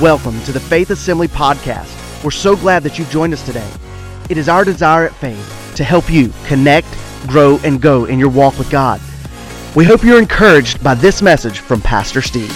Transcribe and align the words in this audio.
Welcome 0.00 0.42
to 0.42 0.50
the 0.50 0.58
Faith 0.58 0.90
Assembly 0.90 1.28
Podcast. 1.28 2.24
We're 2.24 2.32
so 2.32 2.56
glad 2.56 2.82
that 2.82 2.98
you've 2.98 3.10
joined 3.10 3.32
us 3.32 3.46
today. 3.46 3.70
It 4.28 4.36
is 4.36 4.48
our 4.48 4.64
desire 4.64 5.06
at 5.06 5.14
Faith 5.14 5.72
to 5.76 5.84
help 5.84 6.10
you 6.10 6.32
connect, 6.46 6.88
grow, 7.28 7.60
and 7.62 7.80
go 7.80 8.06
in 8.06 8.18
your 8.18 8.28
walk 8.28 8.58
with 8.58 8.68
God. 8.70 9.00
We 9.76 9.84
hope 9.84 10.02
you're 10.02 10.18
encouraged 10.18 10.82
by 10.82 10.94
this 10.96 11.22
message 11.22 11.60
from 11.60 11.80
Pastor 11.80 12.22
Steve. 12.22 12.50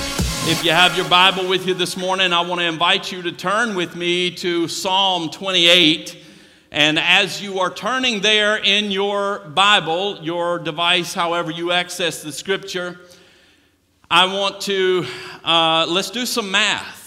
If 0.48 0.64
you 0.64 0.72
have 0.72 0.96
your 0.96 1.08
Bible 1.08 1.48
with 1.48 1.64
you 1.64 1.74
this 1.74 1.96
morning, 1.96 2.32
I 2.32 2.40
want 2.40 2.60
to 2.60 2.66
invite 2.66 3.12
you 3.12 3.22
to 3.22 3.30
turn 3.30 3.76
with 3.76 3.94
me 3.94 4.32
to 4.32 4.66
Psalm 4.66 5.30
28. 5.30 6.18
And 6.72 6.98
as 6.98 7.40
you 7.40 7.60
are 7.60 7.72
turning 7.72 8.20
there 8.20 8.56
in 8.56 8.90
your 8.90 9.38
Bible, 9.50 10.18
your 10.24 10.58
device, 10.58 11.14
however 11.14 11.52
you 11.52 11.70
access 11.70 12.20
the 12.20 12.32
scripture, 12.32 12.98
I 14.10 14.24
want 14.24 14.60
to, 14.62 15.06
uh, 15.44 15.86
let's 15.88 16.10
do 16.10 16.26
some 16.26 16.50
math. 16.50 16.97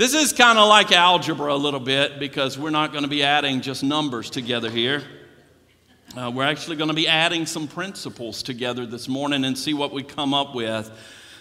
This 0.00 0.14
is 0.14 0.32
kind 0.32 0.58
of 0.58 0.66
like 0.66 0.92
algebra 0.92 1.52
a 1.52 1.56
little 1.56 1.78
bit 1.78 2.18
because 2.18 2.58
we're 2.58 2.70
not 2.70 2.92
going 2.92 3.04
to 3.04 3.10
be 3.10 3.22
adding 3.22 3.60
just 3.60 3.82
numbers 3.82 4.30
together 4.30 4.70
here. 4.70 5.02
Uh, 6.16 6.32
we're 6.34 6.46
actually 6.46 6.76
going 6.76 6.88
to 6.88 6.94
be 6.94 7.06
adding 7.06 7.44
some 7.44 7.68
principles 7.68 8.42
together 8.42 8.86
this 8.86 9.08
morning 9.08 9.44
and 9.44 9.58
see 9.58 9.74
what 9.74 9.92
we 9.92 10.02
come 10.02 10.32
up 10.32 10.54
with. 10.54 10.90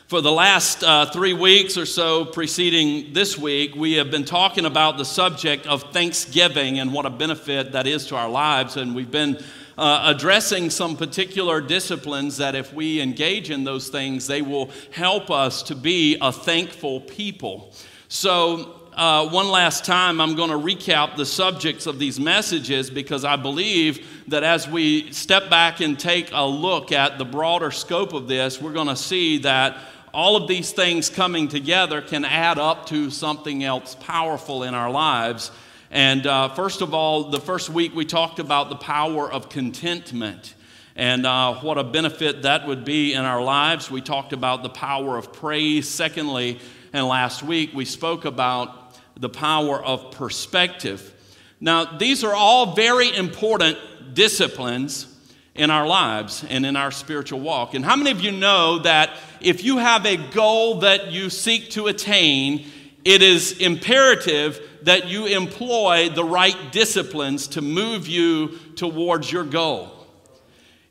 For 0.08 0.20
the 0.20 0.34
last 0.34 0.84
uh, 0.84 1.06
three 1.06 1.32
weeks 1.32 1.78
or 1.78 1.86
so 1.86 2.26
preceding 2.26 3.14
this 3.14 3.38
week, 3.38 3.76
we 3.76 3.94
have 3.94 4.12
been 4.12 4.26
talking 4.26 4.66
about 4.66 4.98
the 4.98 5.06
subject 5.06 5.66
of 5.66 5.94
Thanksgiving 5.94 6.80
and 6.80 6.94
what 6.94 7.06
a 7.06 7.10
benefit 7.10 7.72
that 7.72 7.88
is 7.88 8.08
to 8.08 8.18
our 8.18 8.30
lives. 8.30 8.76
And 8.76 8.94
we've 8.94 9.10
been 9.10 9.42
uh, 9.78 10.14
addressing 10.14 10.70
some 10.70 10.98
particular 10.98 11.62
disciplines 11.62 12.36
that, 12.36 12.56
if 12.56 12.74
we 12.74 13.00
engage 13.00 13.52
in 13.52 13.64
those 13.64 13.88
things, 13.88 14.28
they 14.28 14.42
will 14.42 14.70
help 14.92 15.32
us 15.32 15.64
to 15.64 15.76
be 15.76 16.18
a 16.20 16.34
thankful 16.34 17.00
people. 17.00 17.74
So, 18.12 18.76
uh, 18.94 19.30
one 19.30 19.50
last 19.50 19.86
time, 19.86 20.20
I'm 20.20 20.34
going 20.36 20.50
to 20.50 20.58
recap 20.58 21.16
the 21.16 21.28
subjects 21.28 21.86
of 21.86 22.00
these 22.00 22.20
messages 22.20 22.90
because 22.90 23.24
I 23.24 23.36
believe 23.36 24.24
that 24.30 24.44
as 24.44 24.68
we 24.68 25.12
step 25.14 25.48
back 25.52 25.80
and 25.80 25.98
take 25.98 26.32
a 26.34 26.44
look 26.44 26.92
at 26.92 27.20
the 27.20 27.24
broader 27.24 27.70
scope 27.70 28.14
of 28.14 28.28
this, 28.28 28.60
we're 28.60 28.74
going 28.74 28.88
to 28.88 28.96
see 28.96 29.38
that 29.40 29.78
all 30.12 30.36
of 30.36 30.48
these 30.48 30.72
things 30.72 31.08
coming 31.08 31.48
together 31.48 32.02
can 32.02 32.26
add 32.26 32.58
up 32.58 32.88
to 32.88 33.12
something 33.12 33.64
else 33.64 33.96
powerful 34.00 34.64
in 34.64 34.74
our 34.74 34.90
lives. 34.90 35.52
And 35.92 36.26
uh, 36.26 36.50
first 36.56 36.82
of 36.82 36.96
all, 36.96 37.30
the 37.30 37.40
first 37.40 37.70
week 37.70 37.94
we 37.94 38.06
talked 38.06 38.40
about 38.40 38.70
the 38.70 38.76
power 38.76 39.32
of 39.32 39.50
contentment 39.50 40.56
and 40.96 41.28
uh, 41.28 41.54
what 41.62 41.78
a 41.78 41.84
benefit 41.84 42.42
that 42.42 42.66
would 42.66 42.84
be 42.84 43.14
in 43.14 43.24
our 43.24 43.42
lives. 43.42 43.92
We 43.92 44.02
talked 44.02 44.34
about 44.34 44.64
the 44.64 44.70
power 44.70 45.16
of 45.16 45.32
praise. 45.32 45.88
Secondly, 45.88 46.60
and 46.94 47.08
last 47.08 47.44
week 47.44 47.72
we 47.74 47.86
spoke 47.86 48.26
about 48.26 48.98
the 49.20 49.30
power 49.30 49.84
of 49.84 50.12
perspective. 50.12 51.14
Now, 51.60 51.98
these 51.98 52.24
are 52.24 52.34
all 52.34 52.74
very 52.74 53.16
important 53.16 53.78
disciplines 54.14 55.08
in 55.56 55.70
our 55.70 55.86
lives 55.86 56.46
and 56.50 56.66
in 56.66 56.76
our 56.76 56.90
spiritual 56.90 57.42
walk. 57.42 57.74
And 57.74 57.84
how 57.84 57.96
many 57.98 58.12
of 58.12 58.22
you 58.22 58.32
know 58.32 58.80
that 58.80 59.12
if 59.42 59.64
you 59.64 59.78
have 59.78 60.06
a 60.06 60.16
goal 60.16 60.80
that 60.80 61.12
you 61.12 61.30
seek 61.30 61.72
to 61.72 61.88
attain, 61.88 62.66
it 63.04 63.22
is 63.22 63.58
imperative 63.60 64.62
that 64.84 65.10
you 65.10 65.26
employ 65.26 66.10
the 66.10 66.24
right 66.24 66.72
disciplines 66.72 67.48
to 67.50 67.62
move 67.62 68.08
you 68.08 68.58
towards 68.76 69.30
your 69.30 69.44
goal? 69.44 69.92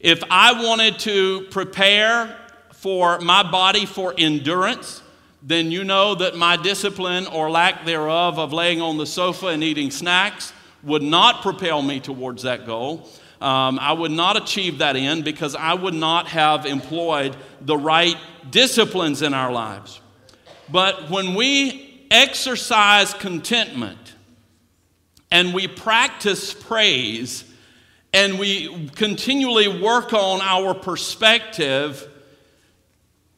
If 0.01 0.23
I 0.31 0.63
wanted 0.63 0.99
to 1.01 1.47
prepare 1.51 2.37
for 2.75 3.19
my 3.21 3.43
body 3.51 3.87
for 3.87 4.15
endurance, 4.17 5.03
then 5.43 5.71
you 5.71 5.85
know 5.85 6.15
that 6.17 6.37
my 6.37 6.57
discipline 6.57 7.27
or 7.27 7.51
lack 7.51 7.85
thereof 7.85 8.39
of 8.39 8.53
laying 8.53 8.81
on 8.81 8.99
the 8.99 9.07
sofa 9.07 9.49
and 9.49 9.63
eating 9.63 9.91
snacks 9.91 10.53
would 10.83 11.03
not 11.03 11.43
propel 11.43 11.83
me 11.83 12.01
towards 12.01 12.43
that 12.43 12.67
goal. 12.67 13.09
Um, 13.41 13.79
I 13.79 13.93
would 13.93 14.11
not 14.11 14.37
achieve 14.37 14.79
that 14.79 14.97
end 14.97 15.25
because 15.25 15.55
I 15.55 15.75
would 15.75 15.95
not 15.95 16.27
have 16.29 16.67
employed 16.67 17.37
the 17.61 17.77
right 17.77 18.17
disciplines 18.51 19.23
in 19.23 19.33
our 19.33 19.53
lives. 19.53 20.01
But 20.71 21.09
when 21.09 21.35
we 21.35 22.07
exercise 22.11 23.15
contentment 23.15 24.15
and 25.31 25.55
we 25.55 25.69
practice 25.69 26.53
praise 26.53 27.45
and 28.13 28.39
we 28.39 28.89
continually 28.97 29.69
work 29.69 30.13
on 30.13 30.41
our 30.41 30.75
perspective, 30.75 32.09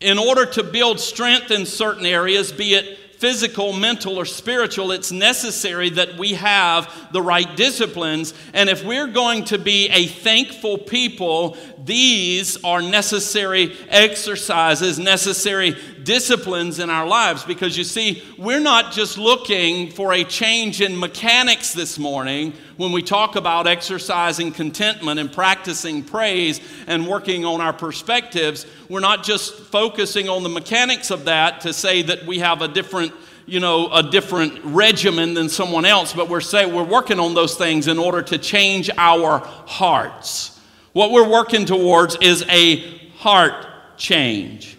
in 0.00 0.18
order 0.18 0.46
to 0.46 0.62
build 0.62 0.98
strength 0.98 1.50
in 1.50 1.66
certain 1.66 2.06
areas, 2.06 2.52
be 2.52 2.74
it 2.74 2.98
physical, 3.20 3.74
mental, 3.74 4.16
or 4.16 4.24
spiritual, 4.24 4.92
it's 4.92 5.12
necessary 5.12 5.90
that 5.90 6.16
we 6.16 6.32
have 6.32 7.12
the 7.12 7.20
right 7.20 7.54
disciplines. 7.54 8.32
And 8.54 8.70
if 8.70 8.82
we're 8.82 9.08
going 9.08 9.44
to 9.44 9.58
be 9.58 9.90
a 9.90 10.06
thankful 10.06 10.78
people, 10.78 11.58
these 11.84 12.64
are 12.64 12.80
necessary 12.80 13.76
exercises, 13.90 14.98
necessary 14.98 15.76
disciplines 16.04 16.78
in 16.78 16.90
our 16.90 17.06
lives. 17.06 17.44
Because 17.44 17.76
you 17.76 17.84
see, 17.84 18.22
we're 18.38 18.60
not 18.60 18.92
just 18.92 19.18
looking 19.18 19.90
for 19.90 20.12
a 20.12 20.24
change 20.24 20.80
in 20.80 20.98
mechanics 20.98 21.72
this 21.72 21.98
morning 21.98 22.52
when 22.76 22.92
we 22.92 23.02
talk 23.02 23.36
about 23.36 23.66
exercising 23.66 24.52
contentment 24.52 25.20
and 25.20 25.32
practicing 25.32 26.02
praise 26.02 26.60
and 26.86 27.06
working 27.06 27.44
on 27.44 27.60
our 27.60 27.72
perspectives. 27.72 28.66
We're 28.88 29.00
not 29.00 29.24
just 29.24 29.54
focusing 29.54 30.28
on 30.28 30.42
the 30.42 30.48
mechanics 30.48 31.10
of 31.10 31.24
that 31.26 31.62
to 31.62 31.72
say 31.72 32.02
that 32.02 32.26
we 32.26 32.38
have 32.38 32.62
a 32.62 32.68
different 32.68 33.12
you 33.46 33.58
know, 33.58 33.92
a 33.92 34.02
different 34.02 34.60
regimen 34.64 35.34
than 35.34 35.48
someone 35.48 35.84
else, 35.84 36.12
but 36.12 36.28
we're 36.28 36.40
saying 36.40 36.72
we're 36.72 36.84
working 36.84 37.18
on 37.18 37.34
those 37.34 37.56
things 37.56 37.88
in 37.88 37.98
order 37.98 38.22
to 38.22 38.38
change 38.38 38.88
our 38.96 39.38
hearts. 39.66 40.60
What 40.92 41.10
we're 41.10 41.28
working 41.28 41.64
towards 41.64 42.16
is 42.20 42.44
a 42.48 42.98
heart 43.16 43.66
change. 43.96 44.76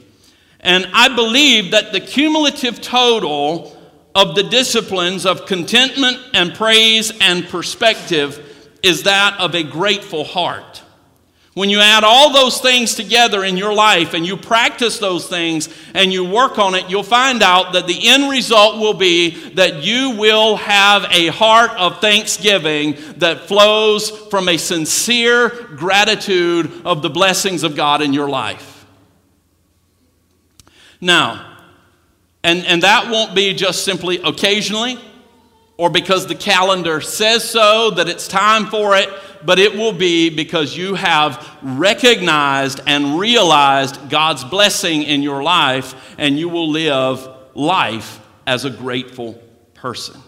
And 0.61 0.87
I 0.93 1.13
believe 1.13 1.71
that 1.71 1.91
the 1.91 1.99
cumulative 1.99 2.81
total 2.81 3.77
of 4.13 4.35
the 4.35 4.43
disciplines 4.43 5.25
of 5.25 5.45
contentment 5.45 6.17
and 6.33 6.53
praise 6.53 7.11
and 7.19 7.47
perspective 7.47 8.47
is 8.83 9.03
that 9.03 9.39
of 9.39 9.55
a 9.55 9.63
grateful 9.63 10.23
heart. 10.23 10.83
When 11.53 11.69
you 11.69 11.81
add 11.81 12.05
all 12.05 12.31
those 12.31 12.61
things 12.61 12.95
together 12.95 13.43
in 13.43 13.57
your 13.57 13.73
life 13.73 14.13
and 14.13 14.25
you 14.25 14.37
practice 14.37 14.99
those 14.99 15.27
things 15.27 15.67
and 15.93 16.13
you 16.13 16.23
work 16.23 16.57
on 16.57 16.75
it, 16.75 16.89
you'll 16.89 17.03
find 17.03 17.43
out 17.43 17.73
that 17.73 17.87
the 17.87 18.07
end 18.07 18.29
result 18.29 18.79
will 18.79 18.93
be 18.93 19.31
that 19.55 19.83
you 19.83 20.11
will 20.11 20.55
have 20.55 21.05
a 21.11 21.27
heart 21.27 21.71
of 21.71 21.99
thanksgiving 21.99 22.95
that 23.17 23.47
flows 23.49 24.09
from 24.09 24.47
a 24.47 24.55
sincere 24.55 25.49
gratitude 25.75 26.71
of 26.85 27.01
the 27.01 27.09
blessings 27.09 27.63
of 27.63 27.75
God 27.75 28.01
in 28.01 28.13
your 28.13 28.29
life. 28.29 28.70
Now, 31.01 31.57
and, 32.43 32.65
and 32.65 32.83
that 32.83 33.09
won't 33.09 33.35
be 33.35 33.53
just 33.53 33.83
simply 33.83 34.21
occasionally 34.23 34.97
or 35.77 35.89
because 35.89 36.27
the 36.27 36.35
calendar 36.35 37.01
says 37.01 37.43
so 37.43 37.91
that 37.91 38.07
it's 38.07 38.27
time 38.27 38.67
for 38.67 38.95
it 38.95 39.09
but 39.45 39.59
it 39.59 39.75
will 39.75 39.93
be 39.93 40.29
because 40.29 40.75
you 40.75 40.95
have 40.95 41.57
recognized 41.61 42.79
and 42.85 43.19
realized 43.19 44.09
God's 44.09 44.43
blessing 44.43 45.03
in 45.03 45.23
your 45.23 45.43
life, 45.43 46.15
and 46.17 46.37
you 46.37 46.49
will 46.49 46.69
live 46.69 47.27
life 47.53 48.19
as 48.45 48.65
a 48.65 48.69
grateful 48.69 49.41
person. 49.73 50.19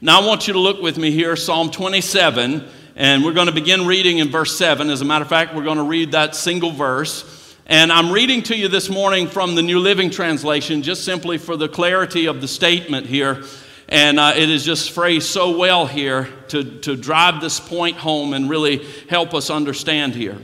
Now, 0.00 0.20
I 0.20 0.26
want 0.26 0.46
you 0.46 0.52
to 0.52 0.58
look 0.58 0.82
with 0.82 0.98
me 0.98 1.10
here, 1.10 1.36
Psalm 1.36 1.70
27, 1.70 2.68
and 2.96 3.24
we're 3.24 3.32
going 3.32 3.46
to 3.46 3.52
begin 3.52 3.86
reading 3.86 4.18
in 4.18 4.30
verse 4.30 4.56
7. 4.56 4.90
As 4.90 5.00
a 5.00 5.04
matter 5.04 5.22
of 5.22 5.28
fact, 5.28 5.54
we're 5.54 5.64
going 5.64 5.78
to 5.78 5.84
read 5.84 6.12
that 6.12 6.36
single 6.36 6.70
verse. 6.70 7.35
And 7.68 7.90
I'm 7.90 8.12
reading 8.12 8.44
to 8.44 8.56
you 8.56 8.68
this 8.68 8.88
morning 8.88 9.26
from 9.26 9.56
the 9.56 9.62
New 9.62 9.80
Living 9.80 10.08
Translation, 10.08 10.82
just 10.82 11.04
simply 11.04 11.36
for 11.36 11.56
the 11.56 11.68
clarity 11.68 12.26
of 12.26 12.40
the 12.40 12.46
statement 12.46 13.06
here. 13.06 13.42
And 13.88 14.20
uh, 14.20 14.34
it 14.36 14.48
is 14.48 14.64
just 14.64 14.92
phrased 14.92 15.26
so 15.26 15.58
well 15.58 15.84
here 15.84 16.28
to, 16.48 16.78
to 16.82 16.94
drive 16.94 17.40
this 17.40 17.58
point 17.58 17.96
home 17.96 18.34
and 18.34 18.48
really 18.48 18.86
help 19.08 19.34
us 19.34 19.50
understand 19.50 20.14
here. 20.14 20.38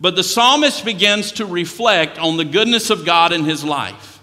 But 0.00 0.14
the 0.14 0.22
psalmist 0.22 0.84
begins 0.84 1.32
to 1.32 1.46
reflect 1.46 2.20
on 2.20 2.36
the 2.36 2.44
goodness 2.44 2.90
of 2.90 3.04
God 3.04 3.32
in 3.32 3.42
his 3.44 3.64
life. 3.64 4.20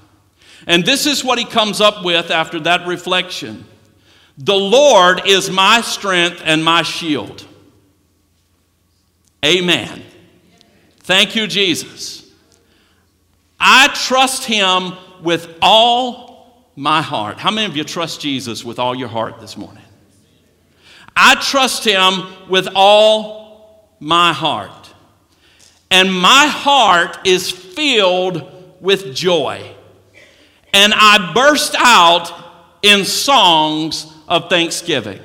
And 0.66 0.86
this 0.86 1.06
is 1.06 1.26
what 1.26 1.40
he 1.40 1.46
comes 1.46 1.82
up 1.82 2.06
with 2.06 2.32
after 2.32 2.62
that 2.62 2.88
reflection 2.88 3.66
The 4.38 4.56
Lord 4.56 5.28
is 5.28 5.52
my 5.52 5.82
strength 5.82 6.42
and 6.46 6.64
my 6.64 6.84
shield. 6.84 7.46
Amen. 9.44 10.04
Thank 11.02 11.36
you, 11.36 11.46
Jesus. 11.46 12.19
I 13.60 13.90
trust 13.90 14.46
him 14.46 14.94
with 15.22 15.54
all 15.62 16.72
my 16.76 17.02
heart. 17.02 17.38
How 17.38 17.52
many 17.52 17.68
of 17.68 17.76
you 17.76 17.84
trust 17.84 18.22
Jesus 18.22 18.64
with 18.64 18.80
all 18.80 18.96
your 18.96 19.10
heart 19.10 19.40
this 19.42 19.58
morning? 19.58 19.84
I 21.16 21.36
trust 21.36 21.84
him 21.84 22.26
with 22.48 22.70
all 22.76 23.90
my 24.00 24.32
heart. 24.34 24.94
and 25.92 26.14
my 26.14 26.46
heart 26.48 27.18
is 27.26 27.50
filled 27.50 28.48
with 28.80 29.16
joy. 29.16 29.76
And 30.74 30.94
I 30.96 31.34
burst 31.34 31.76
out 31.78 32.32
in 32.84 33.06
songs 33.06 34.06
of 34.28 34.50
thanksgiving. 34.50 35.20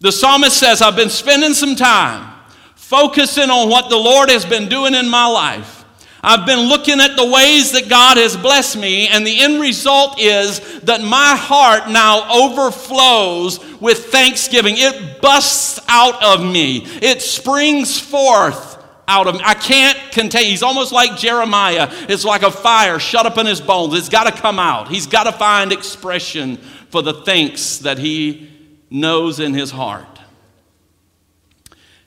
The 0.00 0.12
psalmist 0.12 0.56
says, 0.56 0.82
I've 0.82 0.94
been 0.94 1.08
spending 1.10 1.54
some 1.54 1.74
time 1.74 2.34
focusing 2.76 3.50
on 3.50 3.68
what 3.68 3.88
the 3.88 3.96
Lord 3.96 4.30
has 4.30 4.44
been 4.44 4.68
doing 4.68 4.94
in 4.94 5.08
my 5.08 5.26
life. 5.26 5.77
I've 6.22 6.46
been 6.46 6.68
looking 6.68 7.00
at 7.00 7.16
the 7.16 7.30
ways 7.30 7.72
that 7.72 7.88
God 7.88 8.16
has 8.16 8.36
blessed 8.36 8.76
me, 8.76 9.08
and 9.08 9.26
the 9.26 9.40
end 9.40 9.60
result 9.60 10.20
is 10.20 10.80
that 10.80 11.00
my 11.00 11.36
heart 11.36 11.90
now 11.90 12.28
overflows 12.30 13.60
with 13.80 14.06
thanksgiving. 14.06 14.74
It 14.76 15.20
busts 15.22 15.78
out 15.88 16.22
of 16.22 16.44
me, 16.44 16.84
it 17.00 17.22
springs 17.22 18.00
forth 18.00 18.76
out 19.06 19.26
of 19.26 19.36
me. 19.36 19.40
I 19.44 19.54
can't 19.54 19.98
contain. 20.12 20.46
He's 20.46 20.62
almost 20.62 20.92
like 20.92 21.16
Jeremiah. 21.16 21.88
It's 22.08 22.24
like 22.24 22.42
a 22.42 22.50
fire 22.50 22.98
shut 22.98 23.24
up 23.24 23.38
in 23.38 23.46
his 23.46 23.60
bones. 23.60 23.94
It's 23.94 24.10
got 24.10 24.24
to 24.24 24.42
come 24.42 24.58
out. 24.58 24.88
He's 24.88 25.06
got 25.06 25.24
to 25.24 25.32
find 25.32 25.72
expression 25.72 26.58
for 26.90 27.00
the 27.00 27.14
thanks 27.14 27.78
that 27.78 27.98
he 27.98 28.50
knows 28.90 29.40
in 29.40 29.54
his 29.54 29.70
heart. 29.70 30.17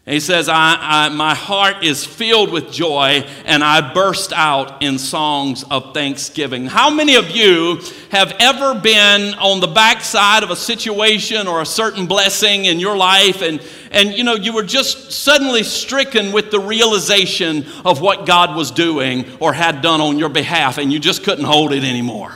He 0.05 0.19
says, 0.19 0.49
I, 0.49 0.77
I, 0.79 1.09
My 1.09 1.35
heart 1.35 1.83
is 1.83 2.03
filled 2.03 2.51
with 2.51 2.71
joy, 2.71 3.23
and 3.45 3.63
I 3.63 3.93
burst 3.93 4.33
out 4.33 4.81
in 4.81 4.97
songs 4.97 5.63
of 5.69 5.93
thanksgiving. 5.93 6.65
How 6.65 6.89
many 6.89 7.15
of 7.15 7.29
you 7.29 7.79
have 8.09 8.33
ever 8.39 8.73
been 8.73 9.35
on 9.35 9.59
the 9.59 9.67
backside 9.67 10.41
of 10.41 10.49
a 10.49 10.55
situation 10.55 11.47
or 11.47 11.61
a 11.61 11.67
certain 11.67 12.07
blessing 12.07 12.65
in 12.65 12.79
your 12.79 12.97
life, 12.97 13.43
and, 13.43 13.61
and 13.91 14.11
you 14.13 14.23
know, 14.23 14.33
you 14.33 14.53
were 14.53 14.63
just 14.63 15.11
suddenly 15.11 15.61
stricken 15.61 16.31
with 16.31 16.49
the 16.49 16.59
realization 16.59 17.67
of 17.85 18.01
what 18.01 18.25
God 18.25 18.55
was 18.55 18.71
doing 18.71 19.25
or 19.39 19.53
had 19.53 19.83
done 19.83 20.01
on 20.01 20.17
your 20.17 20.29
behalf, 20.29 20.79
and 20.79 20.91
you 20.91 20.97
just 20.97 21.23
couldn't 21.23 21.45
hold 21.45 21.73
it 21.73 21.83
anymore? 21.83 22.33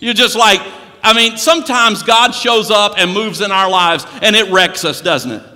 You're 0.00 0.14
just 0.14 0.34
like, 0.34 0.62
I 1.02 1.12
mean, 1.12 1.36
sometimes 1.36 2.02
God 2.02 2.30
shows 2.30 2.70
up 2.70 2.94
and 2.96 3.12
moves 3.12 3.42
in 3.42 3.52
our 3.52 3.68
lives, 3.68 4.06
and 4.22 4.34
it 4.34 4.50
wrecks 4.50 4.82
us, 4.86 5.02
doesn't 5.02 5.32
it? 5.32 5.55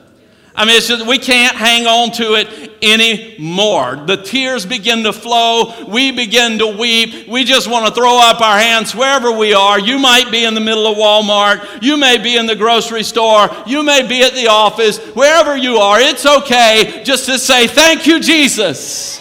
I 0.54 0.64
mean, 0.64 0.76
it's 0.76 0.88
just, 0.88 1.06
we 1.06 1.18
can't 1.18 1.56
hang 1.56 1.86
on 1.86 2.10
to 2.12 2.34
it 2.34 2.72
anymore. 2.82 4.02
The 4.06 4.16
tears 4.16 4.66
begin 4.66 5.04
to 5.04 5.12
flow. 5.12 5.86
We 5.86 6.10
begin 6.10 6.58
to 6.58 6.66
weep. 6.66 7.28
We 7.28 7.44
just 7.44 7.70
want 7.70 7.86
to 7.86 7.94
throw 7.94 8.18
up 8.18 8.40
our 8.40 8.58
hands 8.58 8.94
wherever 8.94 9.30
we 9.30 9.54
are. 9.54 9.78
You 9.78 9.98
might 9.98 10.30
be 10.30 10.44
in 10.44 10.54
the 10.54 10.60
middle 10.60 10.86
of 10.86 10.98
Walmart. 10.98 11.82
You 11.82 11.96
may 11.96 12.18
be 12.18 12.36
in 12.36 12.46
the 12.46 12.56
grocery 12.56 13.04
store. 13.04 13.48
You 13.66 13.82
may 13.82 14.06
be 14.06 14.22
at 14.22 14.34
the 14.34 14.48
office. 14.48 14.98
Wherever 15.14 15.56
you 15.56 15.76
are, 15.76 16.00
it's 16.00 16.26
okay 16.26 17.02
just 17.04 17.26
to 17.26 17.38
say, 17.38 17.66
Thank 17.66 18.06
you, 18.06 18.20
Jesus. 18.20 19.18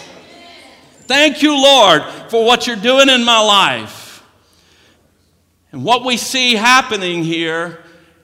Thank 1.02 1.42
you, 1.42 1.60
Lord, 1.60 2.02
for 2.28 2.44
what 2.44 2.66
you're 2.66 2.76
doing 2.76 3.08
in 3.08 3.24
my 3.24 3.40
life. 3.40 4.24
And 5.72 5.84
what 5.84 6.04
we 6.04 6.16
see 6.16 6.54
happening 6.54 7.22
here 7.22 7.78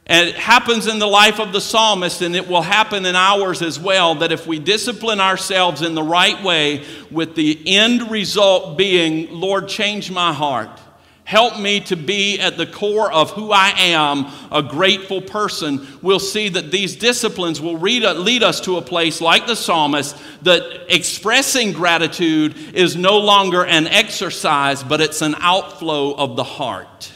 and 0.08 0.28
it 0.28 0.36
happens 0.36 0.86
in 0.86 1.00
the 1.00 1.06
life 1.06 1.40
of 1.40 1.52
the 1.52 1.60
psalmist, 1.60 2.22
and 2.22 2.36
it 2.36 2.48
will 2.48 2.62
happen 2.62 3.04
in 3.04 3.16
ours 3.16 3.60
as 3.60 3.78
well, 3.80 4.14
that 4.16 4.30
if 4.30 4.46
we 4.46 4.60
discipline 4.60 5.20
ourselves 5.20 5.82
in 5.82 5.94
the 5.96 6.02
right 6.02 6.40
way, 6.44 6.84
with 7.10 7.34
the 7.34 7.60
end 7.66 8.10
result 8.10 8.78
being, 8.78 9.32
Lord, 9.32 9.66
change 9.68 10.10
my 10.10 10.32
heart. 10.32 10.80
Help 11.24 11.58
me 11.58 11.80
to 11.80 11.96
be 11.96 12.38
at 12.38 12.56
the 12.56 12.66
core 12.66 13.10
of 13.10 13.32
who 13.32 13.50
I 13.50 13.72
am, 13.76 14.26
a 14.52 14.62
grateful 14.62 15.20
person. 15.20 15.84
We'll 16.00 16.20
see 16.20 16.50
that 16.50 16.70
these 16.70 16.94
disciplines 16.94 17.60
will 17.60 17.76
lead 17.76 18.04
us 18.44 18.60
to 18.60 18.76
a 18.76 18.82
place 18.82 19.20
like 19.20 19.48
the 19.48 19.56
psalmist 19.56 20.16
that 20.42 20.86
expressing 20.88 21.72
gratitude 21.72 22.54
is 22.74 22.94
no 22.94 23.18
longer 23.18 23.66
an 23.66 23.88
exercise, 23.88 24.84
but 24.84 25.00
it's 25.00 25.20
an 25.20 25.34
outflow 25.40 26.14
of 26.14 26.36
the 26.36 26.44
heart. 26.44 27.10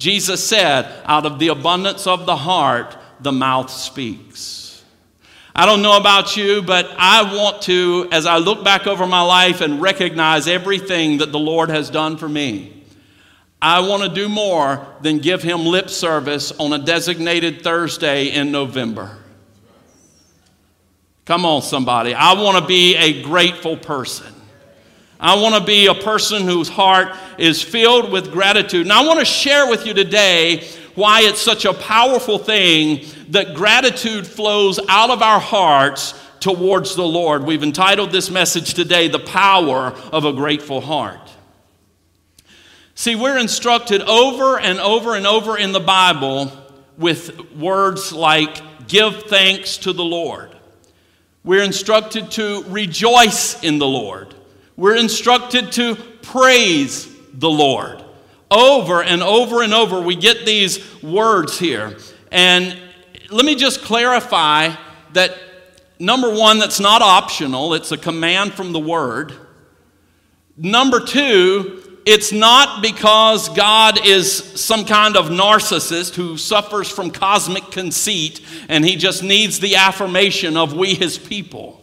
Jesus 0.00 0.42
said, 0.42 0.90
out 1.04 1.26
of 1.26 1.38
the 1.38 1.48
abundance 1.48 2.06
of 2.06 2.24
the 2.24 2.34
heart, 2.34 2.96
the 3.20 3.32
mouth 3.32 3.70
speaks. 3.70 4.82
I 5.54 5.66
don't 5.66 5.82
know 5.82 5.98
about 5.98 6.38
you, 6.38 6.62
but 6.62 6.90
I 6.96 7.34
want 7.36 7.60
to, 7.64 8.08
as 8.10 8.24
I 8.24 8.38
look 8.38 8.64
back 8.64 8.86
over 8.86 9.06
my 9.06 9.20
life 9.20 9.60
and 9.60 9.82
recognize 9.82 10.48
everything 10.48 11.18
that 11.18 11.32
the 11.32 11.38
Lord 11.38 11.68
has 11.68 11.90
done 11.90 12.16
for 12.16 12.26
me, 12.26 12.82
I 13.60 13.80
want 13.80 14.02
to 14.02 14.08
do 14.08 14.30
more 14.30 14.86
than 15.02 15.18
give 15.18 15.42
Him 15.42 15.66
lip 15.66 15.90
service 15.90 16.50
on 16.52 16.72
a 16.72 16.78
designated 16.78 17.60
Thursday 17.60 18.28
in 18.28 18.50
November. 18.50 19.18
Come 21.26 21.44
on, 21.44 21.60
somebody. 21.60 22.14
I 22.14 22.32
want 22.40 22.56
to 22.56 22.66
be 22.66 22.96
a 22.96 23.22
grateful 23.22 23.76
person. 23.76 24.32
I 25.20 25.34
want 25.38 25.54
to 25.54 25.64
be 25.64 25.86
a 25.86 25.94
person 25.94 26.42
whose 26.42 26.68
heart 26.68 27.14
is 27.36 27.62
filled 27.62 28.10
with 28.10 28.32
gratitude. 28.32 28.82
And 28.82 28.92
I 28.92 29.06
want 29.06 29.18
to 29.18 29.24
share 29.26 29.68
with 29.68 29.86
you 29.86 29.92
today 29.92 30.66
why 30.94 31.20
it's 31.22 31.40
such 31.40 31.66
a 31.66 31.74
powerful 31.74 32.38
thing 32.38 33.04
that 33.28 33.54
gratitude 33.54 34.26
flows 34.26 34.80
out 34.88 35.10
of 35.10 35.20
our 35.20 35.38
hearts 35.38 36.14
towards 36.40 36.96
the 36.96 37.06
Lord. 37.06 37.44
We've 37.44 37.62
entitled 37.62 38.12
this 38.12 38.30
message 38.30 38.72
today, 38.72 39.08
The 39.08 39.18
Power 39.18 39.94
of 40.10 40.24
a 40.24 40.32
Grateful 40.32 40.80
Heart. 40.80 41.30
See, 42.94 43.14
we're 43.14 43.38
instructed 43.38 44.00
over 44.02 44.58
and 44.58 44.80
over 44.80 45.14
and 45.14 45.26
over 45.26 45.58
in 45.58 45.72
the 45.72 45.80
Bible 45.80 46.50
with 46.96 47.54
words 47.54 48.12
like, 48.12 48.88
give 48.88 49.24
thanks 49.24 49.76
to 49.78 49.92
the 49.92 50.04
Lord. 50.04 50.54
We're 51.44 51.62
instructed 51.62 52.30
to 52.32 52.64
rejoice 52.68 53.62
in 53.62 53.78
the 53.78 53.86
Lord. 53.86 54.34
We're 54.80 54.96
instructed 54.96 55.72
to 55.72 55.94
praise 56.22 57.06
the 57.34 57.50
Lord. 57.50 58.02
Over 58.50 59.02
and 59.02 59.22
over 59.22 59.62
and 59.62 59.74
over, 59.74 60.00
we 60.00 60.16
get 60.16 60.46
these 60.46 61.02
words 61.02 61.58
here. 61.58 61.98
And 62.32 62.80
let 63.30 63.44
me 63.44 63.56
just 63.56 63.82
clarify 63.82 64.74
that 65.12 65.36
number 65.98 66.32
one, 66.32 66.58
that's 66.58 66.80
not 66.80 67.02
optional, 67.02 67.74
it's 67.74 67.92
a 67.92 67.98
command 67.98 68.54
from 68.54 68.72
the 68.72 68.80
Word. 68.80 69.34
Number 70.56 71.00
two, 71.04 72.00
it's 72.06 72.32
not 72.32 72.80
because 72.80 73.50
God 73.50 74.06
is 74.06 74.32
some 74.58 74.86
kind 74.86 75.14
of 75.14 75.26
narcissist 75.26 76.14
who 76.14 76.38
suffers 76.38 76.88
from 76.88 77.10
cosmic 77.10 77.70
conceit 77.70 78.40
and 78.70 78.82
he 78.82 78.96
just 78.96 79.22
needs 79.22 79.60
the 79.60 79.76
affirmation 79.76 80.56
of 80.56 80.72
we, 80.72 80.94
his 80.94 81.18
people. 81.18 81.79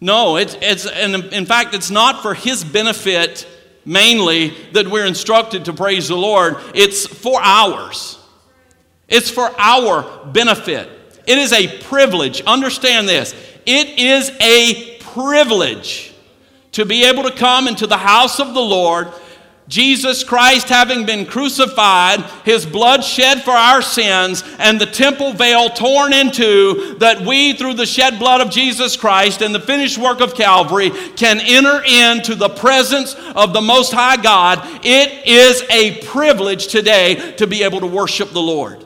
No, 0.00 0.36
it's, 0.36 0.56
it's 0.60 0.86
and 0.86 1.14
in 1.32 1.46
fact, 1.46 1.74
it's 1.74 1.90
not 1.90 2.22
for 2.22 2.34
his 2.34 2.64
benefit 2.64 3.46
mainly 3.84 4.50
that 4.72 4.88
we're 4.88 5.06
instructed 5.06 5.64
to 5.66 5.72
praise 5.72 6.08
the 6.08 6.16
Lord. 6.16 6.56
It's 6.74 7.06
for 7.06 7.40
ours. 7.40 8.18
It's 9.08 9.30
for 9.30 9.50
our 9.58 10.26
benefit. 10.26 10.90
It 11.26 11.38
is 11.38 11.52
a 11.52 11.80
privilege. 11.84 12.42
Understand 12.42 13.08
this. 13.08 13.34
It 13.64 13.98
is 13.98 14.30
a 14.40 14.98
privilege 14.98 16.12
to 16.72 16.84
be 16.84 17.04
able 17.04 17.22
to 17.22 17.30
come 17.30 17.68
into 17.68 17.86
the 17.86 17.96
house 17.96 18.38
of 18.38 18.52
the 18.52 18.60
Lord 18.60 19.08
Jesus 19.68 20.22
Christ 20.22 20.68
having 20.68 21.06
been 21.06 21.26
crucified, 21.26 22.20
his 22.44 22.64
blood 22.64 23.02
shed 23.02 23.42
for 23.42 23.50
our 23.50 23.82
sins, 23.82 24.44
and 24.58 24.80
the 24.80 24.86
temple 24.86 25.32
veil 25.32 25.70
torn 25.70 26.12
in 26.12 26.30
two, 26.30 26.94
that 27.00 27.22
we, 27.22 27.52
through 27.54 27.74
the 27.74 27.86
shed 27.86 28.20
blood 28.20 28.40
of 28.40 28.50
Jesus 28.50 28.96
Christ 28.96 29.42
and 29.42 29.52
the 29.52 29.60
finished 29.60 29.98
work 29.98 30.20
of 30.20 30.34
Calvary, 30.34 30.90
can 31.16 31.40
enter 31.40 31.82
into 31.84 32.36
the 32.36 32.48
presence 32.48 33.14
of 33.34 33.52
the 33.52 33.60
Most 33.60 33.92
High 33.92 34.16
God. 34.16 34.60
It 34.84 35.26
is 35.26 35.64
a 35.68 36.00
privilege 36.06 36.68
today 36.68 37.34
to 37.38 37.48
be 37.48 37.64
able 37.64 37.80
to 37.80 37.86
worship 37.86 38.30
the 38.30 38.42
Lord. 38.42 38.84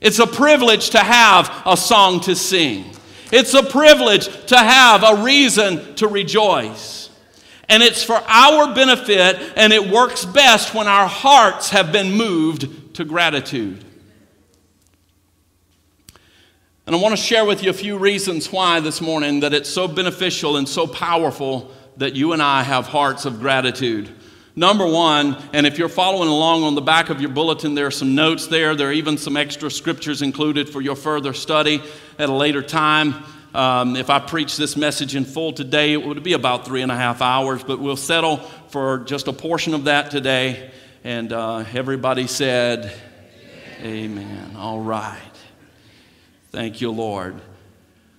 It's 0.00 0.20
a 0.20 0.26
privilege 0.26 0.90
to 0.90 0.98
have 0.98 1.50
a 1.66 1.76
song 1.76 2.20
to 2.20 2.36
sing. 2.36 2.84
It's 3.32 3.54
a 3.54 3.62
privilege 3.64 4.28
to 4.46 4.56
have 4.56 5.02
a 5.02 5.24
reason 5.24 5.96
to 5.96 6.06
rejoice. 6.06 7.05
And 7.68 7.82
it's 7.82 8.02
for 8.02 8.14
our 8.14 8.74
benefit, 8.74 9.36
and 9.56 9.72
it 9.72 9.90
works 9.90 10.24
best 10.24 10.74
when 10.74 10.86
our 10.86 11.08
hearts 11.08 11.70
have 11.70 11.90
been 11.90 12.12
moved 12.12 12.94
to 12.94 13.04
gratitude. 13.04 13.84
And 16.86 16.94
I 16.94 17.00
want 17.00 17.16
to 17.16 17.20
share 17.20 17.44
with 17.44 17.64
you 17.64 17.70
a 17.70 17.74
few 17.74 17.98
reasons 17.98 18.52
why 18.52 18.78
this 18.78 19.00
morning 19.00 19.40
that 19.40 19.52
it's 19.52 19.68
so 19.68 19.88
beneficial 19.88 20.56
and 20.56 20.68
so 20.68 20.86
powerful 20.86 21.72
that 21.96 22.14
you 22.14 22.32
and 22.32 22.40
I 22.40 22.62
have 22.62 22.86
hearts 22.86 23.24
of 23.24 23.40
gratitude. 23.40 24.14
Number 24.54 24.86
one, 24.86 25.36
and 25.52 25.66
if 25.66 25.78
you're 25.78 25.88
following 25.88 26.28
along 26.28 26.62
on 26.62 26.76
the 26.76 26.80
back 26.80 27.10
of 27.10 27.20
your 27.20 27.30
bulletin, 27.30 27.74
there 27.74 27.86
are 27.86 27.90
some 27.90 28.14
notes 28.14 28.46
there. 28.46 28.74
There 28.74 28.88
are 28.88 28.92
even 28.92 29.18
some 29.18 29.36
extra 29.36 29.70
scriptures 29.70 30.22
included 30.22 30.70
for 30.70 30.80
your 30.80 30.96
further 30.96 31.34
study 31.34 31.82
at 32.18 32.28
a 32.28 32.32
later 32.32 32.62
time. 32.62 33.22
Um, 33.56 33.96
if 33.96 34.10
I 34.10 34.18
preach 34.18 34.58
this 34.58 34.76
message 34.76 35.16
in 35.16 35.24
full 35.24 35.50
today, 35.50 35.94
it 35.94 36.04
would 36.04 36.22
be 36.22 36.34
about 36.34 36.66
three 36.66 36.82
and 36.82 36.92
a 36.92 36.94
half 36.94 37.22
hours, 37.22 37.64
but 37.64 37.80
we'll 37.80 37.96
settle 37.96 38.36
for 38.68 38.98
just 38.98 39.28
a 39.28 39.32
portion 39.32 39.72
of 39.72 39.84
that 39.84 40.10
today. 40.10 40.70
And 41.04 41.32
uh, 41.32 41.64
everybody 41.72 42.26
said, 42.26 42.92
Amen. 43.80 44.18
Amen. 44.18 44.56
All 44.56 44.80
right. 44.80 45.16
Thank 46.50 46.82
you, 46.82 46.90
Lord. 46.90 47.40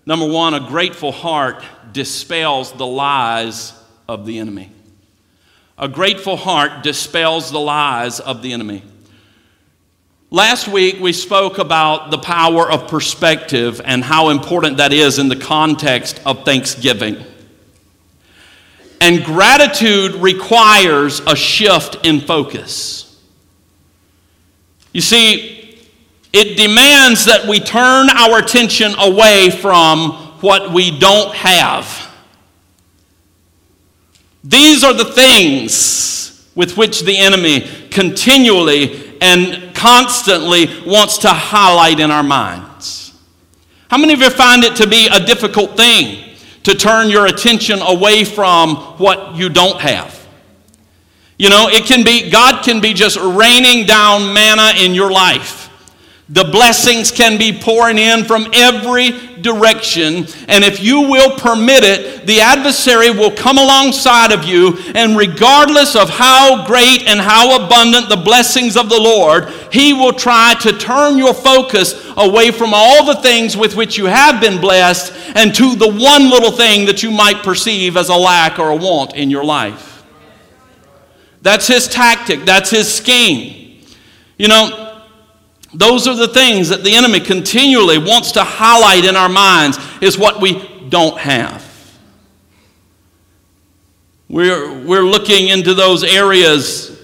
Number 0.08 0.28
one, 0.28 0.56
a 0.56 0.60
grateful 0.60 1.12
heart 1.12 1.64
dispels 1.92 2.74
the 2.74 2.88
lies 2.88 3.80
of 4.08 4.26
the 4.26 4.40
enemy. 4.40 4.72
A 5.78 5.88
grateful 5.88 6.36
heart 6.36 6.82
dispels 6.82 7.52
the 7.52 7.60
lies 7.60 8.20
of 8.20 8.42
the 8.42 8.54
enemy. 8.54 8.82
Last 10.30 10.68
week, 10.68 11.00
we 11.00 11.14
spoke 11.14 11.58
about 11.58 12.12
the 12.12 12.18
power 12.18 12.70
of 12.70 12.90
perspective 12.90 13.80
and 13.86 14.04
how 14.04 14.28
important 14.28 14.76
that 14.76 14.92
is 14.92 15.20
in 15.20 15.30
the 15.30 15.38
context 15.38 16.20
of 16.26 16.44
Thanksgiving. 16.44 17.24
And 19.00 19.24
gratitude 19.24 20.16
requires 20.16 21.22
a 21.22 21.34
shift 21.34 22.06
in 22.06 22.20
focus. 22.20 23.24
You 24.92 25.00
see, 25.00 25.80
it 26.34 26.58
demands 26.58 27.24
that 27.24 27.48
we 27.48 27.62
turn 27.62 28.10
our 28.10 28.40
attention 28.40 28.96
away 29.00 29.50
from 29.50 30.12
what 30.42 30.74
we 30.74 31.00
don't 31.00 31.34
have. 31.36 32.14
These 34.44 34.84
are 34.84 34.94
the 34.94 35.06
things 35.06 36.52
with 36.54 36.76
which 36.76 37.04
the 37.04 37.18
enemy 37.18 37.62
continually 37.92 39.08
and 39.22 39.67
constantly 39.78 40.68
wants 40.86 41.20
to 41.20 41.30
highlight 41.30 42.00
in 42.00 42.12
our 42.12 42.24
minds. 42.24 43.14
How 43.90 43.98
many 43.98 44.14
of 44.14 44.20
you 44.20 44.30
find 44.30 44.64
it 44.64 44.76
to 44.78 44.88
be 44.88 45.08
a 45.08 45.24
difficult 45.24 45.78
thing 45.78 46.28
to 46.68 46.76
turn 46.76 47.10
your 47.10 47.28
attention 47.28 47.80
away 47.82 48.26
from 48.26 48.76
what 48.98 49.38
you 49.38 49.48
don't 49.48 49.80
have. 49.80 50.28
You 51.40 51.50
know, 51.50 51.70
it 51.70 51.86
can 51.86 52.04
be, 52.04 52.30
God 52.30 52.62
can 52.62 52.82
be 52.82 52.94
just 52.94 53.16
raining 53.16 53.86
down 53.86 54.34
manna 54.34 54.74
in 54.78 54.94
your 54.94 55.10
life. 55.10 55.67
The 56.30 56.44
blessings 56.44 57.10
can 57.10 57.38
be 57.38 57.58
pouring 57.58 57.98
in 57.98 58.26
from 58.26 58.48
every 58.54 59.12
direction, 59.42 60.28
and 60.50 60.62
if 60.62 60.84
you 60.84 61.02
will 61.02 61.38
permit 61.38 61.86
it, 61.86 62.26
the 62.28 62.42
adversary 62.42 63.12
will 63.12 63.32
come 63.32 63.58
alongside 63.58 64.34
of 64.34 64.44
you, 64.44 64.78
and 64.94 65.16
regardless 65.16 65.96
of 65.96 66.10
how 66.10 66.68
great 66.68 67.08
and 67.08 67.22
how 67.22 67.64
abundant 67.66 68.10
the 68.10 68.18
blessings 68.18 68.76
of 68.76 68.90
the 68.90 69.00
Lord, 69.00 69.48
he 69.72 69.94
will 69.94 70.12
try 70.12 70.54
to 70.62 70.78
turn 70.78 71.18
your 71.18 71.34
focus 71.34 72.12
away 72.18 72.52
from 72.52 72.72
all 72.74 73.06
the 73.06 73.22
things 73.22 73.56
with 73.56 73.78
which 73.78 73.98
you 73.98 74.06
have 74.06 74.42
been 74.42 74.60
blessed 74.60 75.14
and 75.34 75.56
to 75.56 75.76
the 75.76 75.88
one 75.88 76.30
little 76.30 76.52
thing 76.52 76.88
that 76.88 77.04
you 77.04 77.12
might 77.12 77.42
perceive 77.42 77.96
as 77.96 78.10
a 78.10 78.16
lack 78.16 78.60
or 78.60 78.72
a 78.72 78.76
want 78.76 79.16
in 79.16 79.30
your 79.30 79.46
life. 79.46 80.04
That's 81.42 81.68
his 81.68 81.88
tactic, 81.88 82.44
that's 82.44 82.70
his 82.70 82.94
scheme. 82.94 83.82
You 84.38 84.50
know, 84.50 84.87
those 85.78 86.08
are 86.08 86.16
the 86.16 86.28
things 86.28 86.70
that 86.70 86.84
the 86.84 86.96
enemy 86.96 87.20
continually 87.20 88.00
wants 88.00 88.32
to 88.32 88.44
highlight 88.44 89.06
in 89.06 89.16
our 89.16 89.30
minds 89.30 89.78
is 90.02 90.18
what 90.18 90.42
we 90.42 90.88
don't 90.90 91.20
have. 91.20 91.64
We're, 94.28 94.82
we're 94.82 95.04
looking 95.04 95.50
into 95.50 95.76
those 95.76 96.04
areas 96.04 97.00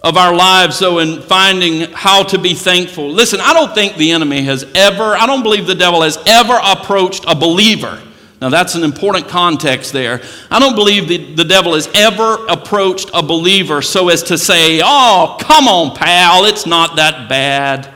of 0.00 0.16
our 0.16 0.34
lives, 0.34 0.76
so 0.78 0.98
in 0.98 1.20
finding 1.20 1.92
how 1.92 2.22
to 2.22 2.38
be 2.38 2.54
thankful. 2.54 3.10
Listen, 3.10 3.38
I 3.42 3.52
don't 3.52 3.74
think 3.74 3.96
the 3.96 4.12
enemy 4.12 4.42
has 4.44 4.64
ever, 4.74 5.14
I 5.14 5.26
don't 5.26 5.42
believe 5.42 5.66
the 5.66 5.74
devil 5.74 6.00
has 6.00 6.16
ever 6.26 6.58
approached 6.62 7.26
a 7.28 7.34
believer 7.34 8.02
now, 8.40 8.50
that's 8.50 8.76
an 8.76 8.84
important 8.84 9.26
context 9.26 9.92
there. 9.92 10.22
I 10.48 10.60
don't 10.60 10.76
believe 10.76 11.08
the, 11.08 11.34
the 11.34 11.44
devil 11.44 11.74
has 11.74 11.88
ever 11.92 12.46
approached 12.46 13.10
a 13.12 13.20
believer 13.22 13.82
so 13.82 14.10
as 14.10 14.22
to 14.24 14.38
say, 14.38 14.80
Oh, 14.82 15.36
come 15.40 15.66
on, 15.66 15.96
pal, 15.96 16.44
it's 16.44 16.64
not 16.64 16.96
that 16.96 17.28
bad. 17.28 17.92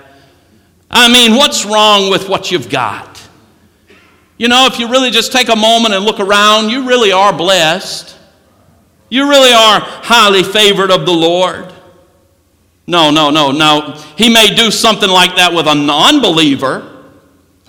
I 0.90 1.10
mean, 1.12 1.36
what's 1.36 1.64
wrong 1.64 2.10
with 2.10 2.28
what 2.28 2.50
you've 2.50 2.68
got? 2.68 3.08
You 4.36 4.48
know, 4.48 4.66
if 4.66 4.80
you 4.80 4.88
really 4.88 5.10
just 5.10 5.30
take 5.30 5.48
a 5.48 5.56
moment 5.56 5.94
and 5.94 6.04
look 6.04 6.18
around, 6.18 6.70
you 6.70 6.88
really 6.88 7.12
are 7.12 7.32
blessed. 7.32 8.18
You 9.08 9.28
really 9.28 9.52
are 9.52 9.80
highly 9.80 10.42
favored 10.42 10.90
of 10.90 11.06
the 11.06 11.12
Lord. 11.12 11.72
No, 12.88 13.12
no, 13.12 13.30
no, 13.30 13.52
no. 13.52 13.92
He 14.18 14.28
may 14.28 14.54
do 14.56 14.72
something 14.72 15.08
like 15.08 15.36
that 15.36 15.54
with 15.54 15.68
a 15.68 15.74
non 15.74 16.20
believer 16.20 16.91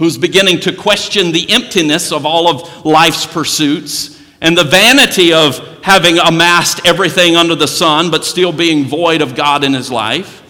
who's 0.04 0.18
beginning 0.18 0.60
to 0.60 0.76
question 0.76 1.32
the 1.32 1.50
emptiness 1.50 2.12
of 2.12 2.26
all 2.26 2.50
of 2.50 2.86
life's 2.86 3.26
pursuits 3.26 4.22
and 4.42 4.58
the 4.58 4.64
vanity 4.66 5.32
of 5.32 5.58
having 5.82 6.20
amassed 6.20 6.86
everything 6.86 7.38
under 7.38 7.56
the 7.56 7.70
sun 7.70 8.12
but 8.12 8.26
still 8.26 8.52
being 8.52 8.84
void 8.84 9.22
of 9.22 9.34
God 9.34 9.64
in 9.64 9.74
his 9.74 9.90
life. 9.90 10.44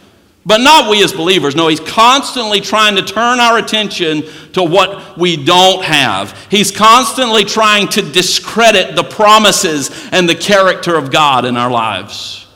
But 0.43 0.57
not 0.57 0.89
we 0.89 1.03
as 1.03 1.13
believers. 1.13 1.55
No, 1.55 1.67
he's 1.67 1.79
constantly 1.79 2.62
trying 2.62 2.95
to 2.95 3.03
turn 3.03 3.39
our 3.39 3.60
attention 3.60 4.24
to 4.53 4.63
what 4.63 5.19
we 5.19 5.45
don't 5.45 5.86
have. 5.86 6.36
He's 6.50 6.72
constantly 6.72 7.45
trying 7.45 7.89
to 7.89 8.01
discredit 8.01 8.95
the 8.95 9.03
promises 9.03 9.91
and 10.12 10.27
the 10.27 10.33
character 10.33 10.95
of 10.95 11.12
God 11.12 11.45
in 11.45 11.57
our 11.57 11.69
lives. 11.69 12.48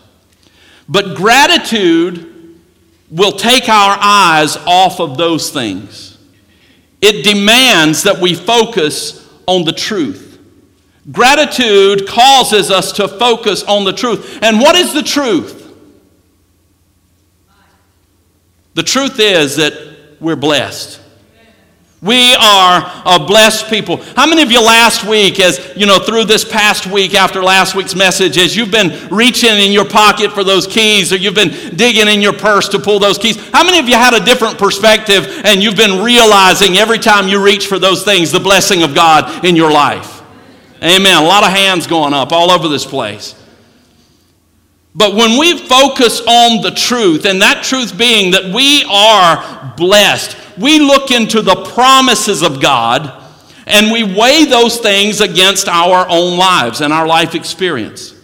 But 0.90 1.16
gratitude 1.16 2.58
will 3.12 3.34
take 3.34 3.70
our 3.70 4.00
eyes 4.02 4.58
off 4.58 5.00
of 5.00 5.16
those 5.16 5.52
things. 5.52 6.17
It 7.02 7.24
demands 7.24 8.04
that 8.04 8.20
we 8.20 8.34
focus 8.34 9.28
on 9.46 9.64
the 9.64 9.72
truth. 9.72 10.40
Gratitude 11.12 12.08
causes 12.08 12.70
us 12.70 12.92
to 12.94 13.08
focus 13.08 13.64
on 13.64 13.86
the 13.86 13.94
truth. 13.94 14.40
And 14.42 14.60
what 14.60 14.76
is 14.76 14.94
the 14.94 15.04
truth? 15.04 15.64
The 18.74 18.84
truth 18.84 19.20
is 19.20 19.56
that 19.56 19.74
we're 20.20 20.36
blessed. 20.36 21.02
We 22.02 22.36
are 22.36 23.04
a 23.06 23.26
blessed 23.26 23.70
people. 23.72 23.98
How 24.16 24.28
many 24.28 24.44
of 24.44 24.52
you 24.52 24.62
last 24.62 25.04
week, 25.04 25.40
as 25.40 25.74
you 25.76 25.88
know, 25.88 25.98
through 25.98 26.26
this 26.26 26.46
past 26.46 26.86
week 26.86 27.16
after 27.16 27.42
last 27.44 27.74
week's 27.74 27.96
message, 27.96 28.38
as 28.38 28.56
you've 28.56 28.70
been 28.70 29.10
reaching 29.10 29.50
in 29.50 29.72
your 29.72 29.86
pocket 29.86 30.32
for 30.32 30.44
those 30.44 30.68
keys 30.68 31.12
or 31.12 31.16
you've 31.16 31.34
been 31.34 31.76
digging 31.76 32.08
in 32.08 32.22
your 32.22 32.34
purse 32.34 32.70
to 32.70 32.80
pull 32.80 33.00
those 33.00 33.18
keys, 33.18 33.38
how 33.50 33.64
many 33.64 33.80
of 33.80 33.90
you 33.90 33.96
had 33.96 34.14
a 34.14 34.24
different 34.24 34.60
perspective 34.60 35.42
and 35.44 35.64
you've 35.64 35.76
been 35.76 36.04
realizing 36.04 36.78
every 36.78 37.00
time 37.00 37.28
you 37.28 37.44
reach 37.44 37.66
for 37.66 37.80
those 37.80 38.04
things 38.04 38.32
the 38.32 38.40
blessing 38.40 38.84
of 38.84 38.94
God 38.94 39.44
in 39.44 39.56
your 39.56 39.72
life? 39.72 40.22
Amen. 40.84 41.24
A 41.24 41.26
lot 41.26 41.44
of 41.44 41.50
hands 41.50 41.88
going 41.88 42.14
up 42.14 42.32
all 42.32 42.52
over 42.52 42.68
this 42.68 42.86
place. 42.86 43.34
But 44.94 45.16
when 45.16 45.40
we 45.40 45.58
focus 45.68 46.22
on 46.22 46.62
the 46.62 46.72
truth, 46.72 47.26
and 47.26 47.42
that 47.42 47.64
truth 47.64 47.98
being 47.98 48.32
that 48.32 48.54
we 48.54 48.84
are 48.86 49.74
blessed, 49.78 50.38
we 50.60 50.80
look 50.80 51.12
into 51.12 51.42
the 51.42 51.56
promises 51.74 52.42
of 52.42 52.62
God 52.62 53.24
and 53.66 53.92
we 53.92 54.04
weigh 54.04 54.46
those 54.46 54.80
things 54.80 55.22
against 55.22 55.68
our 55.68 56.08
own 56.10 56.38
lives 56.38 56.82
and 56.82 56.94
our 56.94 57.06
life 57.06 57.36
experience. 57.36 58.16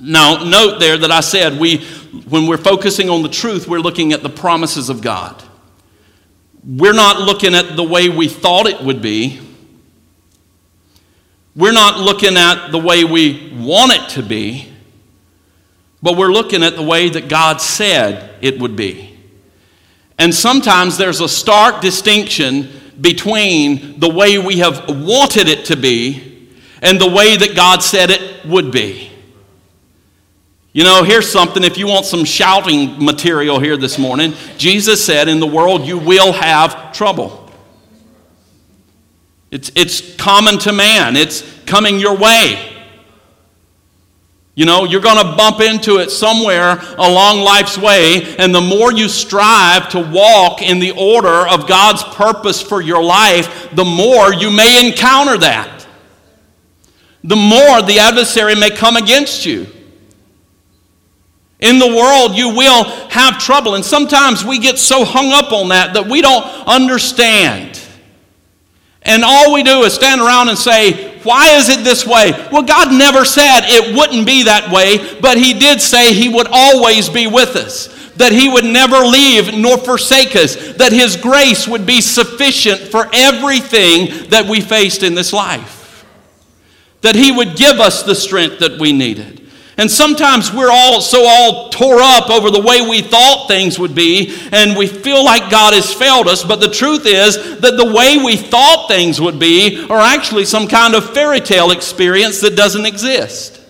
Now, 0.00 0.44
note 0.44 0.78
there 0.78 0.96
that 0.98 1.10
I 1.10 1.20
said 1.20 1.58
we, 1.58 1.84
when 2.28 2.46
we're 2.46 2.56
focusing 2.56 3.10
on 3.10 3.22
the 3.22 3.28
truth, 3.28 3.66
we're 3.66 3.80
looking 3.80 4.12
at 4.12 4.22
the 4.22 4.28
promises 4.28 4.88
of 4.88 5.02
God. 5.02 5.42
We're 6.66 6.94
not 6.94 7.20
looking 7.20 7.54
at 7.54 7.76
the 7.76 7.82
way 7.82 8.08
we 8.08 8.28
thought 8.28 8.66
it 8.66 8.80
would 8.80 9.02
be. 9.02 9.40
We're 11.56 11.72
not 11.72 11.98
looking 11.98 12.36
at 12.36 12.70
the 12.70 12.78
way 12.78 13.04
we 13.04 13.52
want 13.56 13.92
it 13.92 14.08
to 14.10 14.22
be, 14.22 14.72
but 16.02 16.16
we're 16.16 16.32
looking 16.32 16.62
at 16.62 16.74
the 16.74 16.82
way 16.82 17.08
that 17.08 17.28
God 17.28 17.60
said 17.60 18.36
it 18.40 18.60
would 18.60 18.76
be. 18.76 19.13
And 20.18 20.34
sometimes 20.34 20.96
there's 20.96 21.20
a 21.20 21.28
stark 21.28 21.80
distinction 21.80 22.68
between 23.00 23.98
the 23.98 24.08
way 24.08 24.38
we 24.38 24.58
have 24.58 24.88
wanted 24.88 25.48
it 25.48 25.66
to 25.66 25.76
be 25.76 26.48
and 26.80 27.00
the 27.00 27.10
way 27.10 27.36
that 27.36 27.56
God 27.56 27.82
said 27.82 28.10
it 28.10 28.44
would 28.46 28.70
be. 28.70 29.10
You 30.72 30.82
know, 30.82 31.04
here's 31.04 31.30
something 31.30 31.62
if 31.62 31.78
you 31.78 31.86
want 31.86 32.04
some 32.04 32.24
shouting 32.24 33.02
material 33.02 33.60
here 33.60 33.76
this 33.76 33.96
morning. 33.96 34.34
Jesus 34.58 35.04
said, 35.04 35.28
In 35.28 35.38
the 35.38 35.46
world 35.46 35.86
you 35.86 35.98
will 35.98 36.32
have 36.32 36.92
trouble. 36.92 37.48
It's, 39.52 39.70
it's 39.76 40.16
common 40.16 40.58
to 40.60 40.72
man, 40.72 41.14
it's 41.16 41.42
coming 41.64 42.00
your 42.00 42.16
way. 42.16 42.73
You 44.56 44.66
know, 44.66 44.84
you're 44.84 45.00
going 45.00 45.18
to 45.18 45.36
bump 45.36 45.60
into 45.60 45.98
it 45.98 46.10
somewhere 46.10 46.78
along 46.96 47.40
life's 47.40 47.76
way, 47.76 48.36
and 48.36 48.54
the 48.54 48.60
more 48.60 48.92
you 48.92 49.08
strive 49.08 49.88
to 49.90 50.00
walk 50.00 50.62
in 50.62 50.78
the 50.78 50.92
order 50.92 51.48
of 51.48 51.66
God's 51.66 52.04
purpose 52.04 52.62
for 52.62 52.80
your 52.80 53.02
life, 53.02 53.70
the 53.72 53.84
more 53.84 54.32
you 54.32 54.52
may 54.52 54.88
encounter 54.88 55.38
that. 55.38 55.86
The 57.24 57.36
more 57.36 57.82
the 57.82 57.98
adversary 57.98 58.54
may 58.54 58.70
come 58.70 58.96
against 58.96 59.44
you. 59.44 59.66
In 61.58 61.78
the 61.78 61.88
world, 61.88 62.36
you 62.36 62.50
will 62.50 62.84
have 63.08 63.38
trouble, 63.38 63.74
and 63.74 63.84
sometimes 63.84 64.44
we 64.44 64.58
get 64.58 64.78
so 64.78 65.04
hung 65.04 65.32
up 65.32 65.50
on 65.50 65.70
that 65.70 65.94
that 65.94 66.06
we 66.06 66.20
don't 66.20 66.44
understand. 66.68 67.80
And 69.02 69.24
all 69.24 69.52
we 69.52 69.62
do 69.62 69.82
is 69.82 69.94
stand 69.94 70.20
around 70.20 70.48
and 70.48 70.58
say, 70.58 71.13
why 71.24 71.56
is 71.56 71.68
it 71.68 71.82
this 71.84 72.06
way? 72.06 72.32
Well, 72.52 72.62
God 72.62 72.92
never 72.92 73.24
said 73.24 73.62
it 73.64 73.96
wouldn't 73.96 74.26
be 74.26 74.44
that 74.44 74.70
way, 74.70 75.18
but 75.20 75.38
He 75.38 75.54
did 75.54 75.80
say 75.80 76.12
He 76.12 76.28
would 76.28 76.48
always 76.50 77.08
be 77.08 77.26
with 77.26 77.56
us, 77.56 77.88
that 78.12 78.32
He 78.32 78.48
would 78.48 78.64
never 78.64 78.98
leave 78.98 79.54
nor 79.54 79.78
forsake 79.78 80.36
us, 80.36 80.54
that 80.74 80.92
His 80.92 81.16
grace 81.16 81.66
would 81.66 81.86
be 81.86 82.00
sufficient 82.00 82.80
for 82.80 83.08
everything 83.12 84.28
that 84.30 84.46
we 84.48 84.60
faced 84.60 85.02
in 85.02 85.14
this 85.14 85.32
life. 85.32 86.04
that 87.00 87.16
He 87.16 87.32
would 87.32 87.56
give 87.56 87.80
us 87.80 88.02
the 88.02 88.14
strength 88.14 88.60
that 88.60 88.78
we 88.78 88.92
needed. 88.92 89.43
And 89.76 89.90
sometimes 89.90 90.52
we're 90.52 90.70
all 90.70 91.00
so 91.00 91.26
all 91.26 91.68
tore 91.70 92.00
up 92.00 92.30
over 92.30 92.50
the 92.50 92.60
way 92.60 92.80
we 92.88 93.02
thought 93.02 93.48
things 93.48 93.78
would 93.78 93.94
be, 93.94 94.36
and 94.52 94.76
we 94.76 94.86
feel 94.86 95.24
like 95.24 95.50
God 95.50 95.74
has 95.74 95.92
failed 95.92 96.28
us. 96.28 96.44
But 96.44 96.60
the 96.60 96.70
truth 96.70 97.06
is 97.06 97.60
that 97.60 97.76
the 97.76 97.92
way 97.92 98.18
we 98.18 98.36
thought 98.36 98.86
things 98.86 99.20
would 99.20 99.38
be 99.38 99.84
are 99.90 99.98
actually 99.98 100.44
some 100.44 100.68
kind 100.68 100.94
of 100.94 101.12
fairy 101.12 101.40
tale 101.40 101.72
experience 101.72 102.40
that 102.42 102.54
doesn't 102.54 102.86
exist. 102.86 103.60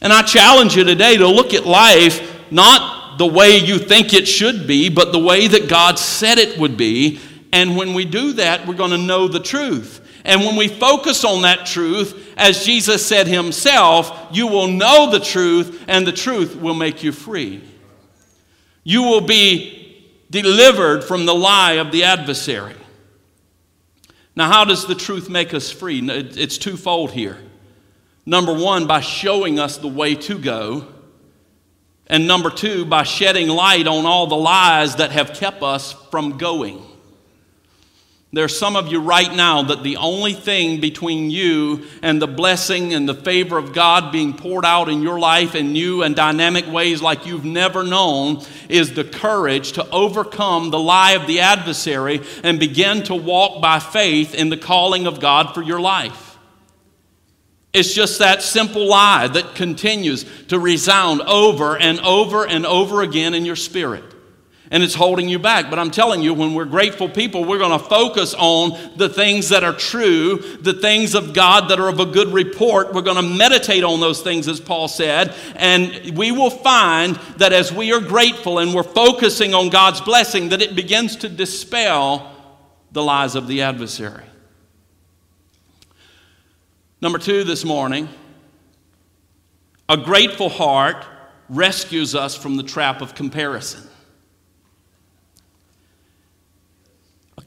And 0.00 0.12
I 0.12 0.22
challenge 0.22 0.76
you 0.76 0.84
today 0.84 1.16
to 1.16 1.28
look 1.28 1.54
at 1.54 1.64
life 1.64 2.50
not 2.50 3.18
the 3.18 3.26
way 3.26 3.58
you 3.58 3.78
think 3.78 4.14
it 4.14 4.26
should 4.26 4.66
be, 4.66 4.88
but 4.88 5.12
the 5.12 5.18
way 5.18 5.48
that 5.48 5.68
God 5.68 5.98
said 5.98 6.38
it 6.38 6.58
would 6.58 6.76
be. 6.76 7.20
And 7.52 7.76
when 7.76 7.94
we 7.94 8.04
do 8.04 8.34
that, 8.34 8.66
we're 8.66 8.74
going 8.74 8.92
to 8.92 8.98
know 8.98 9.26
the 9.26 9.40
truth. 9.40 10.07
And 10.28 10.42
when 10.42 10.56
we 10.56 10.68
focus 10.68 11.24
on 11.24 11.40
that 11.42 11.64
truth, 11.64 12.34
as 12.36 12.62
Jesus 12.62 13.04
said 13.04 13.26
himself, 13.26 14.28
you 14.30 14.46
will 14.46 14.68
know 14.68 15.10
the 15.10 15.20
truth, 15.20 15.82
and 15.88 16.06
the 16.06 16.12
truth 16.12 16.54
will 16.54 16.74
make 16.74 17.02
you 17.02 17.12
free. 17.12 17.64
You 18.84 19.04
will 19.04 19.22
be 19.22 20.06
delivered 20.30 21.02
from 21.02 21.24
the 21.24 21.34
lie 21.34 21.72
of 21.72 21.92
the 21.92 22.04
adversary. 22.04 22.74
Now, 24.36 24.52
how 24.52 24.66
does 24.66 24.86
the 24.86 24.94
truth 24.94 25.30
make 25.30 25.54
us 25.54 25.70
free? 25.70 26.06
It's 26.06 26.58
twofold 26.58 27.12
here. 27.12 27.38
Number 28.26 28.52
one, 28.52 28.86
by 28.86 29.00
showing 29.00 29.58
us 29.58 29.78
the 29.78 29.88
way 29.88 30.14
to 30.14 30.38
go. 30.38 30.88
And 32.06 32.28
number 32.28 32.50
two, 32.50 32.84
by 32.84 33.04
shedding 33.04 33.48
light 33.48 33.86
on 33.86 34.04
all 34.04 34.26
the 34.26 34.36
lies 34.36 34.96
that 34.96 35.10
have 35.12 35.32
kept 35.32 35.62
us 35.62 35.94
from 36.10 36.36
going. 36.36 36.82
There's 38.30 38.58
some 38.58 38.76
of 38.76 38.88
you 38.88 39.00
right 39.00 39.34
now 39.34 39.62
that 39.62 39.82
the 39.82 39.96
only 39.96 40.34
thing 40.34 40.80
between 40.80 41.30
you 41.30 41.86
and 42.02 42.20
the 42.20 42.26
blessing 42.26 42.92
and 42.92 43.08
the 43.08 43.14
favor 43.14 43.56
of 43.56 43.72
God 43.72 44.12
being 44.12 44.34
poured 44.34 44.66
out 44.66 44.90
in 44.90 45.00
your 45.02 45.18
life 45.18 45.54
in 45.54 45.72
new 45.72 46.02
and 46.02 46.14
dynamic 46.14 46.70
ways 46.70 47.00
like 47.00 47.24
you've 47.24 47.46
never 47.46 47.82
known 47.82 48.44
is 48.68 48.92
the 48.92 49.04
courage 49.04 49.72
to 49.72 49.90
overcome 49.90 50.68
the 50.68 50.78
lie 50.78 51.12
of 51.12 51.26
the 51.26 51.40
adversary 51.40 52.20
and 52.44 52.60
begin 52.60 53.02
to 53.04 53.14
walk 53.14 53.62
by 53.62 53.78
faith 53.78 54.34
in 54.34 54.50
the 54.50 54.58
calling 54.58 55.06
of 55.06 55.20
God 55.20 55.54
for 55.54 55.62
your 55.62 55.80
life. 55.80 56.36
It's 57.72 57.94
just 57.94 58.18
that 58.18 58.42
simple 58.42 58.86
lie 58.86 59.28
that 59.28 59.54
continues 59.54 60.26
to 60.48 60.58
resound 60.58 61.22
over 61.22 61.78
and 61.78 61.98
over 62.00 62.46
and 62.46 62.66
over 62.66 63.00
again 63.00 63.32
in 63.32 63.46
your 63.46 63.56
spirit. 63.56 64.04
And 64.70 64.82
it's 64.82 64.94
holding 64.94 65.28
you 65.28 65.38
back. 65.38 65.70
But 65.70 65.78
I'm 65.78 65.90
telling 65.90 66.22
you, 66.22 66.34
when 66.34 66.52
we're 66.52 66.66
grateful 66.66 67.08
people, 67.08 67.44
we're 67.44 67.58
going 67.58 67.78
to 67.78 67.84
focus 67.84 68.34
on 68.36 68.78
the 68.96 69.08
things 69.08 69.48
that 69.48 69.64
are 69.64 69.72
true, 69.72 70.36
the 70.60 70.74
things 70.74 71.14
of 71.14 71.32
God 71.32 71.70
that 71.70 71.80
are 71.80 71.88
of 71.88 72.00
a 72.00 72.04
good 72.04 72.28
report. 72.28 72.92
We're 72.92 73.00
going 73.00 73.16
to 73.16 73.22
meditate 73.22 73.82
on 73.82 74.00
those 74.00 74.20
things, 74.20 74.46
as 74.46 74.60
Paul 74.60 74.86
said. 74.86 75.34
And 75.56 76.18
we 76.18 76.32
will 76.32 76.50
find 76.50 77.16
that 77.38 77.54
as 77.54 77.72
we 77.72 77.92
are 77.92 78.00
grateful 78.00 78.58
and 78.58 78.74
we're 78.74 78.82
focusing 78.82 79.54
on 79.54 79.70
God's 79.70 80.02
blessing, 80.02 80.50
that 80.50 80.60
it 80.60 80.76
begins 80.76 81.16
to 81.16 81.30
dispel 81.30 82.34
the 82.92 83.02
lies 83.02 83.34
of 83.36 83.48
the 83.48 83.62
adversary. 83.62 84.24
Number 87.00 87.18
two 87.18 87.44
this 87.44 87.64
morning, 87.64 88.08
a 89.88 89.96
grateful 89.96 90.50
heart 90.50 91.06
rescues 91.48 92.14
us 92.14 92.34
from 92.34 92.56
the 92.56 92.62
trap 92.62 93.00
of 93.00 93.14
comparison. 93.14 93.87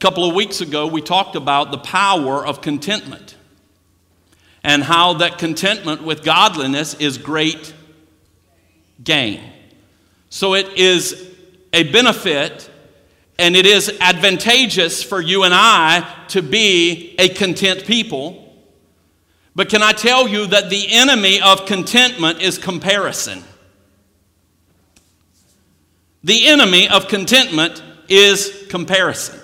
Couple 0.02 0.28
of 0.28 0.34
weeks 0.34 0.60
ago, 0.60 0.88
we 0.88 1.00
talked 1.00 1.36
about 1.36 1.70
the 1.70 1.78
power 1.78 2.44
of 2.44 2.60
contentment 2.60 3.36
and 4.64 4.82
how 4.82 5.12
that 5.12 5.38
contentment 5.38 6.02
with 6.02 6.24
godliness 6.24 6.94
is 6.94 7.18
great 7.18 7.72
gain. 9.04 9.40
So 10.28 10.54
it 10.54 10.76
is 10.76 11.30
a 11.72 11.84
benefit 11.92 12.68
and 13.38 13.54
it 13.54 13.64
is 13.64 13.96
advantageous 14.00 15.04
for 15.04 15.20
you 15.20 15.44
and 15.44 15.54
I 15.54 16.26
to 16.30 16.42
be 16.42 17.14
a 17.20 17.28
content 17.28 17.84
people 17.86 18.42
but 19.54 19.68
can 19.68 19.82
I 19.82 19.92
tell 19.92 20.26
you 20.26 20.46
that 20.46 20.70
the 20.70 20.86
enemy 20.92 21.40
of 21.42 21.66
contentment 21.66 22.40
is 22.40 22.56
comparison? 22.56 23.44
The 26.24 26.46
enemy 26.48 26.88
of 26.88 27.06
contentment 27.08 27.82
is 28.08 28.66
comparison. 28.70 29.41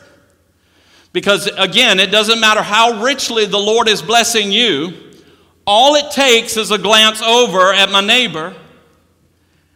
Because 1.18 1.48
again, 1.56 1.98
it 1.98 2.12
doesn't 2.12 2.38
matter 2.38 2.62
how 2.62 3.02
richly 3.02 3.44
the 3.44 3.58
Lord 3.58 3.88
is 3.88 4.00
blessing 4.00 4.52
you, 4.52 4.92
all 5.66 5.96
it 5.96 6.12
takes 6.12 6.56
is 6.56 6.70
a 6.70 6.78
glance 6.78 7.20
over 7.20 7.72
at 7.74 7.90
my 7.90 8.00
neighbor, 8.00 8.54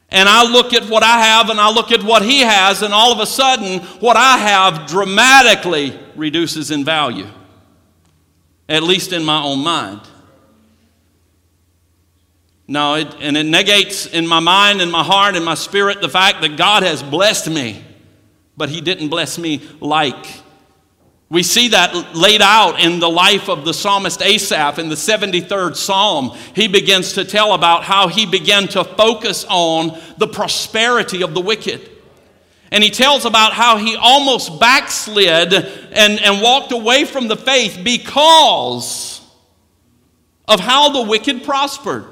and 0.08 0.28
I 0.28 0.48
look 0.48 0.72
at 0.72 0.88
what 0.88 1.02
I 1.02 1.18
have 1.18 1.50
and 1.50 1.58
I 1.58 1.68
look 1.72 1.90
at 1.90 2.04
what 2.04 2.22
he 2.22 2.42
has, 2.42 2.82
and 2.82 2.94
all 2.94 3.10
of 3.10 3.18
a 3.18 3.26
sudden, 3.26 3.80
what 3.98 4.16
I 4.16 4.38
have 4.38 4.86
dramatically 4.86 5.98
reduces 6.14 6.70
in 6.70 6.84
value, 6.84 7.26
at 8.68 8.84
least 8.84 9.12
in 9.12 9.24
my 9.24 9.42
own 9.42 9.64
mind. 9.64 10.00
No, 12.68 12.94
it, 12.94 13.16
and 13.18 13.36
it 13.36 13.46
negates 13.46 14.06
in 14.06 14.28
my 14.28 14.38
mind 14.38 14.80
and 14.80 14.92
my 14.92 15.02
heart 15.02 15.34
and 15.34 15.44
my 15.44 15.54
spirit 15.54 16.00
the 16.00 16.08
fact 16.08 16.40
that 16.42 16.56
God 16.56 16.84
has 16.84 17.02
blessed 17.02 17.50
me, 17.50 17.84
but 18.56 18.68
He 18.68 18.80
didn't 18.80 19.08
bless 19.08 19.38
me 19.38 19.60
like. 19.80 20.41
We 21.32 21.42
see 21.42 21.68
that 21.68 22.14
laid 22.14 22.42
out 22.42 22.78
in 22.78 23.00
the 23.00 23.08
life 23.08 23.48
of 23.48 23.64
the 23.64 23.72
psalmist 23.72 24.20
Asaph 24.20 24.78
in 24.78 24.90
the 24.90 24.96
73rd 24.96 25.74
psalm. 25.76 26.36
He 26.54 26.68
begins 26.68 27.14
to 27.14 27.24
tell 27.24 27.54
about 27.54 27.84
how 27.84 28.08
he 28.08 28.26
began 28.26 28.68
to 28.68 28.84
focus 28.84 29.46
on 29.48 29.98
the 30.18 30.28
prosperity 30.28 31.22
of 31.22 31.32
the 31.32 31.40
wicked. 31.40 31.88
And 32.70 32.84
he 32.84 32.90
tells 32.90 33.24
about 33.24 33.54
how 33.54 33.78
he 33.78 33.96
almost 33.96 34.60
backslid 34.60 35.54
and, 35.54 36.20
and 36.20 36.42
walked 36.42 36.70
away 36.70 37.06
from 37.06 37.28
the 37.28 37.36
faith 37.36 37.80
because 37.82 39.26
of 40.46 40.60
how 40.60 40.90
the 40.90 41.08
wicked 41.08 41.44
prospered. 41.44 42.04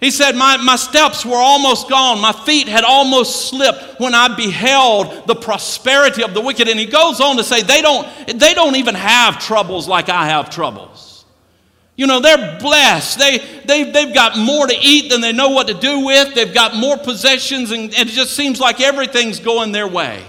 He 0.00 0.10
said, 0.10 0.34
my, 0.34 0.56
my 0.56 0.76
steps 0.76 1.26
were 1.26 1.36
almost 1.36 1.90
gone. 1.90 2.20
My 2.20 2.32
feet 2.32 2.68
had 2.68 2.84
almost 2.84 3.50
slipped 3.50 4.00
when 4.00 4.14
I 4.14 4.34
beheld 4.34 5.26
the 5.26 5.34
prosperity 5.34 6.22
of 6.24 6.32
the 6.32 6.40
wicked. 6.40 6.68
And 6.68 6.80
he 6.80 6.86
goes 6.86 7.20
on 7.20 7.36
to 7.36 7.44
say, 7.44 7.62
they 7.62 7.82
don't, 7.82 8.08
they 8.26 8.54
don't 8.54 8.76
even 8.76 8.94
have 8.94 9.38
troubles 9.38 9.86
like 9.86 10.08
I 10.08 10.28
have 10.28 10.48
troubles. 10.48 11.26
You 11.96 12.06
know, 12.06 12.18
they're 12.18 12.58
blessed. 12.58 13.18
They, 13.18 13.38
they, 13.66 13.90
they've 13.90 14.14
got 14.14 14.38
more 14.38 14.66
to 14.66 14.74
eat 14.74 15.10
than 15.10 15.20
they 15.20 15.34
know 15.34 15.50
what 15.50 15.68
to 15.68 15.74
do 15.74 16.06
with. 16.06 16.34
They've 16.34 16.54
got 16.54 16.74
more 16.74 16.96
possessions, 16.96 17.70
and, 17.70 17.94
and 17.94 18.08
it 18.08 18.12
just 18.12 18.34
seems 18.34 18.58
like 18.58 18.80
everything's 18.80 19.38
going 19.38 19.72
their 19.72 19.86
way. 19.86 20.24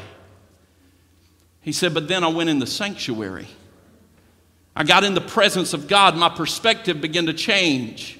He 1.61 1.71
said, 1.71 1.93
but 1.93 2.09
then 2.09 2.25
I 2.25 2.27
went 2.27 2.49
in 2.49 2.59
the 2.59 2.67
sanctuary. 2.67 3.47
I 4.75 4.83
got 4.83 5.05
in 5.05 5.13
the 5.13 5.21
presence 5.21 5.73
of 5.73 5.87
God. 5.87 6.17
My 6.17 6.27
perspective 6.27 6.99
began 6.99 7.27
to 7.27 7.33
change. 7.33 8.19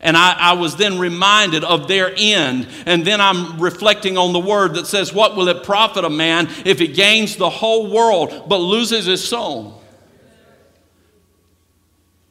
And 0.00 0.16
I, 0.16 0.32
I, 0.38 0.52
was 0.52 0.76
then 0.76 0.98
reminded 0.98 1.64
of 1.64 1.88
their 1.88 2.12
end. 2.16 2.68
And 2.84 3.04
then 3.04 3.20
I'm 3.20 3.58
reflecting 3.58 4.18
on 4.18 4.32
the 4.32 4.38
word 4.38 4.74
that 4.74 4.86
says, 4.86 5.12
What 5.12 5.36
will 5.36 5.48
it 5.48 5.64
profit 5.64 6.04
a 6.04 6.10
man 6.10 6.48
if 6.64 6.78
he 6.78 6.86
gains 6.86 7.36
the 7.36 7.48
whole 7.48 7.90
world 7.90 8.44
but 8.48 8.58
loses 8.58 9.06
his 9.06 9.26
soul? 9.26 9.82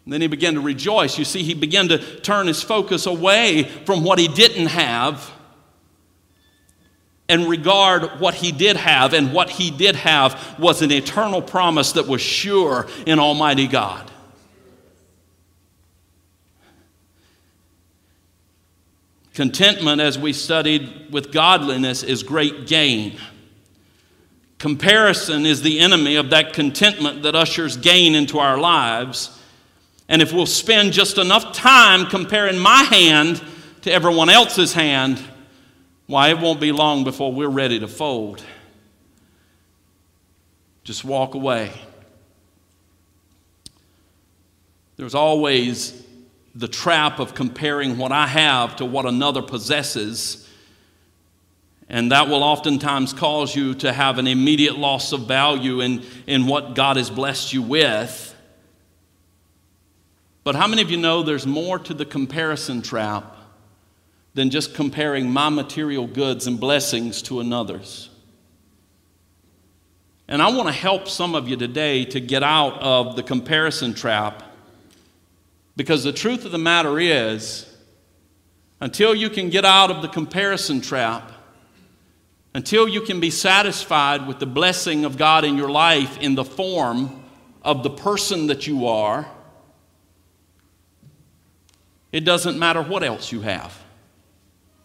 Then 0.07 0.21
he 0.21 0.27
began 0.27 0.53
to 0.53 0.61
rejoice. 0.61 1.17
You 1.17 1.25
see, 1.25 1.41
he 1.41 1.55
began 1.55 1.87
to 1.87 1.97
turn 2.19 2.45
his 2.45 2.61
focus 2.61 3.07
away 3.07 3.63
from 3.63 4.03
what 4.03 4.19
he 4.19 4.27
didn't 4.27 4.67
have 4.67 5.31
and 7.27 7.49
regard 7.49 8.19
what 8.19 8.35
he 8.35 8.51
did 8.51 8.77
have. 8.77 9.13
And 9.13 9.33
what 9.33 9.49
he 9.49 9.71
did 9.71 9.95
have 9.95 10.59
was 10.59 10.83
an 10.83 10.91
eternal 10.91 11.41
promise 11.41 11.93
that 11.93 12.07
was 12.07 12.21
sure 12.21 12.87
in 13.07 13.17
Almighty 13.17 13.67
God. 13.67 14.11
Contentment, 19.35 19.99
as 19.99 20.17
we 20.17 20.31
studied 20.31 21.11
with 21.11 21.33
godliness, 21.33 22.03
is 22.03 22.23
great 22.23 22.67
gain. 22.67 23.19
Comparison 24.59 25.45
is 25.45 25.61
the 25.61 25.81
enemy 25.81 26.15
of 26.15 26.29
that 26.29 26.53
contentment 26.53 27.23
that 27.23 27.35
ushers 27.35 27.75
gain 27.75 28.15
into 28.15 28.39
our 28.39 28.57
lives. 28.57 29.37
And 30.07 30.21
if 30.21 30.31
we'll 30.31 30.45
spend 30.45 30.93
just 30.93 31.17
enough 31.17 31.51
time 31.51 32.05
comparing 32.05 32.57
my 32.57 32.83
hand 32.83 33.43
to 33.81 33.91
everyone 33.91 34.29
else's 34.29 34.71
hand, 34.71 35.21
why, 36.07 36.29
it 36.29 36.39
won't 36.39 36.61
be 36.61 36.71
long 36.71 37.03
before 37.03 37.33
we're 37.33 37.49
ready 37.49 37.79
to 37.79 37.89
fold. 37.89 38.41
Just 40.85 41.03
walk 41.03 41.35
away. 41.35 41.73
There's 44.95 45.15
always 45.15 46.04
the 46.55 46.67
trap 46.69 47.19
of 47.19 47.35
comparing 47.35 47.97
what 47.97 48.13
I 48.13 48.27
have 48.27 48.77
to 48.77 48.85
what 48.85 49.05
another 49.05 49.41
possesses. 49.41 50.49
And 51.89 52.11
that 52.11 52.29
will 52.29 52.43
oftentimes 52.43 53.13
cause 53.13 53.55
you 53.55 53.75
to 53.75 53.91
have 53.91 54.17
an 54.17 54.25
immediate 54.25 54.77
loss 54.77 55.11
of 55.11 55.27
value 55.27 55.81
in, 55.81 56.03
in 56.25 56.47
what 56.47 56.73
God 56.73 56.95
has 56.95 57.09
blessed 57.09 57.53
you 57.53 57.61
with. 57.61 58.31
But 60.45 60.55
how 60.55 60.67
many 60.67 60.81
of 60.81 60.89
you 60.89 60.97
know 60.97 61.23
there's 61.23 61.45
more 61.45 61.77
to 61.79 61.93
the 61.93 62.05
comparison 62.05 62.81
trap 62.81 63.35
than 64.33 64.49
just 64.49 64.73
comparing 64.73 65.29
my 65.29 65.49
material 65.49 66.07
goods 66.07 66.47
and 66.47 66.59
blessings 66.59 67.21
to 67.23 67.41
another's? 67.41 68.09
And 70.27 70.41
I 70.41 70.51
want 70.51 70.67
to 70.69 70.73
help 70.73 71.07
some 71.07 71.35
of 71.35 71.49
you 71.49 71.55
today 71.55 72.05
to 72.05 72.19
get 72.19 72.43
out 72.43 72.81
of 72.81 73.15
the 73.15 73.23
comparison 73.23 73.93
trap 73.93 74.54
because 75.75 76.03
the 76.03 76.13
truth 76.13 76.45
of 76.45 76.51
the 76.51 76.57
matter 76.57 76.99
is, 76.99 77.71
until 78.79 79.15
you 79.15 79.29
can 79.29 79.49
get 79.49 79.65
out 79.65 79.91
of 79.91 80.01
the 80.01 80.07
comparison 80.07 80.81
trap, 80.81 81.31
until 82.53 82.87
you 82.87 83.01
can 83.01 83.19
be 83.19 83.29
satisfied 83.29 84.27
with 84.27 84.39
the 84.39 84.45
blessing 84.45 85.05
of 85.05 85.17
God 85.17 85.43
in 85.43 85.57
your 85.57 85.69
life 85.69 86.17
in 86.19 86.35
the 86.35 86.45
form 86.45 87.23
of 87.61 87.83
the 87.83 87.89
person 87.89 88.47
that 88.47 88.67
you 88.67 88.87
are, 88.87 89.27
it 92.11 92.21
doesn't 92.21 92.57
matter 92.57 92.81
what 92.81 93.03
else 93.03 93.31
you 93.31 93.41
have. 93.41 93.77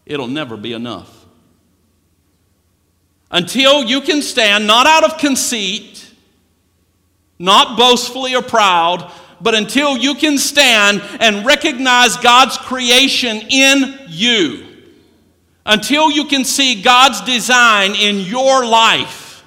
It'll 0.07 0.27
never 0.27 0.57
be 0.57 0.73
enough 0.73 1.21
until 3.31 3.85
you 3.85 4.01
can 4.01 4.23
stand 4.23 4.67
not 4.67 4.87
out 4.87 5.05
of 5.05 5.19
conceit, 5.19 6.11
not 7.39 7.79
boastfully 7.79 8.35
or 8.35 8.43
proud, 8.43 9.11
but 9.41 9.55
until 9.55 9.97
you 9.97 10.15
can 10.15 10.39
stand 10.39 11.03
and 11.21 11.47
recognize 11.47 12.17
God's 12.17 12.57
creation 12.57 13.43
in 13.49 13.99
you. 14.09 14.67
Until 15.65 16.11
you 16.11 16.25
can 16.25 16.45
see 16.45 16.83
God's 16.83 17.21
design 17.23 17.95
in 17.95 18.21
your 18.21 18.67
life 18.67 19.45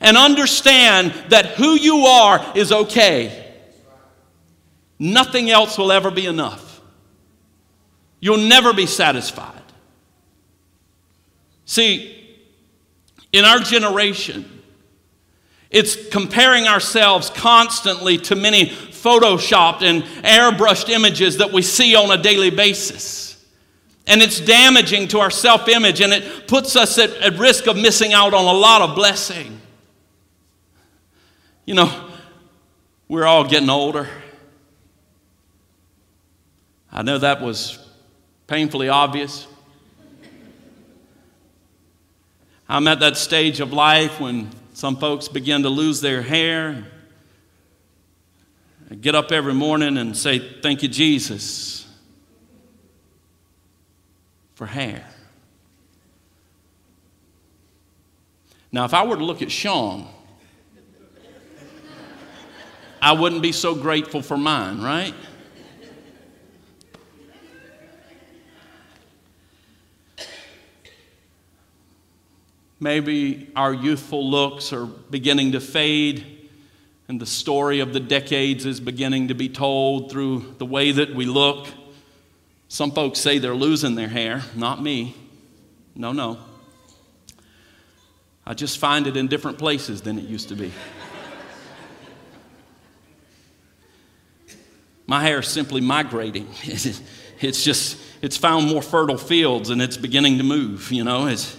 and 0.00 0.16
understand 0.16 1.12
that 1.30 1.46
who 1.46 1.74
you 1.74 2.06
are 2.06 2.44
is 2.54 2.72
okay. 2.72 3.52
Nothing 4.98 5.50
else 5.50 5.76
will 5.76 5.92
ever 5.92 6.10
be 6.10 6.26
enough. 6.26 6.80
You'll 8.20 8.38
never 8.38 8.72
be 8.72 8.86
satisfied. 8.86 9.50
See, 11.66 12.14
in 13.34 13.44
our 13.44 13.58
generation. 13.58 14.53
It's 15.74 15.96
comparing 16.08 16.68
ourselves 16.68 17.30
constantly 17.30 18.16
to 18.18 18.36
many 18.36 18.66
photoshopped 18.66 19.82
and 19.82 20.04
airbrushed 20.22 20.88
images 20.88 21.38
that 21.38 21.52
we 21.52 21.62
see 21.62 21.96
on 21.96 22.16
a 22.16 22.22
daily 22.22 22.50
basis. 22.50 23.44
And 24.06 24.22
it's 24.22 24.38
damaging 24.38 25.08
to 25.08 25.18
our 25.18 25.32
self 25.32 25.66
image 25.66 26.00
and 26.00 26.12
it 26.12 26.46
puts 26.46 26.76
us 26.76 26.96
at, 26.98 27.10
at 27.16 27.40
risk 27.40 27.66
of 27.66 27.76
missing 27.76 28.12
out 28.12 28.34
on 28.34 28.44
a 28.44 28.56
lot 28.56 28.82
of 28.82 28.94
blessing. 28.94 29.60
You 31.64 31.74
know, 31.74 32.08
we're 33.08 33.26
all 33.26 33.42
getting 33.42 33.68
older. 33.68 34.08
I 36.92 37.02
know 37.02 37.18
that 37.18 37.42
was 37.42 37.84
painfully 38.46 38.88
obvious. 38.88 39.48
I'm 42.68 42.86
at 42.86 43.00
that 43.00 43.16
stage 43.16 43.58
of 43.58 43.72
life 43.72 44.20
when 44.20 44.50
some 44.84 44.96
folks 44.96 45.28
begin 45.28 45.62
to 45.62 45.70
lose 45.70 46.02
their 46.02 46.20
hair. 46.20 46.84
Get 49.00 49.14
up 49.14 49.32
every 49.32 49.54
morning 49.54 49.96
and 49.96 50.14
say, 50.14 50.38
Thank 50.60 50.82
you, 50.82 50.90
Jesus, 50.90 51.90
for 54.56 54.66
hair. 54.66 55.06
Now, 58.70 58.84
if 58.84 58.92
I 58.92 59.06
were 59.06 59.16
to 59.16 59.24
look 59.24 59.40
at 59.40 59.50
Sean, 59.50 60.06
I 63.00 63.12
wouldn't 63.12 63.40
be 63.40 63.52
so 63.52 63.74
grateful 63.74 64.20
for 64.20 64.36
mine, 64.36 64.82
right? 64.82 65.14
Maybe 72.84 73.50
our 73.56 73.72
youthful 73.72 74.30
looks 74.30 74.70
are 74.74 74.84
beginning 74.84 75.52
to 75.52 75.60
fade, 75.60 76.50
and 77.08 77.18
the 77.18 77.24
story 77.24 77.80
of 77.80 77.94
the 77.94 77.98
decades 77.98 78.66
is 78.66 78.78
beginning 78.78 79.28
to 79.28 79.34
be 79.34 79.48
told 79.48 80.10
through 80.10 80.54
the 80.58 80.66
way 80.66 80.92
that 80.92 81.14
we 81.14 81.24
look. 81.24 81.66
Some 82.68 82.90
folks 82.90 83.20
say 83.20 83.38
they're 83.38 83.54
losing 83.54 83.94
their 83.94 84.08
hair, 84.08 84.42
not 84.54 84.82
me. 84.82 85.16
No, 85.94 86.12
no. 86.12 86.38
I 88.44 88.52
just 88.52 88.76
find 88.76 89.06
it 89.06 89.16
in 89.16 89.28
different 89.28 89.56
places 89.56 90.02
than 90.02 90.18
it 90.18 90.26
used 90.26 90.50
to 90.50 90.54
be. 90.54 90.70
My 95.06 95.22
hair 95.22 95.38
is 95.38 95.48
simply 95.48 95.80
migrating. 95.80 96.48
It's 97.40 97.64
just, 97.64 97.98
it's 98.22 98.36
found 98.36 98.68
more 98.68 98.80
fertile 98.80 99.18
fields 99.18 99.68
and 99.68 99.82
it's 99.82 99.96
beginning 99.96 100.38
to 100.38 100.44
move, 100.44 100.92
you 100.92 101.02
know. 101.02 101.26
It's, 101.26 101.56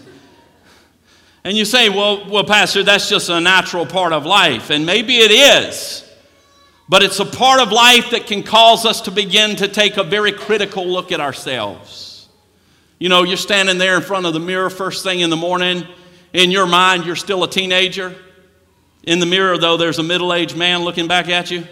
and 1.46 1.56
you 1.56 1.64
say, 1.64 1.90
well, 1.90 2.28
well, 2.28 2.44
Pastor, 2.44 2.82
that's 2.82 3.08
just 3.08 3.30
a 3.30 3.40
natural 3.40 3.86
part 3.86 4.14
of 4.14 4.26
life. 4.26 4.72
And 4.72 4.84
maybe 4.84 5.18
it 5.18 5.30
is. 5.30 6.04
But 6.90 7.04
it's 7.04 7.20
a 7.20 7.26
part 7.26 7.62
of 7.62 7.72
life 7.72 8.10
that 8.10 8.26
can 8.26 8.42
cause 8.42 8.84
us 8.84 9.02
to 9.02 9.12
begin 9.12 9.56
to 9.58 9.68
take 9.68 9.98
a 9.98 10.04
very 10.04 10.32
critical 10.32 10.88
look 10.88 11.12
at 11.12 11.20
ourselves. 11.20 12.28
You 12.98 13.10
know, 13.10 13.22
you're 13.22 13.38
standing 13.38 13.78
there 13.78 13.96
in 13.96 14.02
front 14.02 14.26
of 14.26 14.34
the 14.34 14.40
mirror 14.40 14.72
first 14.72 15.04
thing 15.04 15.20
in 15.20 15.30
the 15.30 15.36
morning. 15.36 15.86
In 16.34 16.50
your 16.50 16.66
mind, 16.66 17.06
you're 17.06 17.16
still 17.16 17.44
a 17.44 17.48
teenager. 17.48 18.16
In 19.04 19.20
the 19.20 19.28
mirror, 19.28 19.60
though, 19.60 19.78
there's 19.78 20.00
a 20.00 20.04
middle 20.04 20.34
aged 20.34 20.58
man 20.58 20.82
looking 20.82 21.08
back 21.08 21.30
at 21.30 21.52
you. 21.52 21.64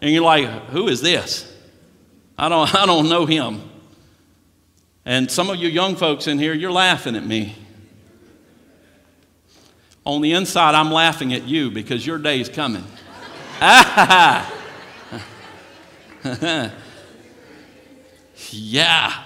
And 0.00 0.12
you're 0.12 0.24
like, 0.24 0.48
who 0.70 0.88
is 0.88 1.02
this? 1.02 1.46
I 2.38 2.48
don't, 2.48 2.74
I 2.74 2.86
don't 2.86 3.10
know 3.10 3.26
him. 3.26 3.60
And 5.04 5.30
some 5.30 5.50
of 5.50 5.56
you 5.56 5.68
young 5.68 5.94
folks 5.94 6.26
in 6.26 6.38
here, 6.38 6.54
you're 6.54 6.72
laughing 6.72 7.16
at 7.16 7.24
me. 7.26 7.54
On 10.04 10.22
the 10.22 10.32
inside, 10.32 10.74
I'm 10.74 10.90
laughing 10.90 11.32
at 11.34 11.44
you 11.44 11.70
because 11.70 12.06
your 12.06 12.18
day 12.18 12.40
is 12.40 12.48
coming. 12.48 12.84
yeah. 18.50 19.24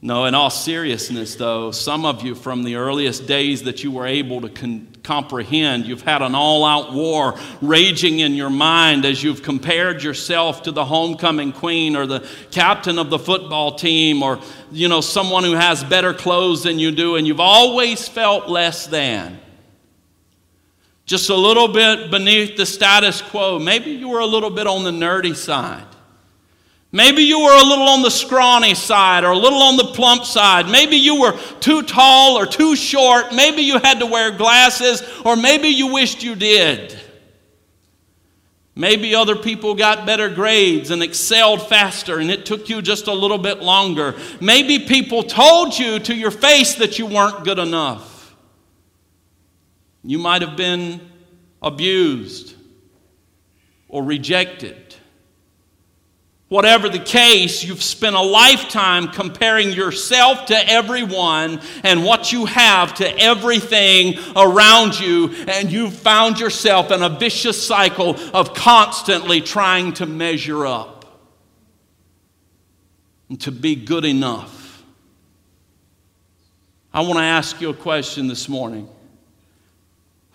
No, 0.00 0.26
in 0.26 0.34
all 0.34 0.50
seriousness, 0.50 1.34
though, 1.34 1.72
some 1.72 2.04
of 2.04 2.22
you 2.22 2.36
from 2.36 2.62
the 2.62 2.76
earliest 2.76 3.26
days 3.26 3.64
that 3.64 3.82
you 3.82 3.90
were 3.90 4.06
able 4.06 4.40
to 4.42 4.48
con- 4.48 4.86
comprehend, 5.08 5.86
you've 5.86 6.02
had 6.02 6.20
an 6.20 6.34
all 6.34 6.66
out 6.66 6.92
war 6.92 7.34
raging 7.62 8.20
in 8.20 8.34
your 8.34 8.50
mind 8.50 9.06
as 9.06 9.24
you've 9.24 9.42
compared 9.42 10.02
yourself 10.02 10.62
to 10.64 10.70
the 10.70 10.84
homecoming 10.84 11.50
queen 11.50 11.96
or 11.96 12.06
the 12.06 12.28
captain 12.50 12.98
of 12.98 13.08
the 13.08 13.18
football 13.18 13.74
team 13.74 14.22
or, 14.22 14.38
you 14.70 14.86
know, 14.86 15.00
someone 15.00 15.44
who 15.44 15.54
has 15.54 15.82
better 15.82 16.12
clothes 16.12 16.62
than 16.62 16.78
you 16.78 16.90
do, 16.90 17.16
and 17.16 17.26
you've 17.26 17.40
always 17.40 18.06
felt 18.06 18.50
less 18.50 18.86
than. 18.86 19.40
Just 21.06 21.30
a 21.30 21.34
little 21.34 21.68
bit 21.68 22.10
beneath 22.10 22.58
the 22.58 22.66
status 22.66 23.22
quo. 23.22 23.58
Maybe 23.58 23.92
you 23.92 24.10
were 24.10 24.20
a 24.20 24.26
little 24.26 24.50
bit 24.50 24.66
on 24.66 24.84
the 24.84 24.90
nerdy 24.90 25.34
side. 25.34 25.87
Maybe 26.90 27.22
you 27.22 27.40
were 27.40 27.54
a 27.54 27.64
little 27.64 27.88
on 27.88 28.02
the 28.02 28.10
scrawny 28.10 28.74
side 28.74 29.22
or 29.22 29.32
a 29.32 29.36
little 29.36 29.62
on 29.62 29.76
the 29.76 29.92
plump 29.92 30.24
side. 30.24 30.68
Maybe 30.68 30.96
you 30.96 31.20
were 31.20 31.38
too 31.60 31.82
tall 31.82 32.38
or 32.38 32.46
too 32.46 32.76
short. 32.76 33.34
Maybe 33.34 33.62
you 33.62 33.78
had 33.78 33.98
to 33.98 34.06
wear 34.06 34.30
glasses 34.30 35.02
or 35.24 35.36
maybe 35.36 35.68
you 35.68 35.92
wished 35.92 36.22
you 36.22 36.34
did. 36.34 36.98
Maybe 38.74 39.14
other 39.14 39.36
people 39.36 39.74
got 39.74 40.06
better 40.06 40.30
grades 40.30 40.90
and 40.90 41.02
excelled 41.02 41.68
faster 41.68 42.20
and 42.20 42.30
it 42.30 42.46
took 42.46 42.70
you 42.70 42.80
just 42.80 43.06
a 43.06 43.12
little 43.12 43.36
bit 43.36 43.58
longer. 43.58 44.14
Maybe 44.40 44.78
people 44.78 45.24
told 45.24 45.78
you 45.78 45.98
to 45.98 46.14
your 46.14 46.30
face 46.30 46.76
that 46.76 46.98
you 46.98 47.04
weren't 47.04 47.44
good 47.44 47.58
enough. 47.58 48.34
You 50.04 50.18
might 50.18 50.40
have 50.40 50.56
been 50.56 51.00
abused 51.60 52.54
or 53.88 54.02
rejected. 54.04 54.94
Whatever 56.48 56.88
the 56.88 56.98
case, 56.98 57.62
you've 57.62 57.82
spent 57.82 58.16
a 58.16 58.22
lifetime 58.22 59.08
comparing 59.08 59.70
yourself 59.70 60.46
to 60.46 60.56
everyone 60.70 61.60
and 61.84 62.04
what 62.04 62.32
you 62.32 62.46
have 62.46 62.94
to 62.94 63.18
everything 63.18 64.14
around 64.34 64.98
you, 64.98 65.28
and 65.46 65.70
you've 65.70 65.92
found 65.92 66.40
yourself 66.40 66.90
in 66.90 67.02
a 67.02 67.10
vicious 67.10 67.62
cycle 67.62 68.16
of 68.32 68.54
constantly 68.54 69.42
trying 69.42 69.92
to 69.94 70.06
measure 70.06 70.64
up 70.64 70.98
and 73.28 73.38
to 73.42 73.52
be 73.52 73.76
good 73.76 74.06
enough. 74.06 74.82
I 76.94 77.02
want 77.02 77.18
to 77.18 77.24
ask 77.24 77.60
you 77.60 77.68
a 77.68 77.74
question 77.74 78.26
this 78.26 78.48
morning. 78.48 78.88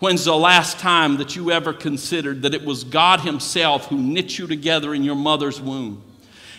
When's 0.04 0.26
the 0.26 0.36
last 0.36 0.78
time 0.78 1.16
that 1.16 1.34
you 1.34 1.50
ever 1.50 1.72
considered 1.72 2.42
that 2.42 2.52
it 2.52 2.62
was 2.62 2.84
God 2.84 3.20
Himself 3.20 3.86
who 3.86 3.96
knit 3.96 4.38
you 4.38 4.46
together 4.46 4.92
in 4.92 5.02
your 5.02 5.14
mother's 5.14 5.58
womb? 5.58 6.02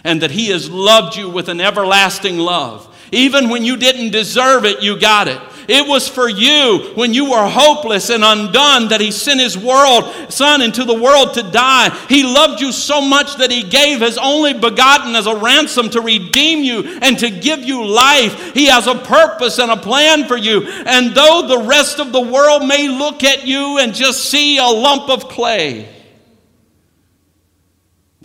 And 0.03 0.23
that 0.23 0.31
He 0.31 0.47
has 0.47 0.67
loved 0.67 1.15
you 1.15 1.29
with 1.29 1.47
an 1.47 1.62
everlasting 1.62 2.39
love. 2.39 2.91
Even 3.12 3.49
when 3.49 3.63
you 3.63 3.77
didn't 3.77 4.10
deserve 4.10 4.65
it, 4.65 4.81
you 4.81 4.99
got 4.99 5.27
it. 5.27 5.39
It 5.67 5.88
was 5.88 6.08
for 6.08 6.30
you 6.30 6.91
when 6.95 7.13
you 7.13 7.32
were 7.32 7.47
hopeless 7.47 8.10
and 8.10 8.23
undone 8.23 8.89
that 8.89 9.01
He 9.01 9.12
sent 9.12 9.39
His 9.39 9.58
world, 9.58 10.32
Son 10.32 10.62
into 10.62 10.84
the 10.84 10.99
world 10.99 11.34
to 11.36 11.43
die. 11.43 11.89
He 12.08 12.23
loved 12.23 12.62
you 12.62 12.71
so 12.71 13.01
much 13.01 13.38
that 13.38 13.51
He 13.51 13.63
gave 13.63 14.01
His 14.01 14.17
only 14.17 14.54
begotten 14.54 15.15
as 15.15 15.28
a 15.28 15.36
ransom 15.36 15.89
to 15.91 16.01
redeem 16.01 16.63
you 16.63 16.99
and 17.01 17.17
to 17.19 17.30
give 17.30 17.63
you 17.63 17.86
life. 17.86 18.54
He 18.54 18.65
has 18.67 18.88
a 18.88 18.95
purpose 18.95 19.60
and 19.60 19.71
a 19.71 19.78
plan 19.78 20.28
for 20.28 20.38
you. 20.38 20.67
And 20.67 21.15
though 21.15 21.47
the 21.47 21.65
rest 21.65 21.99
of 21.99 22.12
the 22.12 22.21
world 22.21 22.67
may 22.67 22.88
look 22.88 23.23
at 23.23 23.47
you 23.47 23.78
and 23.78 23.93
just 23.93 24.25
see 24.30 24.58
a 24.58 24.65
lump 24.65 25.10
of 25.10 25.30
clay, 25.30 25.94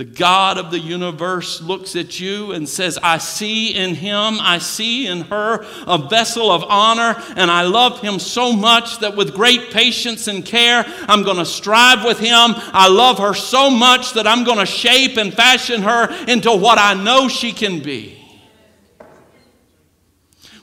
the 0.00 0.04
God 0.06 0.56
of 0.56 0.70
the 0.70 0.78
universe 0.78 1.60
looks 1.60 1.94
at 1.94 2.18
you 2.18 2.52
and 2.52 2.66
says, 2.66 2.98
I 3.02 3.18
see 3.18 3.74
in 3.74 3.94
him, 3.94 4.38
I 4.40 4.56
see 4.56 5.06
in 5.06 5.20
her 5.24 5.66
a 5.86 5.98
vessel 5.98 6.50
of 6.50 6.64
honor, 6.64 7.22
and 7.36 7.50
I 7.50 7.64
love 7.64 8.00
him 8.00 8.18
so 8.18 8.54
much 8.54 9.00
that 9.00 9.14
with 9.14 9.34
great 9.34 9.72
patience 9.72 10.26
and 10.26 10.42
care, 10.42 10.86
I'm 11.06 11.22
going 11.22 11.36
to 11.36 11.44
strive 11.44 12.02
with 12.02 12.18
him. 12.18 12.32
I 12.32 12.88
love 12.88 13.18
her 13.18 13.34
so 13.34 13.68
much 13.68 14.14
that 14.14 14.26
I'm 14.26 14.44
going 14.44 14.56
to 14.56 14.64
shape 14.64 15.18
and 15.18 15.34
fashion 15.34 15.82
her 15.82 16.10
into 16.24 16.50
what 16.50 16.78
I 16.78 16.94
know 16.94 17.28
she 17.28 17.52
can 17.52 17.80
be. 17.80 18.19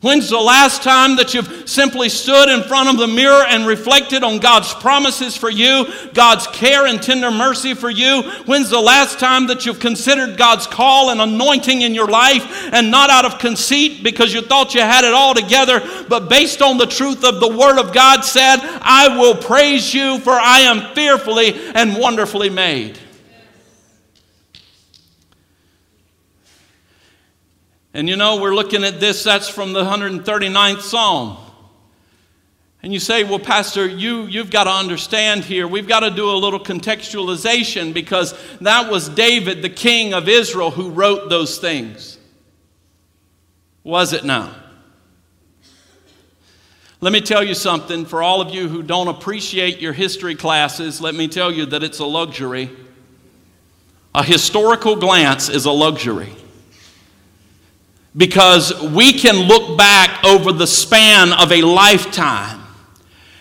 When's 0.02 0.30
the 0.30 0.38
last 0.38 0.84
time 0.84 1.16
that 1.16 1.34
you've 1.34 1.68
simply 1.68 2.10
stood 2.10 2.50
in 2.50 2.62
front 2.64 2.90
of 2.90 2.98
the 2.98 3.08
mirror 3.08 3.44
and 3.48 3.66
reflected 3.66 4.24
on 4.24 4.38
God's 4.38 4.72
promises 4.76 5.36
for 5.36 5.50
you, 5.50 5.88
God's 6.14 6.46
care 6.48 6.86
and 6.86 7.02
tender 7.02 7.32
mercy 7.32 7.74
for 7.74 7.90
you? 7.90 8.22
When's 8.46 8.70
the 8.70 8.80
last 8.80 9.20
time 9.20 9.48
that 9.48 9.66
you've 9.66 9.80
considered 9.80 10.38
God's 10.38 10.68
call 10.68 11.10
and 11.10 11.20
anointing 11.20 11.82
in 11.82 11.96
your 11.96 12.08
life 12.08 12.44
and 12.72 12.92
not 12.92 13.10
out 13.10 13.26
of 13.26 13.40
conceit 13.40 14.04
because 14.04 14.32
you 14.32 14.42
thought 14.42 14.76
you 14.76 14.82
had 14.82 15.04
it 15.04 15.14
all 15.14 15.34
together, 15.34 15.82
but 16.08 16.30
based 16.30 16.62
on 16.62 16.78
the 16.78 16.86
truth 16.86 17.24
of 17.24 17.40
the 17.40 17.58
Word 17.58 17.80
of 17.80 17.92
God 17.92 18.22
said, 18.22 18.58
I 18.82 19.18
will 19.18 19.36
praise 19.36 19.96
you 19.96 20.20
for 20.20 20.34
I 20.34 20.60
am 20.60 20.94
fearfully 20.94 21.56
and 21.74 21.98
wonderfully 21.98 22.52
made? 22.52 23.00
And 27.98 28.08
you 28.08 28.16
know, 28.16 28.40
we're 28.40 28.54
looking 28.54 28.84
at 28.84 29.00
this, 29.00 29.24
that's 29.24 29.50
from 29.50 29.74
the 29.74 29.84
139th 29.84 30.82
Psalm. 30.82 31.36
And 32.84 32.94
you 32.94 33.00
say, 33.00 33.24
well, 33.24 33.40
Pastor, 33.40 33.88
you, 33.88 34.28
you've 34.28 34.52
got 34.52 34.66
to 34.66 34.70
understand 34.70 35.44
here. 35.44 35.68
We've 35.68 35.88
got 35.88 36.02
to 36.02 36.12
do 36.12 36.30
a 36.30 36.38
little 36.38 36.60
contextualization 36.60 37.96
because 37.96 38.36
that 38.60 38.92
was 38.92 39.10
David, 39.10 39.64
the 39.64 39.72
king 39.72 40.14
of 40.14 40.30
Israel, 40.30 40.70
who 40.70 40.92
wrote 40.92 41.30
those 41.30 41.58
things. 41.58 42.20
Was 43.84 44.14
it 44.14 44.24
now? 44.24 44.54
Let 47.02 47.12
me 47.12 47.20
tell 47.20 47.44
you 47.44 47.56
something. 47.56 48.06
For 48.06 48.22
all 48.22 48.42
of 48.42 48.54
you 48.54 48.70
who 48.70 48.84
don't 48.84 49.08
appreciate 49.08 49.82
your 49.82 49.94
history 49.94 50.36
classes, 50.36 51.02
let 51.02 51.16
me 51.16 51.28
tell 51.28 51.52
you 51.52 51.66
that 51.66 51.82
it's 51.82 51.98
a 51.98 52.06
luxury. 52.06 52.70
A 54.14 54.24
historical 54.24 54.98
glance 54.98 55.50
is 55.50 55.66
a 55.66 55.72
luxury 55.72 56.36
because 58.16 58.82
we 58.82 59.14
can 59.14 59.36
look 59.48 59.78
back 59.78 60.24
over 60.24 60.52
the 60.52 60.68
span 60.68 61.34
of 61.34 61.52
a 61.52 61.62
lifetime 61.62 62.58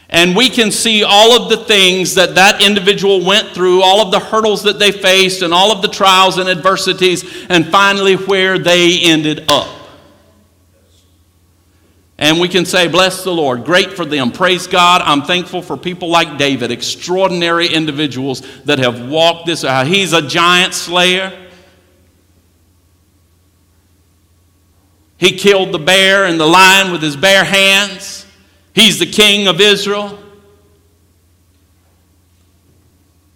and 0.09 0.37
we 0.37 0.49
can 0.49 0.71
see 0.71 1.03
all 1.03 1.43
of 1.43 1.51
the 1.51 1.65
things 1.65 2.15
that 2.15 2.37
that 2.37 2.63
individual 2.63 3.25
went 3.25 3.49
through, 3.49 3.83
all 3.83 4.01
of 4.01 4.13
the 4.13 4.21
hurdles 4.21 4.63
that 4.63 4.79
they 4.79 4.93
faced, 4.93 5.43
and 5.43 5.53
all 5.53 5.73
of 5.73 5.83
the 5.83 5.89
trials 5.89 6.39
and 6.39 6.49
adversities, 6.49 7.25
and 7.49 7.67
finally 7.67 8.15
where 8.15 8.59
they 8.59 9.01
ended 9.03 9.51
up. 9.51 9.69
And 12.19 12.41
we 12.41 12.49
can 12.49 12.65
say, 12.65 12.87
Bless 12.87 13.25
the 13.25 13.33
Lord. 13.33 13.65
Great 13.65 13.93
for 13.93 14.05
them. 14.05 14.31
Praise 14.31 14.67
God. 14.67 15.03
I'm 15.03 15.23
thankful 15.23 15.61
for 15.61 15.77
people 15.77 16.09
like 16.09 16.39
David, 16.39 16.71
extraordinary 16.71 17.67
individuals 17.67 18.43
that 18.63 18.79
have 18.79 19.09
walked 19.09 19.47
this 19.47 19.65
out. 19.65 19.87
He's 19.87 20.13
a 20.13 20.23
giant 20.23 20.73
slayer. 20.73 21.46
He 25.19 25.39
killed 25.39 25.73
the 25.73 25.79
bear 25.79 26.25
and 26.25 26.39
the 26.39 26.47
lion 26.47 26.93
with 26.93 27.03
his 27.03 27.17
bare 27.17 27.45
hands. 27.45 28.27
He's 28.75 28.99
the 28.99 29.07
king 29.07 29.49
of 29.49 29.61
Israel. 29.61 30.19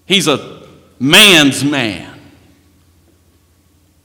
He's 0.04 0.28
a 0.28 0.66
man's 0.98 1.64
man. 1.64 2.10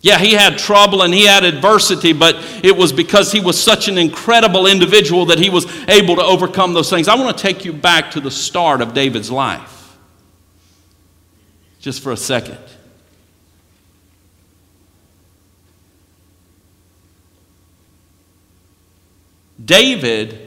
Yeah, 0.05 0.19
he 0.19 0.33
had 0.33 0.59
trouble 0.59 1.01
and 1.01 1.11
he 1.11 1.25
had 1.25 1.43
adversity, 1.43 2.13
but 2.13 2.35
it 2.63 2.77
was 2.77 2.93
because 2.93 3.31
he 3.31 3.39
was 3.39 3.59
such 3.59 3.87
an 3.87 3.97
incredible 3.97 4.67
individual 4.67 5.25
that 5.25 5.39
he 5.39 5.49
was 5.49 5.65
able 5.89 6.15
to 6.17 6.21
overcome 6.21 6.75
those 6.75 6.91
things. 6.91 7.07
I 7.07 7.15
want 7.15 7.35
to 7.35 7.41
take 7.41 7.65
you 7.65 7.73
back 7.73 8.11
to 8.11 8.19
the 8.19 8.29
start 8.29 8.81
of 8.81 8.93
David's 8.93 9.31
life, 9.31 9.97
just 11.79 12.03
for 12.03 12.11
a 12.11 12.17
second. 12.17 12.59
David 19.65 20.39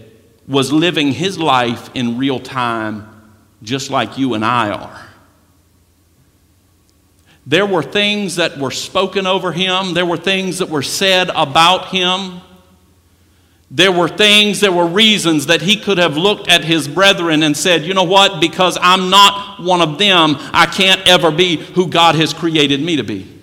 was 0.46 0.72
living 0.72 1.12
his 1.12 1.38
life 1.38 1.90
in 1.94 2.16
real 2.16 2.40
time, 2.40 3.06
just 3.62 3.90
like 3.90 4.16
you 4.16 4.34
and 4.34 4.44
I 4.44 4.70
are. 4.70 5.08
There 7.46 7.66
were 7.66 7.82
things 7.82 8.36
that 8.36 8.58
were 8.58 8.70
spoken 8.70 9.26
over 9.26 9.52
him, 9.52 9.94
there 9.94 10.06
were 10.06 10.16
things 10.16 10.58
that 10.58 10.68
were 10.68 10.82
said 10.82 11.30
about 11.34 11.88
him. 11.88 12.40
There 13.70 13.92
were 13.92 14.08
things, 14.08 14.60
there 14.60 14.72
were 14.72 14.86
reasons 14.86 15.46
that 15.46 15.60
he 15.60 15.76
could 15.76 15.98
have 15.98 16.16
looked 16.16 16.48
at 16.48 16.64
his 16.64 16.88
brethren 16.88 17.42
and 17.42 17.54
said, 17.54 17.84
You 17.84 17.92
know 17.92 18.04
what? 18.04 18.40
Because 18.40 18.78
I'm 18.80 19.10
not 19.10 19.62
one 19.62 19.82
of 19.82 19.98
them, 19.98 20.36
I 20.38 20.64
can't 20.64 21.06
ever 21.06 21.30
be 21.30 21.56
who 21.56 21.88
God 21.88 22.14
has 22.14 22.32
created 22.32 22.80
me 22.80 22.96
to 22.96 23.04
be. 23.04 23.37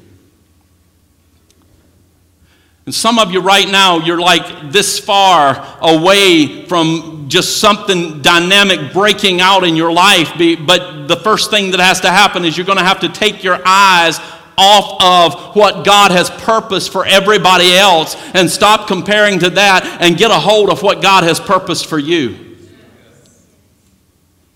And 2.85 2.93
some 2.93 3.17
of 3.17 3.31
you 3.31 3.41
right 3.41 3.67
now, 3.67 3.97
you're 3.97 4.19
like 4.19 4.71
this 4.71 4.99
far 4.99 5.77
away 5.81 6.65
from 6.67 7.25
just 7.27 7.57
something 7.57 8.21
dynamic 8.21 8.93
breaking 8.93 9.41
out 9.41 9.63
in 9.63 9.75
your 9.75 9.91
life. 9.91 10.33
But 10.37 11.07
the 11.07 11.15
first 11.15 11.49
thing 11.49 11.71
that 11.71 11.79
has 11.79 12.01
to 12.01 12.11
happen 12.11 12.45
is 12.45 12.55
you're 12.55 12.65
going 12.65 12.77
to 12.77 12.83
have 12.83 12.99
to 12.99 13.09
take 13.09 13.43
your 13.43 13.59
eyes 13.65 14.19
off 14.57 15.35
of 15.35 15.55
what 15.55 15.83
God 15.83 16.11
has 16.11 16.29
purposed 16.29 16.91
for 16.91 17.05
everybody 17.05 17.73
else 17.73 18.15
and 18.33 18.49
stop 18.49 18.87
comparing 18.87 19.39
to 19.39 19.49
that 19.49 19.97
and 19.99 20.17
get 20.17 20.31
a 20.31 20.39
hold 20.39 20.69
of 20.69 20.83
what 20.83 21.01
God 21.01 21.23
has 21.23 21.39
purposed 21.39 21.87
for 21.87 21.97
you. 21.97 22.55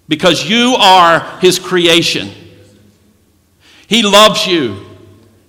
Because 0.08 0.48
you 0.48 0.76
are 0.80 1.39
His 1.39 1.60
creation. 1.60 2.30
He 3.88 4.04
loves 4.04 4.46
you. 4.46 4.86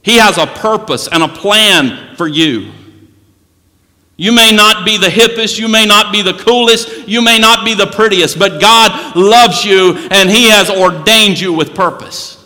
He 0.03 0.17
has 0.17 0.39
a 0.39 0.47
purpose 0.47 1.09
and 1.09 1.23
a 1.23 1.29
plan 1.29 2.17
for 2.17 2.27
you. 2.27 2.73
You 4.17 4.33
may 4.33 4.53
not 4.53 4.85
be 4.85 4.99
the 4.99 5.07
hippest, 5.07 5.59
you 5.59 5.67
may 5.67 5.87
not 5.87 6.13
be 6.13 6.21
the 6.21 6.35
coolest, 6.35 7.09
you 7.09 7.23
may 7.23 7.39
not 7.39 7.65
be 7.65 7.75
the 7.75 7.87
prettiest, 7.87 8.39
but 8.39 8.61
God 8.61 9.17
loves 9.17 9.65
you 9.65 9.97
and 10.11 10.29
He 10.29 10.51
has 10.51 10.69
ordained 10.69 11.41
you 11.41 11.53
with 11.53 11.75
purpose. 11.75 12.37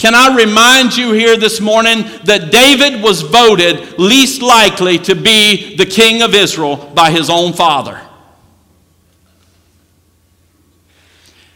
Can 0.00 0.14
I 0.14 0.34
remind 0.34 0.96
you 0.96 1.12
here 1.12 1.36
this 1.36 1.60
morning 1.60 2.04
that 2.24 2.50
David 2.50 3.02
was 3.02 3.20
voted 3.20 3.98
least 3.98 4.40
likely 4.40 4.98
to 5.00 5.14
be 5.14 5.76
the 5.76 5.84
king 5.84 6.22
of 6.22 6.34
Israel 6.34 6.90
by 6.94 7.10
his 7.10 7.28
own 7.28 7.52
father? 7.52 8.00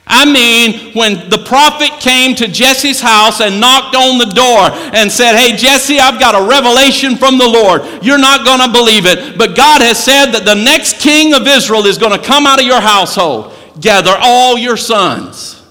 I 0.07 0.27
mean, 0.27 0.93
when 0.93 1.31
the 1.31 1.39
prophet 1.39 1.99
came 1.99 2.35
to 2.37 2.47
Jesse's 2.47 3.01
house 3.01 3.41
and 3.41 3.59
knocked 3.59 3.97
on 3.97 4.19
the 4.19 4.27
door 4.27 4.71
and 4.95 5.11
said, 5.11 5.35
Hey, 5.35 5.57
Jesse, 5.57 5.99
I've 5.99 6.21
got 6.21 6.35
a 6.35 6.47
revelation 6.47 7.17
from 7.17 7.39
the 7.39 7.49
Lord. 7.49 8.05
You're 8.05 8.19
not 8.19 8.45
going 8.45 8.61
to 8.61 8.71
believe 8.71 9.07
it, 9.07 9.39
but 9.39 9.57
God 9.57 9.81
has 9.81 10.03
said 10.03 10.33
that 10.33 10.45
the 10.45 10.55
next 10.55 11.01
king 11.01 11.33
of 11.33 11.47
Israel 11.47 11.87
is 11.87 11.97
going 11.97 12.19
to 12.19 12.25
come 12.25 12.47
out 12.47 12.61
of 12.61 12.67
your 12.67 12.83
household. 12.83 13.55
Gather 13.81 14.15
all 14.19 14.59
your 14.59 14.77
sons. 14.77 15.63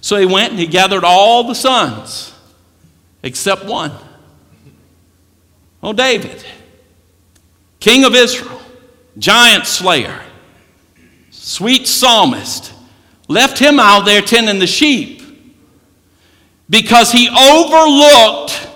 So 0.00 0.16
he 0.16 0.26
went 0.26 0.50
and 0.50 0.58
he 0.58 0.66
gathered 0.66 1.04
all 1.04 1.44
the 1.44 1.54
sons 1.54 2.32
except 3.22 3.64
one. 3.64 3.92
Oh, 5.82 5.92
David, 5.92 6.42
king 7.78 8.04
of 8.04 8.14
Israel, 8.14 8.60
giant 9.18 9.66
slayer 9.66 10.22
sweet 11.44 11.86
psalmist, 11.86 12.72
left 13.28 13.58
him 13.58 13.78
out 13.78 14.06
there 14.06 14.22
tending 14.22 14.58
the 14.58 14.66
sheep 14.66 15.20
because 16.70 17.12
he 17.12 17.28
overlooked 17.28 18.68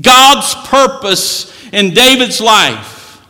God's 0.00 0.54
purpose 0.66 1.54
in 1.72 1.92
David's 1.92 2.40
life. 2.40 3.20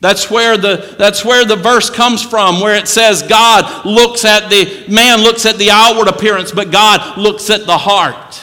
That's 0.00 0.30
where 0.30 0.56
the 0.56 0.94
that's 0.98 1.24
where 1.24 1.44
the 1.44 1.56
verse 1.56 1.90
comes 1.90 2.22
from 2.22 2.60
where 2.60 2.76
it 2.76 2.86
says 2.86 3.22
God 3.22 3.84
looks 3.84 4.24
at 4.24 4.48
the 4.48 4.84
man 4.88 5.20
looks 5.20 5.46
at 5.46 5.56
the 5.56 5.70
outward 5.70 6.06
appearance 6.06 6.52
but 6.52 6.70
God 6.70 7.18
looks 7.18 7.50
at 7.50 7.66
the 7.66 7.76
heart. 7.76 8.40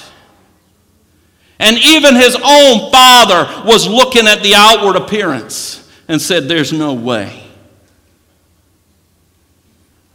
And 1.59 1.77
even 1.77 2.15
his 2.15 2.35
own 2.35 2.91
father 2.91 3.63
was 3.65 3.87
looking 3.87 4.27
at 4.27 4.43
the 4.43 4.55
outward 4.55 4.97
appearance 4.97 5.89
and 6.09 6.21
said, 6.21 6.49
There's 6.49 6.73
no 6.73 6.93
way. 6.93 7.42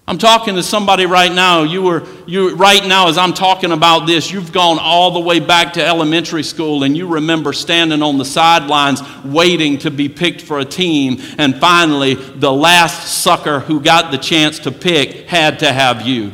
I'm 0.09 0.17
talking 0.17 0.55
to 0.55 0.63
somebody 0.63 1.05
right 1.05 1.31
now. 1.31 1.65
You 1.65 1.83
were 1.83 2.07
you 2.27 2.57
right 2.57 2.83
now 2.83 3.09
as 3.09 3.19
I'm 3.19 3.35
talking 3.35 3.73
about 3.73 4.07
this, 4.07 4.33
you've 4.33 4.53
gone 4.53 4.79
all 4.79 5.11
the 5.11 5.21
way 5.21 5.39
back 5.39 5.75
to 5.75 5.85
elementary 5.85 6.43
school 6.43 6.83
and 6.83 6.97
you 6.97 7.07
remember 7.07 7.53
standing 7.53 8.01
on 8.01 8.17
the 8.17 8.25
sidelines 8.25 9.03
waiting 9.23 9.77
to 9.81 9.91
be 9.91 10.09
picked 10.09 10.41
for 10.41 10.61
a 10.61 10.65
team 10.65 11.19
and 11.37 11.61
finally 11.61 12.15
the 12.15 12.51
last 12.51 13.23
sucker 13.23 13.61
who 13.61 13.83
got 13.83 14.11
the 14.11 14.17
chance 14.17 14.61
to 14.61 14.73
pick 14.73 15.29
had 15.29 15.59
to 15.59 15.71
have 15.71 16.01
you. 16.01 16.33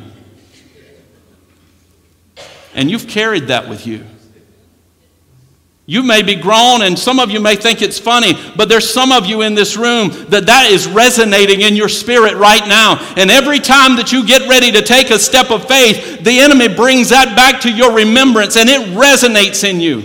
And 2.76 2.88
you've 2.88 3.08
carried 3.08 3.48
that 3.48 3.68
with 3.68 3.88
you. 3.88 4.06
You 5.86 6.02
may 6.02 6.22
be 6.22 6.34
grown, 6.34 6.80
and 6.80 6.98
some 6.98 7.20
of 7.20 7.30
you 7.30 7.40
may 7.40 7.56
think 7.56 7.82
it's 7.82 7.98
funny, 7.98 8.32
but 8.56 8.70
there's 8.70 8.88
some 8.88 9.12
of 9.12 9.26
you 9.26 9.42
in 9.42 9.54
this 9.54 9.76
room 9.76 10.08
that 10.30 10.46
that 10.46 10.70
is 10.70 10.88
resonating 10.88 11.60
in 11.60 11.76
your 11.76 11.90
spirit 11.90 12.36
right 12.36 12.66
now. 12.66 12.96
And 13.18 13.30
every 13.30 13.58
time 13.58 13.96
that 13.96 14.10
you 14.10 14.26
get 14.26 14.48
ready 14.48 14.72
to 14.72 14.80
take 14.80 15.10
a 15.10 15.18
step 15.18 15.50
of 15.50 15.68
faith, 15.68 16.24
the 16.24 16.40
enemy 16.40 16.74
brings 16.74 17.10
that 17.10 17.36
back 17.36 17.60
to 17.62 17.70
your 17.70 17.92
remembrance 17.92 18.56
and 18.56 18.70
it 18.70 18.96
resonates 18.96 19.62
in 19.62 19.78
you. 19.78 20.04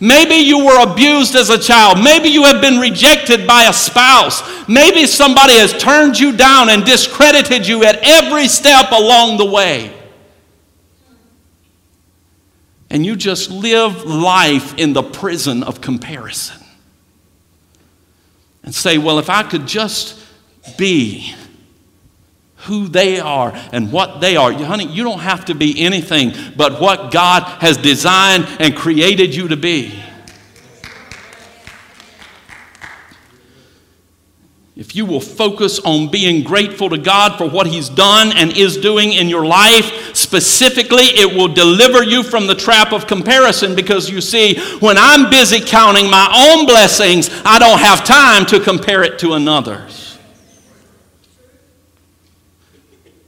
Maybe 0.00 0.36
you 0.36 0.64
were 0.64 0.82
abused 0.82 1.34
as 1.34 1.50
a 1.50 1.58
child. 1.58 2.02
Maybe 2.02 2.30
you 2.30 2.44
have 2.44 2.62
been 2.62 2.80
rejected 2.80 3.46
by 3.46 3.64
a 3.64 3.72
spouse. 3.72 4.42
Maybe 4.66 5.06
somebody 5.06 5.52
has 5.52 5.74
turned 5.74 6.18
you 6.18 6.34
down 6.34 6.70
and 6.70 6.86
discredited 6.86 7.68
you 7.68 7.84
at 7.84 7.98
every 8.02 8.48
step 8.48 8.90
along 8.92 9.36
the 9.36 9.44
way 9.44 10.01
and 12.92 13.06
you 13.06 13.16
just 13.16 13.50
live 13.50 14.04
life 14.04 14.78
in 14.78 14.92
the 14.92 15.02
prison 15.02 15.62
of 15.62 15.80
comparison 15.80 16.62
and 18.62 18.74
say, 18.74 18.98
well, 18.98 19.18
if 19.18 19.30
I 19.30 19.42
could 19.42 19.66
just 19.66 20.20
be 20.76 21.34
who 22.56 22.86
they 22.88 23.18
are 23.18 23.52
and 23.72 23.90
what 23.90 24.20
they 24.20 24.36
are. 24.36 24.52
Honey, 24.52 24.86
you 24.86 25.02
don't 25.02 25.20
have 25.20 25.46
to 25.46 25.54
be 25.54 25.80
anything 25.80 26.32
but 26.54 26.80
what 26.80 27.10
God 27.10 27.42
has 27.60 27.76
designed 27.76 28.46
and 28.60 28.76
created 28.76 29.34
you 29.34 29.48
to 29.48 29.56
be. 29.56 30.00
If 34.74 34.96
you 34.96 35.04
will 35.04 35.20
focus 35.20 35.78
on 35.80 36.10
being 36.10 36.42
grateful 36.42 36.88
to 36.88 36.96
God 36.96 37.36
for 37.36 37.46
what 37.46 37.66
He's 37.66 37.90
done 37.90 38.32
and 38.34 38.56
is 38.56 38.78
doing 38.78 39.12
in 39.12 39.28
your 39.28 39.44
life, 39.44 40.16
specifically, 40.16 41.04
it 41.04 41.36
will 41.36 41.48
deliver 41.48 42.02
you 42.02 42.22
from 42.22 42.46
the 42.46 42.54
trap 42.54 42.92
of 42.92 43.06
comparison 43.06 43.76
because 43.76 44.08
you 44.08 44.22
see, 44.22 44.58
when 44.78 44.96
I'm 44.96 45.28
busy 45.28 45.60
counting 45.60 46.08
my 46.08 46.54
own 46.54 46.64
blessings, 46.64 47.28
I 47.44 47.58
don't 47.58 47.80
have 47.80 48.02
time 48.02 48.46
to 48.46 48.60
compare 48.60 49.02
it 49.02 49.18
to 49.18 49.34
another's. 49.34 50.18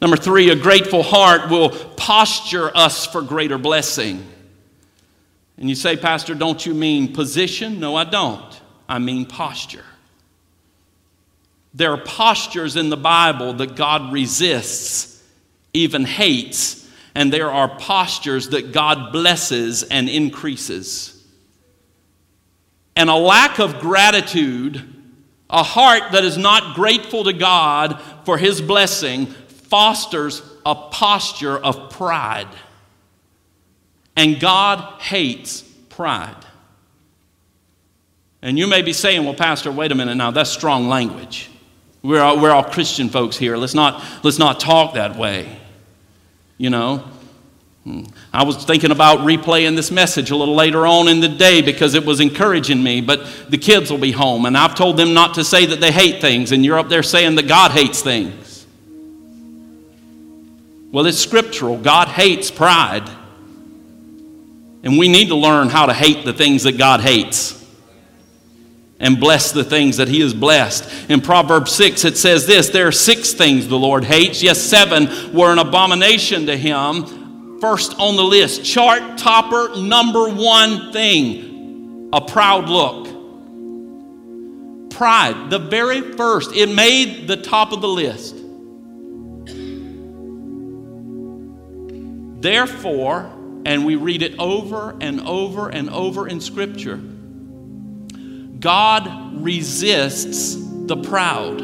Number 0.01 0.17
three, 0.17 0.51
a 0.51 0.57
grateful 0.57 1.03
heart 1.03 1.51
will 1.51 1.71
posture 1.71 2.75
us 2.75 3.07
for 3.07 3.21
greater 3.21 3.59
blessing. 3.59 4.27
And 5.59 5.69
you 5.69 5.75
say, 5.75 5.97
Pastor, 5.97 6.35
don't 6.35 6.65
you 6.65 6.75
mean 6.75 7.13
position? 7.13 7.81
No, 7.81 7.97
I 7.97 8.05
don't. 8.05 8.61
I 8.89 8.99
mean 8.99 9.27
posture. 9.27 9.85
There 11.75 11.91
are 11.91 12.01
postures 12.01 12.77
in 12.77 12.89
the 12.89 12.97
Bible 12.97 13.55
that 13.55 13.75
God 13.75 14.13
resists, 14.13 15.23
even 15.73 16.05
hates, 16.05 16.89
and 17.17 17.33
there 17.33 17.51
are 17.51 17.69
postures 17.79 18.51
that 18.51 18.73
God 18.73 19.13
blesses 19.13 19.83
and 19.83 20.09
increases. 20.09 21.11
And 22.97 23.11
a 23.11 23.17
lack 23.17 23.59
of 23.59 23.81
gratitude, 23.81 24.83
a 25.51 25.65
heart 25.65 26.13
that 26.13 26.25
is 26.25 26.39
not 26.39 26.77
grateful 26.77 27.25
to 27.25 27.33
God 27.33 28.01
for 28.25 28.39
His 28.39 28.61
blessing, 28.61 29.27
fosters 29.27 30.43
a 30.65 30.77
posture 30.77 31.59
of 31.59 31.91
pride. 31.91 32.49
And 34.17 34.39
God 34.39 35.01
hates 35.01 35.63
pride. 35.63 36.37
And 38.43 38.59
you 38.59 38.69
may 38.69 38.83
be 38.83 38.93
saying, 38.93 39.25
well, 39.25 39.35
Pastor, 39.35 39.73
wait 39.73 39.91
a 39.91 39.95
minute 39.97 40.15
now, 40.15 40.31
that's 40.31 40.51
strong 40.51 40.89
language. 40.89 41.51
We're 42.05 42.21
all, 42.21 42.39
we're 42.39 42.51
all 42.51 42.63
Christian 42.63 43.09
folks 43.09 43.39
here. 43.39 43.57
Let's 43.57 43.73
not, 43.73 44.05
let's 44.23 44.39
not 44.39 44.61
talk 44.61 44.93
that 44.95 45.17
way. 45.17 45.59
You 46.59 46.69
know? 46.69 46.99
Hmm. 47.85 48.03
I 48.31 48.45
was 48.45 48.63
thinking 48.63 48.91
about 48.91 49.21
replaying 49.21 49.75
this 49.75 49.91
message 49.91 50.31
a 50.31 50.37
little 50.37 50.55
later 50.55 50.87
on 50.87 51.09
in 51.09 51.21
the 51.21 51.29
day 51.29 51.63
because 51.63 51.95
it 51.95 52.05
was 52.05 52.21
encouraging 52.21 52.83
me, 52.83 53.01
but 53.01 53.51
the 53.51 53.57
kids 53.57 53.91
will 53.91 53.99
be 53.99 54.13
home, 54.13 54.45
and 54.45 54.57
I've 54.57 54.75
told 54.75 54.99
them 54.99 55.15
not 55.15 55.35
to 55.35 55.45
say 55.45 55.65
that 55.67 55.81
they 55.81 55.91
hate 55.91 56.21
things, 56.21 56.53
and 56.53 56.63
you're 56.63 56.79
up 56.79 56.91
there 56.91 57.03
saying 57.03 57.37
that 57.37 57.49
God 57.49 57.71
hates 57.71 58.03
things. 58.03 58.67
Well, 60.93 61.07
it's 61.07 61.19
scriptural. 61.19 61.79
God 61.79 62.09
hates 62.09 62.51
pride. 62.51 63.09
And 64.83 64.99
we 64.99 65.09
need 65.09 65.29
to 65.29 65.37
learn 65.37 65.71
how 65.71 65.87
to 65.87 65.95
hate 65.95 66.27
the 66.27 66.35
things 66.35 66.65
that 66.65 66.77
God 66.77 67.01
hates 67.01 67.64
and 69.05 69.21
bless 69.21 69.53
the 69.53 69.63
things 69.63 69.99
that 69.99 70.09
he 70.09 70.21
has 70.21 70.33
blessed. 70.33 71.11
In 71.11 71.21
Proverbs 71.21 71.73
6, 71.73 72.07
it 72.07 72.17
says 72.17 72.47
this 72.47 72.71
there 72.71 72.89
are 72.89 72.93
six 72.93 73.35
things 73.35 73.69
the 73.69 73.79
Lord 73.79 74.03
hates. 74.03 74.43
Yes, 74.43 74.59
seven 74.59 75.33
were 75.33 75.53
an 75.53 75.59
abomination 75.59 76.47
to 76.47 76.57
him. 76.57 77.61
First 77.61 77.95
on 78.01 78.17
the 78.17 78.25
list, 78.25 78.65
chart 78.65 79.19
topper, 79.19 79.77
number 79.77 80.31
one 80.31 80.91
thing 80.93 82.09
a 82.15 82.21
proud 82.23 82.71
look. 82.71 83.05
Pride, 84.91 85.51
the 85.51 85.59
very 85.59 86.01
first, 86.01 86.55
it 86.55 86.71
made 86.71 87.29
the 87.29 87.37
top 87.37 87.73
of 87.73 87.83
the 87.83 87.89
list. 87.89 88.37
Therefore, 92.41 93.31
and 93.67 93.85
we 93.85 93.97
read 93.97 94.23
it 94.23 94.39
over 94.39 94.97
and 95.01 95.21
over 95.23 95.69
and 95.69 95.91
over 95.91 96.27
in 96.27 96.41
Scripture 96.41 97.03
God 98.65 99.43
resists 99.43 100.57
the 100.57 100.97
proud. 100.97 101.61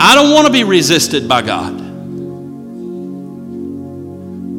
I 0.00 0.14
don't 0.14 0.32
want 0.32 0.46
to 0.46 0.52
be 0.52 0.62
resisted 0.62 1.28
by 1.28 1.42
God. 1.42 1.76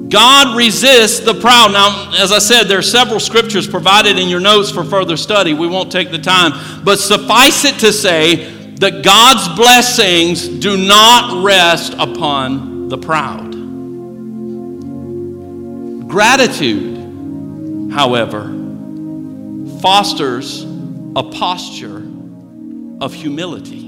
God 0.10 0.58
resists 0.58 1.22
the 1.22 1.34
proud. 1.40 1.72
Now, 1.72 2.12
as 2.22 2.34
I 2.34 2.40
said, 2.40 2.64
there 2.64 2.80
are 2.80 2.82
several 2.82 3.22
scriptures 3.22 3.66
provided 3.66 4.20
in 4.20 4.28
your 4.28 4.42
notes 4.42 4.70
for 4.70 4.84
further 4.84 5.16
study. 5.16 5.54
We 5.54 5.68
won't 5.68 5.90
take 5.90 6.12
the 6.12 6.20
time. 6.20 6.52
But 6.84 7.00
suffice 7.00 7.64
it 7.64 7.80
to 7.80 7.94
say 7.94 8.74
that 8.76 9.06
God's 9.06 9.48
blessings 9.58 10.50
do 10.50 10.76
not 10.76 11.46
rest 11.46 11.94
upon 11.94 12.90
the 12.90 12.98
proud. 12.98 13.52
Gratitude, 16.10 17.94
however, 17.94 18.58
fosters 19.82 20.64
a 21.16 21.24
posture 21.24 21.98
of 23.02 23.14
humility. 23.14 23.88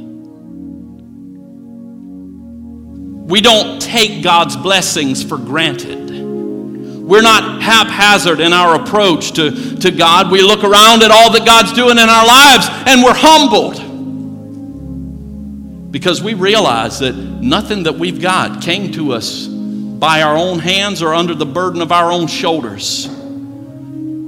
We 3.25 3.39
don't 3.41 3.81
take 3.81 4.23
God's 4.23 4.57
blessings 4.57 5.23
for 5.23 5.37
granted. 5.37 6.09
We're 6.09 7.21
not 7.21 7.61
haphazard 7.61 8.39
in 8.39 8.53
our 8.53 8.81
approach 8.81 9.33
to, 9.33 9.77
to 9.77 9.91
God. 9.91 10.31
We 10.31 10.41
look 10.41 10.63
around 10.63 11.03
at 11.03 11.11
all 11.11 11.31
that 11.33 11.45
God's 11.45 11.73
doing 11.73 11.97
in 11.97 12.09
our 12.09 12.25
lives 12.25 12.67
and 12.87 13.03
we're 13.03 13.13
humbled 13.13 13.91
because 15.91 16.23
we 16.23 16.33
realize 16.33 16.99
that 16.99 17.15
nothing 17.15 17.83
that 17.83 17.93
we've 17.93 18.21
got 18.21 18.61
came 18.61 18.91
to 18.93 19.13
us 19.13 19.47
by 19.47 20.21
our 20.23 20.35
own 20.35 20.59
hands 20.59 21.01
or 21.01 21.13
under 21.13 21.35
the 21.35 21.45
burden 21.45 21.81
of 21.81 21.91
our 21.91 22.11
own 22.11 22.27
shoulders. 22.27 23.07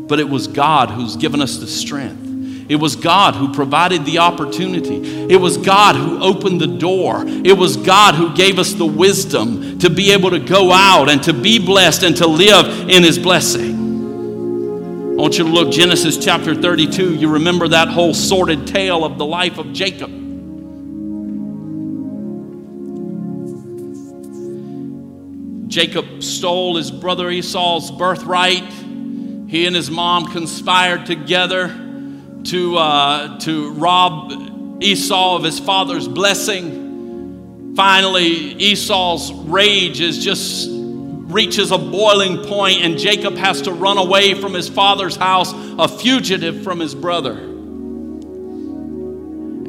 But 0.08 0.20
it 0.20 0.30
was 0.30 0.48
God 0.48 0.92
who's 0.92 1.16
given 1.16 1.42
us 1.42 1.58
the 1.58 1.68
strength. 1.68 2.26
It 2.68 2.78
was 2.78 2.96
God 2.96 3.36
who 3.36 3.54
provided 3.54 4.06
the 4.06 4.20
opportunity. 4.20 5.28
It 5.32 5.38
was 5.38 5.58
God 5.58 5.96
who 5.96 6.24
opened 6.24 6.60
the 6.60 6.68
door. 6.68 7.24
It 7.26 7.56
was 7.58 7.78
God 7.78 8.16
who 8.16 8.36
gave 8.36 8.58
us 8.58 8.74
the 8.74 8.86
wisdom 8.86 9.78
to 9.80 9.90
be 9.90 10.12
able 10.12 10.32
to 10.32 10.40
go 10.40 10.72
out 10.72 11.10
and 11.10 11.22
to 11.24 11.34
be 11.34 11.64
blessed 11.64 12.04
and 12.04 12.18
to 12.18 12.28
live 12.28 12.90
in 12.90 13.04
His 13.04 13.20
blessing. 13.20 13.76
I 15.16 15.22
want 15.22 15.38
you 15.38 15.46
to 15.46 15.50
look 15.50 15.72
Genesis 15.72 16.18
chapter 16.18 16.56
32. 16.56 17.16
You 17.16 17.30
remember 17.34 17.68
that 17.68 17.88
whole 17.88 18.14
sordid 18.14 18.66
tale 18.68 19.06
of 19.06 19.18
the 19.18 19.26
life 19.26 19.60
of 19.60 19.72
Jacob. 19.72 20.10
Jacob 25.70 26.24
stole 26.24 26.78
his 26.78 26.90
brother 26.90 27.30
Esau's 27.30 27.92
birthright 27.92 28.64
he 29.56 29.66
and 29.66 29.74
his 29.74 29.90
mom 29.90 30.26
conspired 30.34 31.06
together 31.06 31.70
to, 32.44 32.76
uh, 32.76 33.40
to 33.40 33.72
rob 33.72 34.84
Esau 34.84 35.38
of 35.38 35.46
his 35.46 35.62
father's 35.62 36.10
blessing. 36.10 37.74
Finally, 37.74 38.26
Esau's 38.26 39.32
rage 39.32 40.02
is 40.02 40.22
just 40.22 40.68
reaches 40.70 41.72
a 41.72 41.78
boiling 41.78 42.44
point, 42.44 42.82
and 42.82 42.98
Jacob 42.98 43.38
has 43.38 43.62
to 43.62 43.72
run 43.72 43.98
away 43.98 44.34
from 44.34 44.54
his 44.54 44.68
father's 44.68 45.16
house, 45.16 45.54
a 45.80 45.88
fugitive 45.88 46.62
from 46.62 46.82
his 46.82 46.94
brother. 46.94 47.38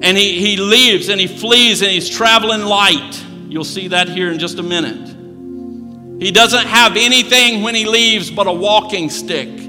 And 0.02 0.16
he, 0.18 0.40
he 0.40 0.56
leaves 0.56 1.08
and 1.10 1.20
he 1.20 1.28
flees 1.28 1.82
and 1.82 1.92
he's 1.92 2.10
traveling 2.10 2.62
light. 2.62 3.24
You'll 3.48 3.62
see 3.62 3.86
that 3.88 4.08
here 4.08 4.32
in 4.32 4.40
just 4.40 4.58
a 4.58 4.64
minute. 4.64 6.20
He 6.20 6.32
doesn't 6.32 6.66
have 6.66 6.96
anything 6.96 7.62
when 7.62 7.76
he 7.76 7.84
leaves 7.86 8.32
but 8.32 8.48
a 8.48 8.52
walking 8.52 9.10
stick. 9.10 9.65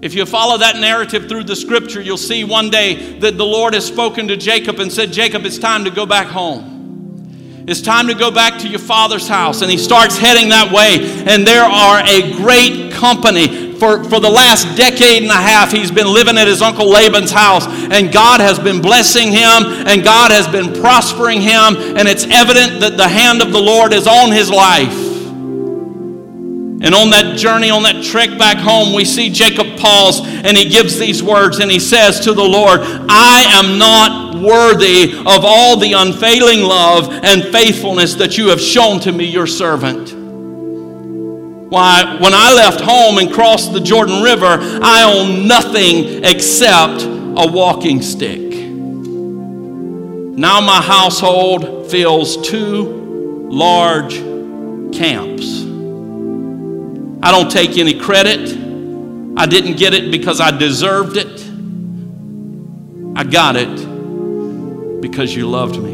If 0.00 0.14
you 0.14 0.24
follow 0.26 0.58
that 0.58 0.76
narrative 0.76 1.28
through 1.28 1.44
the 1.44 1.56
scripture, 1.56 2.00
you'll 2.00 2.16
see 2.16 2.44
one 2.44 2.70
day 2.70 3.18
that 3.18 3.36
the 3.36 3.44
Lord 3.44 3.74
has 3.74 3.84
spoken 3.84 4.28
to 4.28 4.36
Jacob 4.36 4.78
and 4.78 4.92
said, 4.92 5.12
Jacob, 5.12 5.44
it's 5.44 5.58
time 5.58 5.84
to 5.84 5.90
go 5.90 6.06
back 6.06 6.28
home. 6.28 7.64
It's 7.66 7.82
time 7.82 8.06
to 8.06 8.14
go 8.14 8.30
back 8.30 8.60
to 8.60 8.68
your 8.68 8.78
father's 8.78 9.26
house. 9.26 9.60
And 9.60 9.70
he 9.70 9.76
starts 9.76 10.16
heading 10.16 10.50
that 10.50 10.72
way. 10.72 11.00
And 11.26 11.44
there 11.46 11.64
are 11.64 12.00
a 12.06 12.32
great 12.36 12.92
company. 12.92 13.72
For, 13.74 14.02
for 14.04 14.20
the 14.20 14.30
last 14.30 14.76
decade 14.76 15.22
and 15.22 15.30
a 15.30 15.34
half, 15.34 15.70
he's 15.72 15.90
been 15.90 16.06
living 16.06 16.38
at 16.38 16.46
his 16.46 16.62
uncle 16.62 16.88
Laban's 16.88 17.30
house. 17.32 17.66
And 17.66 18.12
God 18.12 18.40
has 18.40 18.58
been 18.58 18.80
blessing 18.80 19.32
him, 19.32 19.86
and 19.86 20.02
God 20.02 20.30
has 20.30 20.48
been 20.48 20.80
prospering 20.80 21.40
him. 21.40 21.76
And 21.98 22.08
it's 22.08 22.24
evident 22.24 22.80
that 22.80 22.96
the 22.96 23.08
hand 23.08 23.42
of 23.42 23.52
the 23.52 23.60
Lord 23.60 23.92
is 23.92 24.06
on 24.06 24.32
his 24.32 24.48
life. 24.48 25.07
And 26.80 26.94
on 26.94 27.10
that 27.10 27.36
journey, 27.36 27.70
on 27.70 27.82
that 27.82 28.04
trek 28.04 28.38
back 28.38 28.56
home, 28.56 28.94
we 28.94 29.04
see 29.04 29.30
Jacob 29.30 29.78
pause 29.78 30.20
and 30.24 30.56
he 30.56 30.68
gives 30.68 30.96
these 30.96 31.22
words 31.22 31.58
and 31.58 31.68
he 31.70 31.80
says 31.80 32.20
to 32.20 32.32
the 32.32 32.44
Lord, 32.44 32.80
I 32.82 33.44
am 33.54 33.78
not 33.78 34.36
worthy 34.40 35.12
of 35.18 35.44
all 35.44 35.76
the 35.76 35.94
unfailing 35.94 36.62
love 36.62 37.10
and 37.24 37.42
faithfulness 37.44 38.14
that 38.14 38.38
you 38.38 38.48
have 38.48 38.60
shown 38.60 39.00
to 39.00 39.10
me, 39.10 39.24
your 39.24 39.48
servant. 39.48 40.14
Why, 41.68 42.16
when 42.20 42.32
I 42.32 42.54
left 42.54 42.80
home 42.80 43.18
and 43.18 43.32
crossed 43.32 43.72
the 43.72 43.80
Jordan 43.80 44.22
River, 44.22 44.58
I 44.80 45.02
owned 45.02 45.48
nothing 45.48 46.24
except 46.24 47.02
a 47.02 47.50
walking 47.50 48.02
stick. 48.02 48.52
Now 50.38 50.60
my 50.60 50.80
household 50.80 51.90
fills 51.90 52.36
two 52.48 53.48
large 53.50 54.14
camps. 54.96 55.67
I 57.22 57.32
don't 57.32 57.50
take 57.50 57.76
any 57.78 57.98
credit. 57.98 58.50
I 59.36 59.46
didn't 59.46 59.76
get 59.76 59.94
it 59.94 60.10
because 60.10 60.40
I 60.40 60.56
deserved 60.56 61.16
it. 61.16 61.44
I 63.16 63.24
got 63.24 63.56
it 63.56 65.00
because 65.00 65.34
you 65.34 65.48
loved 65.48 65.82
me 65.82 65.92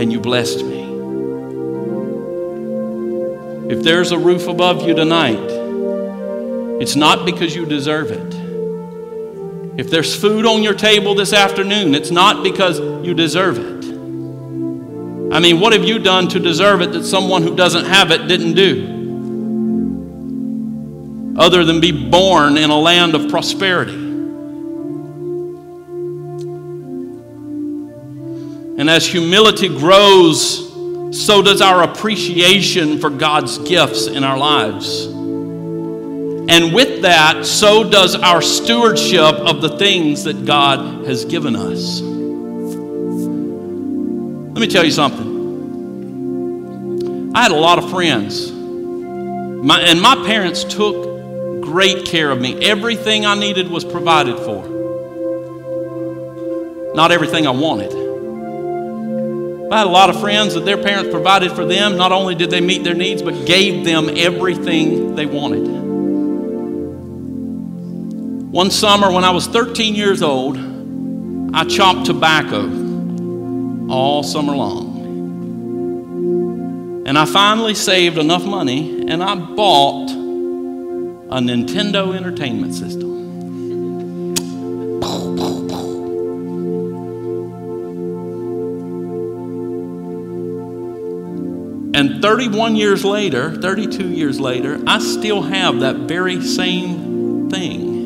and 0.00 0.10
you 0.10 0.18
blessed 0.20 0.64
me. 0.64 0.84
If 3.70 3.82
there's 3.82 4.12
a 4.12 4.18
roof 4.18 4.46
above 4.46 4.86
you 4.86 4.94
tonight, 4.94 5.50
it's 6.80 6.96
not 6.96 7.26
because 7.26 7.54
you 7.54 7.66
deserve 7.66 8.10
it. 8.10 8.34
If 9.78 9.90
there's 9.90 10.14
food 10.14 10.46
on 10.46 10.62
your 10.62 10.74
table 10.74 11.14
this 11.14 11.34
afternoon, 11.34 11.94
it's 11.94 12.10
not 12.10 12.42
because 12.42 12.78
you 12.78 13.12
deserve 13.12 13.58
it. 13.58 13.84
I 15.34 15.40
mean, 15.40 15.60
what 15.60 15.74
have 15.74 15.84
you 15.84 15.98
done 15.98 16.28
to 16.28 16.40
deserve 16.40 16.80
it 16.80 16.92
that 16.92 17.04
someone 17.04 17.42
who 17.42 17.54
doesn't 17.54 17.84
have 17.84 18.10
it 18.10 18.26
didn't 18.26 18.54
do? 18.54 18.95
Other 21.38 21.64
than 21.64 21.80
be 21.80 21.92
born 21.92 22.56
in 22.56 22.70
a 22.70 22.78
land 22.78 23.14
of 23.14 23.28
prosperity. 23.28 23.94
And 28.78 28.90
as 28.90 29.06
humility 29.06 29.68
grows, 29.68 30.66
so 31.12 31.42
does 31.42 31.60
our 31.62 31.82
appreciation 31.82 32.98
for 32.98 33.10
God's 33.10 33.58
gifts 33.58 34.06
in 34.06 34.22
our 34.22 34.36
lives. 34.36 35.06
And 36.48 36.72
with 36.74 37.02
that, 37.02 37.44
so 37.46 37.88
does 37.88 38.14
our 38.14 38.40
stewardship 38.42 39.34
of 39.34 39.62
the 39.62 39.78
things 39.78 40.24
that 40.24 40.44
God 40.44 41.06
has 41.06 41.24
given 41.24 41.56
us. 41.56 42.00
Let 44.52 44.60
me 44.60 44.68
tell 44.68 44.84
you 44.84 44.90
something. 44.90 45.34
I 47.34 47.42
had 47.42 47.50
a 47.50 47.56
lot 47.56 47.78
of 47.78 47.90
friends, 47.90 48.52
my, 48.52 49.80
and 49.80 50.00
my 50.00 50.14
parents 50.26 50.64
took 50.64 51.15
great 51.66 52.06
care 52.06 52.30
of 52.30 52.40
me. 52.40 52.64
Everything 52.64 53.26
I 53.26 53.34
needed 53.34 53.68
was 53.68 53.84
provided 53.84 54.38
for. 54.38 54.64
Not 56.94 57.12
everything 57.12 57.46
I 57.46 57.50
wanted. 57.50 57.92
I 59.70 59.78
had 59.78 59.86
a 59.88 59.90
lot 59.90 60.08
of 60.10 60.20
friends 60.20 60.54
that 60.54 60.64
their 60.64 60.80
parents 60.80 61.10
provided 61.10 61.50
for 61.52 61.66
them. 61.66 61.96
Not 61.96 62.12
only 62.12 62.36
did 62.36 62.50
they 62.50 62.60
meet 62.60 62.84
their 62.84 62.94
needs, 62.94 63.20
but 63.20 63.46
gave 63.46 63.84
them 63.84 64.08
everything 64.16 65.16
they 65.16 65.26
wanted. 65.26 65.66
One 68.52 68.70
summer 68.70 69.10
when 69.10 69.24
I 69.24 69.30
was 69.30 69.48
13 69.48 69.96
years 69.96 70.22
old, 70.22 70.56
I 71.52 71.64
chopped 71.64 72.06
tobacco 72.06 72.62
all 73.90 74.22
summer 74.22 74.54
long. 74.54 74.94
And 77.06 77.18
I 77.18 77.24
finally 77.24 77.74
saved 77.74 78.18
enough 78.18 78.44
money 78.44 79.06
and 79.08 79.22
I 79.22 79.34
bought 79.34 80.15
a 81.28 81.40
Nintendo 81.40 82.14
Entertainment 82.14 82.72
System. 82.72 83.16
And 91.96 92.22
31 92.22 92.76
years 92.76 93.04
later, 93.04 93.56
32 93.56 94.08
years 94.08 94.38
later, 94.38 94.80
I 94.86 95.00
still 95.00 95.42
have 95.42 95.80
that 95.80 95.96
very 95.96 96.42
same 96.42 97.50
thing. 97.50 97.96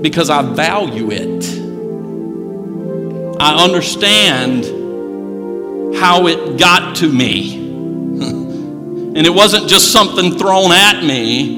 Because 0.00 0.30
I 0.30 0.42
value 0.42 1.10
it. 1.12 1.44
I 3.38 3.62
understand 3.62 4.64
how 5.96 6.26
it 6.26 6.58
got 6.58 6.96
to 6.96 7.12
me. 7.12 7.59
And 9.12 9.26
it 9.26 9.34
wasn't 9.34 9.68
just 9.68 9.92
something 9.92 10.38
thrown 10.38 10.70
at 10.70 11.02
me, 11.02 11.56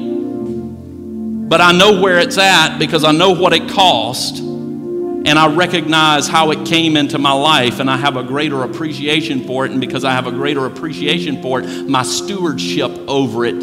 but 1.48 1.60
I 1.60 1.72
know 1.72 2.00
where 2.00 2.18
it's 2.18 2.38
at 2.38 2.78
because 2.78 3.04
I 3.04 3.12
know 3.12 3.32
what 3.32 3.52
it 3.52 3.68
cost. 3.68 4.38
And 4.38 5.38
I 5.38 5.54
recognize 5.54 6.26
how 6.26 6.50
it 6.50 6.66
came 6.66 6.96
into 6.96 7.18
my 7.18 7.32
life, 7.32 7.78
and 7.78 7.90
I 7.90 7.98
have 7.98 8.16
a 8.16 8.24
greater 8.24 8.62
appreciation 8.62 9.44
for 9.44 9.66
it. 9.66 9.70
And 9.70 9.80
because 9.80 10.02
I 10.02 10.12
have 10.12 10.26
a 10.26 10.32
greater 10.32 10.64
appreciation 10.64 11.42
for 11.42 11.60
it, 11.60 11.86
my 11.86 12.02
stewardship 12.02 12.90
over 13.06 13.44
it 13.44 13.62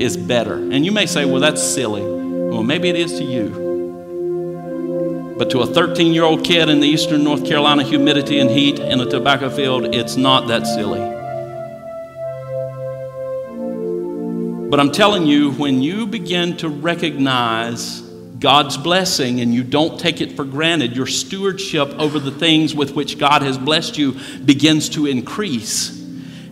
is 0.00 0.18
better. 0.18 0.54
And 0.54 0.84
you 0.84 0.92
may 0.92 1.06
say, 1.06 1.24
well, 1.24 1.40
that's 1.40 1.62
silly. 1.62 2.02
Well, 2.02 2.62
maybe 2.62 2.90
it 2.90 2.96
is 2.96 3.18
to 3.18 3.24
you. 3.24 5.34
But 5.38 5.50
to 5.52 5.60
a 5.60 5.66
13 5.66 6.12
year 6.12 6.24
old 6.24 6.44
kid 6.44 6.68
in 6.68 6.80
the 6.80 6.88
eastern 6.88 7.24
North 7.24 7.46
Carolina 7.46 7.84
humidity 7.84 8.38
and 8.38 8.50
heat 8.50 8.78
in 8.78 9.00
a 9.00 9.06
tobacco 9.06 9.48
field, 9.48 9.94
it's 9.94 10.16
not 10.16 10.46
that 10.48 10.66
silly. 10.66 11.21
But 14.72 14.80
I'm 14.80 14.90
telling 14.90 15.26
you, 15.26 15.52
when 15.52 15.82
you 15.82 16.06
begin 16.06 16.56
to 16.56 16.70
recognize 16.70 18.00
God's 18.00 18.78
blessing 18.78 19.40
and 19.40 19.52
you 19.52 19.62
don't 19.62 20.00
take 20.00 20.22
it 20.22 20.32
for 20.32 20.46
granted, 20.46 20.96
your 20.96 21.06
stewardship 21.06 21.90
over 21.98 22.18
the 22.18 22.30
things 22.30 22.74
with 22.74 22.94
which 22.94 23.18
God 23.18 23.42
has 23.42 23.58
blessed 23.58 23.98
you 23.98 24.16
begins 24.46 24.88
to 24.88 25.04
increase. 25.04 26.02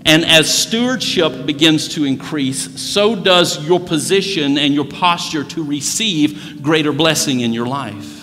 And 0.05 0.27
as 0.27 0.53
stewardship 0.53 1.47
begins 1.47 1.89
to 1.95 2.05
increase, 2.05 2.79
so 2.79 3.17
does 3.17 3.67
your 3.67 3.81
position 3.81 4.59
and 4.59 4.75
your 4.75 4.85
posture 4.85 5.45
to 5.45 5.65
receive 5.65 6.63
greater 6.63 6.93
blessing 6.93 7.41
in 7.41 7.55
your 7.55 7.69
life. 7.69 8.20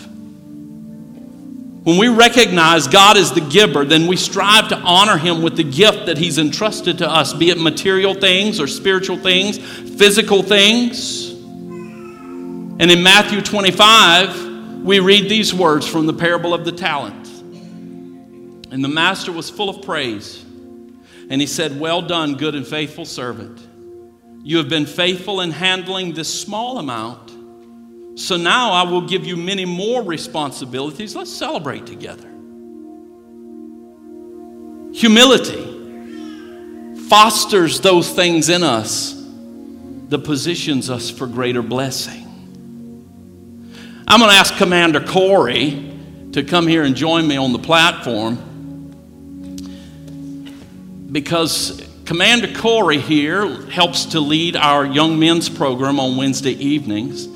When 1.88 1.98
we 1.98 2.10
recognize 2.10 2.86
God 2.86 3.16
is 3.16 3.32
the 3.32 3.40
giver, 3.40 3.86
then 3.86 4.08
we 4.08 4.18
strive 4.18 4.68
to 4.68 4.76
honor 4.76 5.16
Him 5.16 5.42
with 5.42 5.56
the 5.56 5.64
gift 5.64 6.08
that 6.08 6.18
He's 6.18 6.38
entrusted 6.38 6.98
to 6.98 7.10
us, 7.10 7.32
be 7.32 7.50
it 7.50 7.58
material 7.58 8.14
things 8.14 8.60
or 8.60 8.68
spiritual 8.68 9.16
things, 9.16 9.58
physical 9.58 10.44
things. 10.44 11.32
And 11.32 12.92
in 12.92 13.02
Matthew 13.02 13.40
25, 13.40 14.82
we 14.84 15.00
read 15.00 15.30
these 15.30 15.54
words 15.54 15.88
from 15.88 16.08
the 16.08 16.14
parable 16.14 16.54
of 16.54 16.66
the 16.66 16.74
talents. 16.74 17.30
And 17.40 18.84
the 18.84 18.90
master 18.90 19.32
was 19.32 19.50
full 19.50 19.70
of 19.70 19.82
praise. 19.82 20.44
And 21.30 21.40
he 21.40 21.48
said, 21.48 21.80
Well 21.80 22.02
done, 22.02 22.36
good 22.36 22.54
and 22.54 22.68
faithful 22.68 23.06
servant. 23.06 23.66
You 24.44 24.58
have 24.58 24.68
been 24.68 24.88
faithful 24.88 25.40
in 25.40 25.52
handling 25.52 26.16
this 26.16 26.42
small 26.42 26.80
amount. 26.80 27.27
So 28.18 28.36
now 28.36 28.72
I 28.72 28.82
will 28.82 29.02
give 29.02 29.28
you 29.28 29.38
many 29.38 29.64
more 29.64 30.02
responsibilities. 30.02 31.16
Let's 31.16 31.32
celebrate 31.32 31.86
together. 31.86 32.28
Humility 34.92 35.76
fosters 37.10 37.80
those 37.80 38.10
things 38.12 38.50
in 38.50 38.64
us 38.64 39.14
that 40.10 40.24
positions 40.24 40.90
us 40.90 41.12
for 41.12 41.28
greater 41.28 41.62
blessing. 41.62 42.24
I'm 44.08 44.20
going 44.20 44.32
to 44.32 44.38
ask 44.38 44.56
Commander 44.58 45.02
Corey 45.06 45.94
to 46.32 46.44
come 46.44 46.66
here 46.66 46.84
and 46.84 46.96
join 46.96 47.28
me 47.28 47.38
on 47.38 47.54
the 47.54 47.60
platform. 47.60 48.46
because 51.12 51.82
Commander 52.06 52.52
Corey 52.60 53.00
here 53.00 53.62
helps 53.68 54.06
to 54.06 54.20
lead 54.20 54.56
our 54.56 54.86
young 54.86 55.20
men's 55.20 55.50
program 55.50 56.00
on 56.00 56.18
Wednesday 56.18 56.54
evenings. 56.54 57.28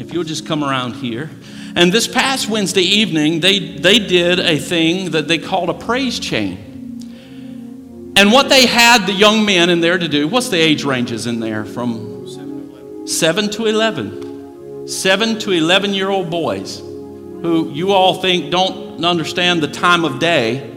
If 0.00 0.14
you'll 0.14 0.24
just 0.24 0.46
come 0.46 0.64
around 0.64 0.94
here. 0.94 1.28
And 1.76 1.92
this 1.92 2.08
past 2.08 2.48
Wednesday 2.48 2.80
evening, 2.80 3.40
they, 3.40 3.58
they 3.58 3.98
did 3.98 4.40
a 4.40 4.56
thing 4.58 5.10
that 5.10 5.28
they 5.28 5.36
called 5.36 5.68
a 5.68 5.74
praise 5.74 6.18
chain. 6.18 8.14
And 8.16 8.32
what 8.32 8.48
they 8.48 8.64
had 8.64 9.04
the 9.04 9.12
young 9.12 9.44
men 9.44 9.68
in 9.68 9.82
there 9.82 9.98
to 9.98 10.08
do, 10.08 10.26
what's 10.26 10.48
the 10.48 10.58
age 10.58 10.84
ranges 10.84 11.26
in 11.26 11.38
there? 11.38 11.66
From 11.66 13.06
7 13.06 13.50
to 13.50 13.66
11. 13.66 14.88
7 14.88 15.38
to 15.40 15.52
11 15.52 15.92
year 15.92 16.08
old 16.08 16.30
boys 16.30 16.78
who 16.78 17.70
you 17.70 17.92
all 17.92 18.22
think 18.22 18.50
don't 18.50 19.04
understand 19.04 19.62
the 19.62 19.68
time 19.68 20.06
of 20.06 20.18
day, 20.18 20.74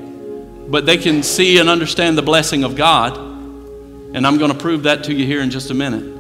but 0.68 0.86
they 0.86 0.98
can 0.98 1.24
see 1.24 1.60
and 1.60 1.70
understand 1.70 2.18
the 2.18 2.22
blessing 2.22 2.66
of 2.66 2.76
God. 2.76 3.18
And 3.18 4.28
I'm 4.28 4.38
going 4.38 4.52
to 4.52 4.58
prove 4.58 4.84
that 4.84 5.06
to 5.06 5.14
you 5.14 5.26
here 5.26 5.42
in 5.42 5.50
just 5.50 5.72
a 5.72 5.74
minute. 5.74 6.13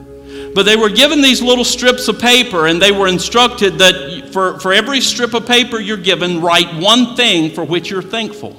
But 0.53 0.63
they 0.63 0.75
were 0.75 0.89
given 0.89 1.21
these 1.21 1.41
little 1.41 1.65
strips 1.65 2.07
of 2.07 2.19
paper, 2.19 2.67
and 2.67 2.81
they 2.81 2.91
were 2.91 3.07
instructed 3.07 3.79
that 3.79 4.29
for, 4.31 4.59
for 4.59 4.73
every 4.73 5.01
strip 5.01 5.33
of 5.33 5.47
paper 5.47 5.79
you're 5.79 5.97
given, 5.97 6.41
write 6.41 6.75
one 6.75 7.15
thing 7.15 7.51
for 7.51 7.63
which 7.63 7.89
you're 7.89 8.01
thankful. 8.01 8.51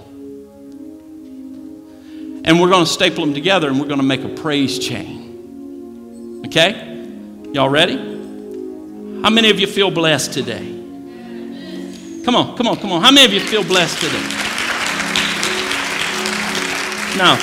And 2.45 2.61
we're 2.61 2.71
going 2.71 2.85
to 2.85 2.91
staple 2.91 3.25
them 3.25 3.35
together 3.35 3.69
and 3.69 3.81
we're 3.81 3.87
going 3.87 4.01
to 4.01 4.07
make 4.07 4.23
a 4.23 4.29
praise 4.29 4.79
chain. 4.79 6.43
Okay? 6.47 7.07
Y'all 7.53 7.71
ready? 7.71 7.97
How 9.23 9.31
many 9.31 9.51
of 9.51 9.59
you 9.59 9.67
feel 9.67 9.91
blessed 9.91 10.35
today? 10.35 10.71
Come 12.25 12.37
on, 12.37 12.57
come 12.57 12.69
on, 12.69 12.77
come 12.77 12.93
on. 12.93 13.03
How 13.03 13.11
many 13.11 13.27
of 13.27 13.33
you 13.33 13.41
feel 13.41 13.65
blessed 13.65 13.99
today? 13.99 14.23
Now, 17.17 17.37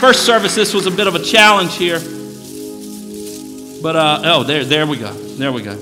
first 0.00 0.24
service, 0.24 0.54
this 0.54 0.72
was 0.72 0.86
a 0.86 0.90
bit 0.90 1.06
of 1.06 1.14
a 1.14 1.22
challenge 1.22 1.76
here. 1.76 2.00
But, 3.82 3.96
uh, 3.96 4.20
oh, 4.24 4.42
there, 4.44 4.64
there 4.64 4.86
we 4.86 4.96
go. 4.96 5.12
There 5.12 5.50
we 5.50 5.62
go. 5.62 5.72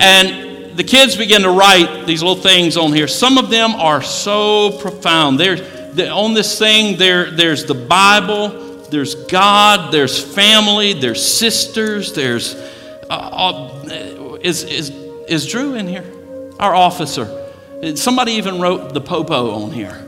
And 0.00 0.76
the 0.76 0.84
kids 0.84 1.16
begin 1.16 1.42
to 1.42 1.50
write 1.50 2.04
these 2.06 2.22
little 2.22 2.42
things 2.42 2.76
on 2.76 2.92
here. 2.92 3.06
Some 3.06 3.38
of 3.38 3.48
them 3.48 3.74
are 3.74 4.02
so 4.02 4.78
profound. 4.78 5.38
There's, 5.38 5.60
on 6.00 6.34
this 6.34 6.58
thing, 6.58 6.96
there, 6.98 7.30
there's 7.30 7.64
the 7.64 7.74
Bible, 7.74 8.82
there's 8.90 9.14
God, 9.26 9.92
there's 9.92 10.22
family, 10.22 10.94
there's 10.94 11.24
sisters, 11.24 12.12
there's. 12.12 12.54
Uh, 13.10 13.14
uh, 13.14 14.38
is, 14.40 14.64
is, 14.64 14.90
is 15.28 15.46
Drew 15.46 15.74
in 15.74 15.86
here? 15.86 16.04
Our 16.58 16.74
officer. 16.74 17.50
Somebody 17.94 18.32
even 18.32 18.60
wrote 18.60 18.94
the 18.94 19.00
popo 19.00 19.50
on 19.52 19.70
here. 19.70 20.04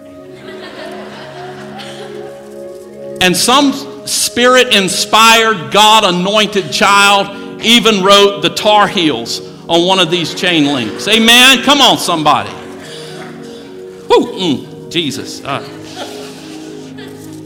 and 3.20 3.36
some 3.36 3.72
spirit 4.11 4.74
inspired, 4.74 5.72
God 5.72 6.04
anointed 6.04 6.72
child 6.72 7.62
even 7.62 8.02
wrote 8.02 8.42
the 8.42 8.50
Tar 8.50 8.88
Heels 8.88 9.40
on 9.68 9.86
one 9.86 9.98
of 10.00 10.11
these 10.11 10.34
chain 10.34 10.64
links. 10.66 11.06
Amen? 11.06 11.62
Come 11.62 11.80
on, 11.80 11.96
somebody. 11.98 12.50
Woo, 14.08 14.26
mm, 14.32 14.90
Jesus. 14.90 15.44
Uh, 15.44 15.61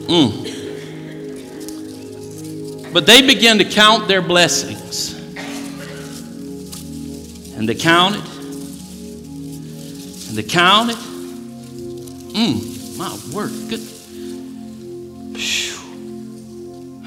mm. 0.06 0.44
But 2.92 3.06
they 3.06 3.26
began 3.26 3.58
to 3.58 3.64
count 3.64 4.08
their 4.08 4.22
blessings. 4.22 5.12
And 7.56 7.68
they 7.68 7.74
counted. 7.74 8.24
And 10.28 10.38
they 10.38 10.44
counted. 10.44 10.96
Mm, 12.34 12.96
my 12.96 13.18
word. 13.34 13.52
Good. 13.68 13.80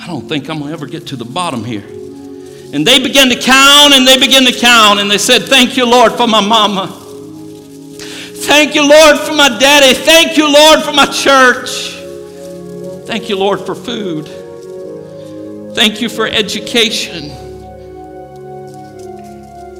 I 0.07 0.11
don't 0.11 0.25
think 0.25 0.49
I'm 0.49 0.59
going 0.59 0.69
to 0.69 0.73
ever 0.73 0.85
get 0.85 1.07
to 1.07 1.17
the 1.17 1.25
bottom 1.25 1.65
here. 1.65 1.83
And 1.83 2.87
they 2.87 3.03
began 3.03 3.27
to 3.27 3.35
count 3.35 3.93
and 3.93 4.07
they 4.07 4.17
began 4.17 4.45
to 4.45 4.57
count 4.57 5.01
and 5.01 5.11
they 5.11 5.17
said, 5.17 5.41
Thank 5.41 5.75
you, 5.75 5.85
Lord, 5.85 6.13
for 6.13 6.25
my 6.27 6.39
mama. 6.39 6.87
Thank 7.97 8.73
you, 8.73 8.87
Lord, 8.87 9.19
for 9.19 9.33
my 9.33 9.49
daddy. 9.59 9.93
Thank 9.93 10.37
you, 10.37 10.49
Lord, 10.49 10.81
for 10.81 10.93
my 10.93 11.07
church. 11.07 11.91
Thank 13.05 13.27
you, 13.27 13.37
Lord, 13.37 13.59
for 13.59 13.75
food. 13.75 14.29
Thank 15.75 15.99
you 15.99 16.07
for 16.07 16.25
education. 16.25 17.29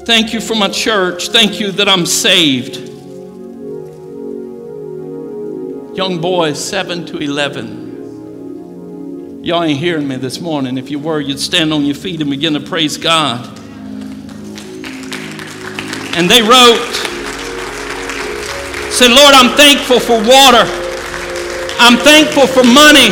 Thank 0.04 0.34
you 0.34 0.42
for 0.42 0.56
my 0.56 0.68
church. 0.68 1.28
Thank 1.30 1.58
you 1.58 1.72
that 1.72 1.88
I'm 1.88 2.04
saved. 2.04 2.76
Young 5.96 6.20
boys, 6.20 6.62
7 6.62 7.06
to 7.06 7.16
11. 7.16 7.87
Y'all 9.48 9.62
ain't 9.62 9.78
hearing 9.78 10.06
me 10.06 10.16
this 10.16 10.42
morning. 10.42 10.76
If 10.76 10.90
you 10.90 10.98
were, 10.98 11.22
you'd 11.22 11.40
stand 11.40 11.72
on 11.72 11.82
your 11.86 11.94
feet 11.94 12.20
and 12.20 12.28
begin 12.28 12.52
to 12.52 12.60
praise 12.60 12.98
God. 12.98 13.48
And 16.14 16.28
they 16.28 16.42
wrote, 16.42 16.84
said, 18.92 19.08
Lord, 19.08 19.32
I'm 19.32 19.56
thankful 19.56 20.00
for 20.00 20.18
water. 20.20 20.68
I'm 21.80 21.96
thankful 21.96 22.46
for 22.46 22.62
money. 22.62 23.08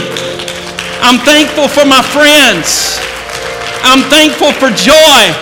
I'm 1.00 1.16
thankful 1.24 1.68
for 1.68 1.86
my 1.86 2.02
friends. 2.02 3.00
I'm 3.80 4.02
thankful 4.10 4.52
for 4.52 4.68
joy. 4.76 5.32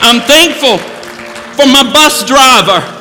I'm 0.00 0.20
thankful 0.20 0.78
for 1.58 1.66
my 1.66 1.82
bus 1.92 2.24
driver. 2.24 2.91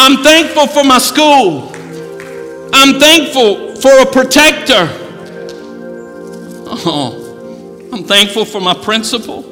I'm 0.00 0.22
thankful 0.22 0.68
for 0.68 0.84
my 0.84 0.98
school. 0.98 1.72
I'm 2.72 3.00
thankful 3.00 3.74
for 3.74 3.90
a 4.00 4.06
protector. 4.06 4.88
Oh, 6.70 7.90
I'm 7.92 8.04
thankful 8.04 8.44
for 8.44 8.60
my 8.60 8.74
principal. 8.74 9.44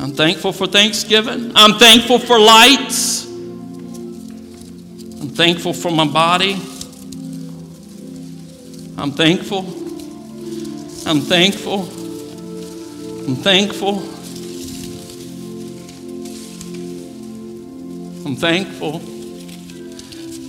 I'm 0.00 0.12
thankful 0.12 0.52
for 0.52 0.68
Thanksgiving. 0.68 1.50
I'm 1.56 1.76
thankful 1.80 2.20
for 2.20 2.38
lights. 2.38 3.26
I'm 5.20 5.30
thankful 5.30 5.72
for 5.72 5.90
my 5.90 6.06
body. 6.06 6.52
I'm 8.96 9.10
thankful. 9.10 9.66
I'm 11.04 11.20
thankful. 11.20 11.88
I'm 13.26 13.34
thankful. 13.34 14.11
I'm 18.32 18.38
thankful. 18.38 18.96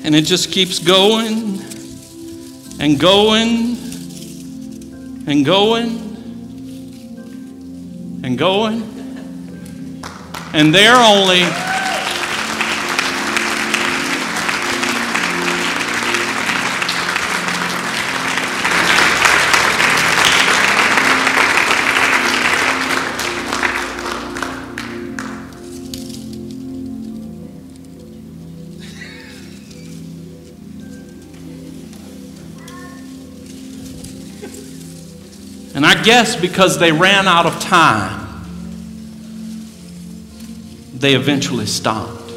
And 0.06 0.16
it 0.16 0.22
just 0.22 0.54
keeps 0.54 0.80
going 0.80 1.60
and 2.80 2.98
going 2.98 3.76
and 5.28 5.46
going 5.46 5.90
and 8.24 8.38
going. 8.38 8.84
And 10.54 10.74
they're 10.74 10.96
only. 10.96 11.44
Guess 36.04 36.36
because 36.36 36.78
they 36.78 36.92
ran 36.92 37.28
out 37.28 37.46
of 37.46 37.60
time, 37.60 38.44
they 40.94 41.16
eventually 41.16 41.66
stopped. 41.66 42.28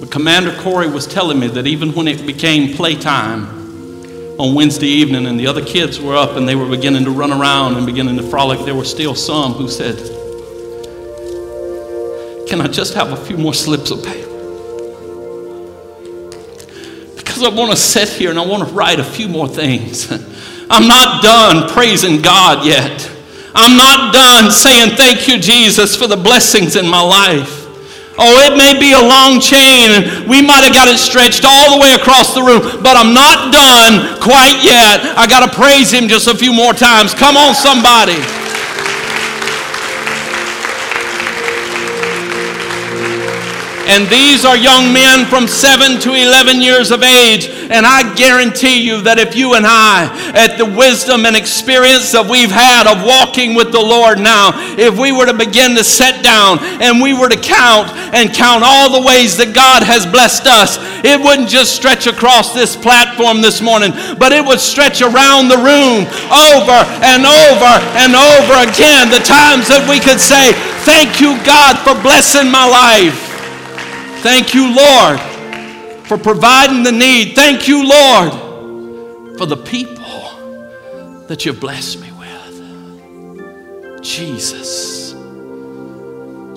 But 0.00 0.10
Commander 0.10 0.56
Corey 0.62 0.88
was 0.88 1.06
telling 1.06 1.38
me 1.38 1.48
that 1.48 1.66
even 1.66 1.92
when 1.92 2.08
it 2.08 2.26
became 2.26 2.74
playtime 2.74 3.46
on 4.40 4.54
Wednesday 4.54 4.86
evening 4.86 5.26
and 5.26 5.38
the 5.38 5.46
other 5.46 5.64
kids 5.64 6.00
were 6.00 6.16
up 6.16 6.36
and 6.36 6.48
they 6.48 6.54
were 6.54 6.68
beginning 6.68 7.04
to 7.04 7.10
run 7.10 7.32
around 7.32 7.76
and 7.76 7.84
beginning 7.84 8.16
to 8.16 8.22
frolic, 8.22 8.60
there 8.64 8.74
were 8.74 8.84
still 8.84 9.14
some 9.14 9.52
who 9.52 9.68
said, 9.68 9.96
Can 12.48 12.60
I 12.60 12.66
just 12.66 12.94
have 12.94 13.12
a 13.12 13.16
few 13.16 13.36
more 13.36 13.52
slips 13.52 13.90
of 13.90 14.02
paper? 14.02 14.28
Because 17.16 17.42
I 17.42 17.50
want 17.50 17.70
to 17.70 17.76
sit 17.76 18.08
here 18.08 18.30
and 18.30 18.38
I 18.38 18.46
want 18.46 18.66
to 18.66 18.74
write 18.74 18.98
a 18.98 19.04
few 19.04 19.28
more 19.28 19.46
things. 19.46 20.10
I'm 20.70 20.86
not 20.86 21.20
done 21.20 21.68
praising 21.68 22.22
God 22.22 22.64
yet. 22.64 23.10
I'm 23.54 23.76
not 23.76 24.14
done 24.14 24.52
saying 24.52 24.94
thank 24.94 25.26
you, 25.26 25.38
Jesus, 25.38 25.96
for 25.96 26.06
the 26.06 26.16
blessings 26.16 26.76
in 26.76 26.88
my 26.88 27.02
life. 27.02 27.60
Oh, 28.16 28.38
it 28.46 28.56
may 28.56 28.78
be 28.78 28.92
a 28.92 29.00
long 29.00 29.40
chain 29.40 29.90
and 29.90 30.30
we 30.30 30.40
might 30.40 30.62
have 30.62 30.74
got 30.74 30.86
it 30.86 30.98
stretched 30.98 31.42
all 31.44 31.74
the 31.74 31.82
way 31.82 31.94
across 31.94 32.34
the 32.34 32.42
room, 32.42 32.60
but 32.82 32.94
I'm 32.94 33.12
not 33.12 33.50
done 33.50 34.20
quite 34.22 34.62
yet. 34.62 35.18
I 35.18 35.26
got 35.26 35.42
to 35.42 35.50
praise 35.50 35.90
Him 35.90 36.06
just 36.06 36.28
a 36.28 36.36
few 36.36 36.52
more 36.52 36.72
times. 36.72 37.14
Come 37.14 37.36
on, 37.36 37.54
somebody. 37.54 38.20
And 43.90 44.06
these 44.06 44.44
are 44.44 44.56
young 44.56 44.92
men 44.92 45.26
from 45.26 45.48
7 45.48 45.98
to 46.02 46.14
11 46.14 46.62
years 46.62 46.92
of 46.92 47.02
age. 47.02 47.48
And 47.70 47.86
I 47.86 48.02
guarantee 48.18 48.82
you 48.82 49.02
that 49.06 49.22
if 49.22 49.38
you 49.38 49.54
and 49.54 49.62
I, 49.62 50.10
at 50.34 50.58
the 50.58 50.66
wisdom 50.66 51.22
and 51.22 51.38
experience 51.38 52.10
that 52.10 52.26
we've 52.26 52.50
had 52.50 52.90
of 52.90 53.06
walking 53.06 53.54
with 53.54 53.70
the 53.70 53.78
Lord 53.78 54.18
now, 54.18 54.50
if 54.74 54.98
we 54.98 55.14
were 55.14 55.30
to 55.30 55.38
begin 55.38 55.78
to 55.78 55.86
sit 55.86 56.18
down 56.26 56.58
and 56.82 56.98
we 56.98 57.14
were 57.14 57.30
to 57.30 57.38
count 57.38 57.94
and 58.10 58.34
count 58.34 58.66
all 58.66 58.90
the 58.90 59.06
ways 59.06 59.38
that 59.38 59.54
God 59.54 59.86
has 59.86 60.02
blessed 60.02 60.50
us, 60.50 60.82
it 61.06 61.14
wouldn't 61.22 61.46
just 61.46 61.78
stretch 61.78 62.10
across 62.10 62.50
this 62.50 62.74
platform 62.74 63.38
this 63.38 63.62
morning, 63.62 63.94
but 64.18 64.34
it 64.34 64.42
would 64.42 64.58
stretch 64.58 64.98
around 64.98 65.46
the 65.46 65.62
room 65.62 66.10
over 66.34 66.78
and 67.06 67.22
over 67.22 67.72
and 67.94 68.18
over 68.18 68.66
again. 68.66 69.14
The 69.14 69.22
times 69.22 69.70
that 69.70 69.86
we 69.86 70.02
could 70.02 70.18
say, 70.18 70.58
Thank 70.82 71.20
you, 71.20 71.38
God, 71.46 71.78
for 71.86 71.94
blessing 72.02 72.50
my 72.50 72.66
life. 72.66 73.14
Thank 74.26 74.54
you, 74.54 74.74
Lord, 74.74 75.22
for 76.10 76.18
providing 76.18 76.82
the 76.82 76.90
need. 76.90 77.36
Thank 77.36 77.68
you, 77.68 77.88
Lord, 77.88 78.32
for 79.38 79.46
the 79.46 79.56
people 79.56 80.02
that 81.28 81.46
you've 81.46 81.60
blessed 81.60 82.00
me 82.00 82.10
with. 82.10 84.02
Jesus. 84.02 85.12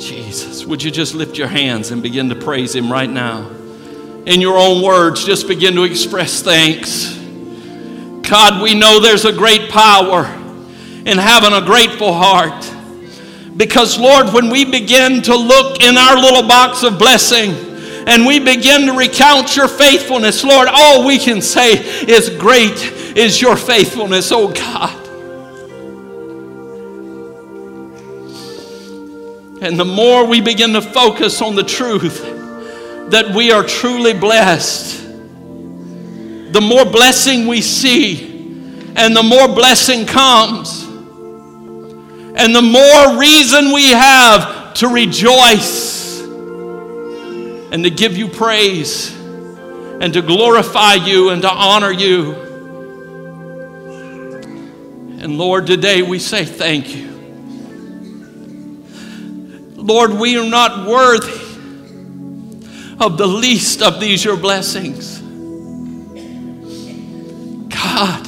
Jesus. 0.04 0.66
Would 0.66 0.82
you 0.82 0.90
just 0.90 1.14
lift 1.14 1.38
your 1.38 1.50
hands 1.50 1.92
and 1.92 2.02
begin 2.02 2.30
to 2.30 2.36
praise 2.36 2.74
Him 2.74 2.92
right 2.92 3.08
now? 3.08 3.48
In 4.26 4.42
your 4.42 4.58
own 4.58 4.82
words, 4.82 5.24
just 5.24 5.48
begin 5.48 5.76
to 5.76 5.84
express 5.84 6.42
thanks. 6.42 7.16
God, 8.28 8.60
we 8.64 8.74
know 8.74 9.00
there's 9.00 9.26
a 9.26 9.34
great 9.34 9.70
power 9.70 10.26
in 11.06 11.20
having 11.20 11.54
a 11.54 11.64
grateful 11.64 12.12
heart. 12.12 12.68
Because, 13.56 14.00
Lord, 14.00 14.34
when 14.34 14.50
we 14.50 14.66
begin 14.66 15.22
to 15.22 15.36
look 15.36 15.80
in 15.80 15.96
our 15.96 16.16
little 16.16 16.48
box 16.48 16.82
of 16.82 16.98
blessing 16.98 17.73
and 18.08 18.26
we 18.26 18.40
begin 18.40 18.88
to 18.88 18.94
recount 18.94 19.56
your 19.56 19.68
faithfulness, 19.68 20.44
Lord, 20.44 20.68
all 20.72 21.06
we 21.06 21.18
can 21.18 21.42
say 21.42 21.74
is, 21.74 22.30
Great 22.30 22.82
is 23.16 23.42
your 23.42 23.56
faithfulness, 23.56 24.32
oh 24.32 24.52
God. 24.52 25.00
And 29.62 29.80
the 29.80 29.86
more 29.86 30.26
we 30.26 30.42
begin 30.42 30.74
to 30.74 30.82
focus 30.82 31.42
on 31.42 31.56
the 31.56 31.64
truth 31.64 32.22
that 33.12 33.34
we 33.34 33.52
are 33.52 33.64
truly 33.64 34.14
blessed, 34.14 35.02
the 35.04 36.62
more 36.62 36.86
blessing 36.86 37.48
we 37.48 37.62
see, 37.62 38.30
and 38.96 39.16
the 39.16 39.24
more 39.24 39.48
blessing 39.48 40.06
comes 40.06 40.84
and 42.36 42.56
the 42.56 42.62
more 42.62 43.20
reason 43.20 43.72
we 43.72 43.90
have 43.90 44.74
to 44.76 44.88
rejoice 44.88 46.03
and 47.74 47.84
to 47.86 47.90
give 47.90 48.16
you 48.16 48.28
praise 48.28 49.12
and 49.18 50.14
to 50.14 50.22
glorify 50.22 50.94
you 50.94 51.32
and 51.32 51.42
to 51.42 51.50
honor 51.50 51.92
you. 51.92 52.34
And 55.20 55.40
Lord, 55.40 55.66
today 55.66 56.04
we 56.04 56.20
say 56.20 56.46
thank 56.46 56.96
you. 56.96 57.10
Lord, 59.76 60.14
we 60.14 60.38
are 60.38 60.48
not 60.48 60.88
worthy 60.88 61.42
of 63.00 63.18
the 63.18 63.26
least 63.26 63.82
of 63.82 64.00
these 64.00 64.24
your 64.24 64.38
blessings. 64.38 65.20
God, 67.70 68.28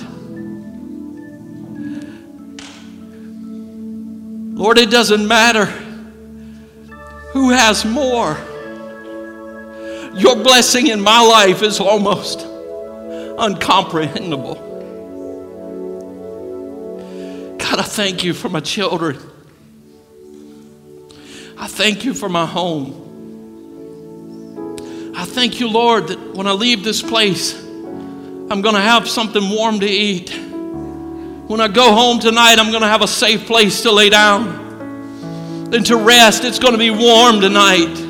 Lord, 4.57 4.79
it 4.79 4.89
doesn't 4.89 5.27
matter 5.27 5.65
who 7.31 7.51
has 7.51 7.85
more. 7.85 8.39
Your 10.15 10.35
blessing 10.37 10.87
in 10.87 11.01
my 11.01 11.21
life 11.21 11.61
is 11.61 11.81
almost 11.81 12.39
uncomprehendable. 12.39 14.55
God, 17.59 17.79
I 17.79 17.83
thank 17.83 18.23
you 18.23 18.33
for 18.33 18.47
my 18.47 18.61
children. 18.61 19.19
I 21.57 21.67
thank 21.67 22.05
you 22.05 22.13
for 22.13 22.29
my 22.29 22.45
home. 22.45 23.01
I 25.17 25.25
thank 25.25 25.59
you, 25.59 25.69
Lord, 25.69 26.07
that 26.07 26.33
when 26.33 26.47
I 26.47 26.53
leave 26.53 26.81
this 26.83 27.01
place, 27.01 27.53
I'm 27.53 28.61
going 28.61 28.75
to 28.75 28.81
have 28.81 29.09
something 29.09 29.49
warm 29.49 29.81
to 29.81 29.85
eat. 29.85 30.29
When 30.29 31.59
I 31.59 31.67
go 31.67 31.93
home 31.93 32.19
tonight, 32.19 32.57
I'm 32.57 32.69
going 32.69 32.83
to 32.83 32.87
have 32.87 33.01
a 33.01 33.07
safe 33.07 33.45
place 33.45 33.81
to 33.81 33.91
lay 33.91 34.09
down 34.09 35.73
and 35.73 35.85
to 35.87 35.97
rest. 35.97 36.45
It's 36.45 36.59
going 36.59 36.73
to 36.73 36.79
be 36.79 36.89
warm 36.89 37.41
tonight. 37.41 38.04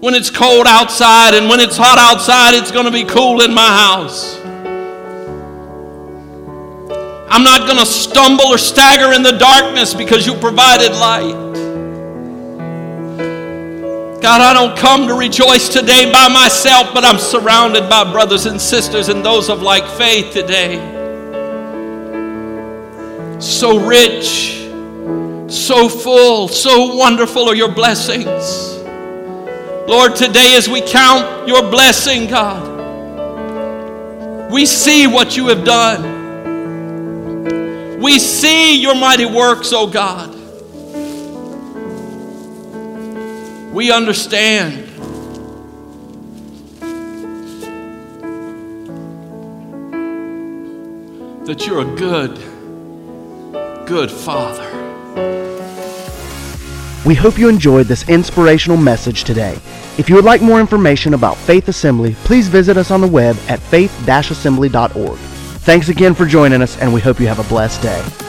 When 0.00 0.14
it's 0.14 0.30
cold 0.30 0.66
outside 0.66 1.34
and 1.34 1.48
when 1.48 1.60
it's 1.60 1.76
hot 1.76 1.98
outside, 1.98 2.54
it's 2.54 2.70
going 2.70 2.86
to 2.86 2.92
be 2.92 3.04
cool 3.04 3.42
in 3.42 3.52
my 3.52 3.66
house. 3.66 4.38
I'm 7.30 7.44
not 7.44 7.66
going 7.66 7.78
to 7.78 7.86
stumble 7.86 8.46
or 8.46 8.58
stagger 8.58 9.12
in 9.12 9.22
the 9.22 9.32
darkness 9.32 9.94
because 9.94 10.26
you 10.26 10.34
provided 10.34 10.92
light. 10.92 11.48
God, 14.20 14.40
I 14.40 14.52
don't 14.52 14.76
come 14.76 15.06
to 15.08 15.14
rejoice 15.14 15.68
today 15.68 16.10
by 16.12 16.28
myself, 16.28 16.94
but 16.94 17.04
I'm 17.04 17.18
surrounded 17.18 17.88
by 17.88 18.10
brothers 18.10 18.46
and 18.46 18.60
sisters 18.60 19.08
and 19.08 19.24
those 19.24 19.48
of 19.48 19.62
like 19.62 19.86
faith 19.96 20.32
today 20.32 20.96
so 23.40 23.78
rich, 23.78 24.68
so 25.48 25.88
full, 25.88 26.48
so 26.48 26.96
wonderful 26.96 27.48
are 27.48 27.54
your 27.54 27.72
blessings. 27.72 28.77
Lord, 29.88 30.14
today 30.14 30.54
as 30.54 30.68
we 30.68 30.82
count 30.82 31.48
your 31.48 31.62
blessing, 31.62 32.28
God, 32.28 32.76
we 34.52 34.66
see 34.66 35.06
what 35.06 35.34
you 35.34 35.46
have 35.46 35.64
done. 35.64 36.18
We 37.98 38.18
see 38.18 38.82
your 38.82 38.94
mighty 38.94 39.24
works, 39.24 39.72
oh 39.72 39.86
God. 39.86 40.34
We 43.72 43.90
understand. 43.90 44.84
That 51.46 51.66
you're 51.66 51.80
a 51.80 51.96
good 51.96 52.38
good 53.86 54.10
Father. 54.10 54.66
We 57.06 57.14
hope 57.14 57.38
you 57.38 57.48
enjoyed 57.48 57.86
this 57.86 58.06
inspirational 58.06 58.76
message 58.76 59.24
today. 59.24 59.58
If 59.98 60.08
you 60.08 60.14
would 60.14 60.24
like 60.24 60.40
more 60.40 60.60
information 60.60 61.12
about 61.12 61.36
Faith 61.36 61.66
Assembly, 61.66 62.14
please 62.22 62.46
visit 62.46 62.76
us 62.76 62.92
on 62.92 63.00
the 63.00 63.08
web 63.08 63.36
at 63.48 63.58
faith-assembly.org. 63.58 65.18
Thanks 65.18 65.88
again 65.88 66.14
for 66.14 66.24
joining 66.24 66.62
us, 66.62 66.78
and 66.78 66.94
we 66.94 67.00
hope 67.00 67.18
you 67.18 67.26
have 67.26 67.40
a 67.40 67.48
blessed 67.48 67.82
day. 67.82 68.27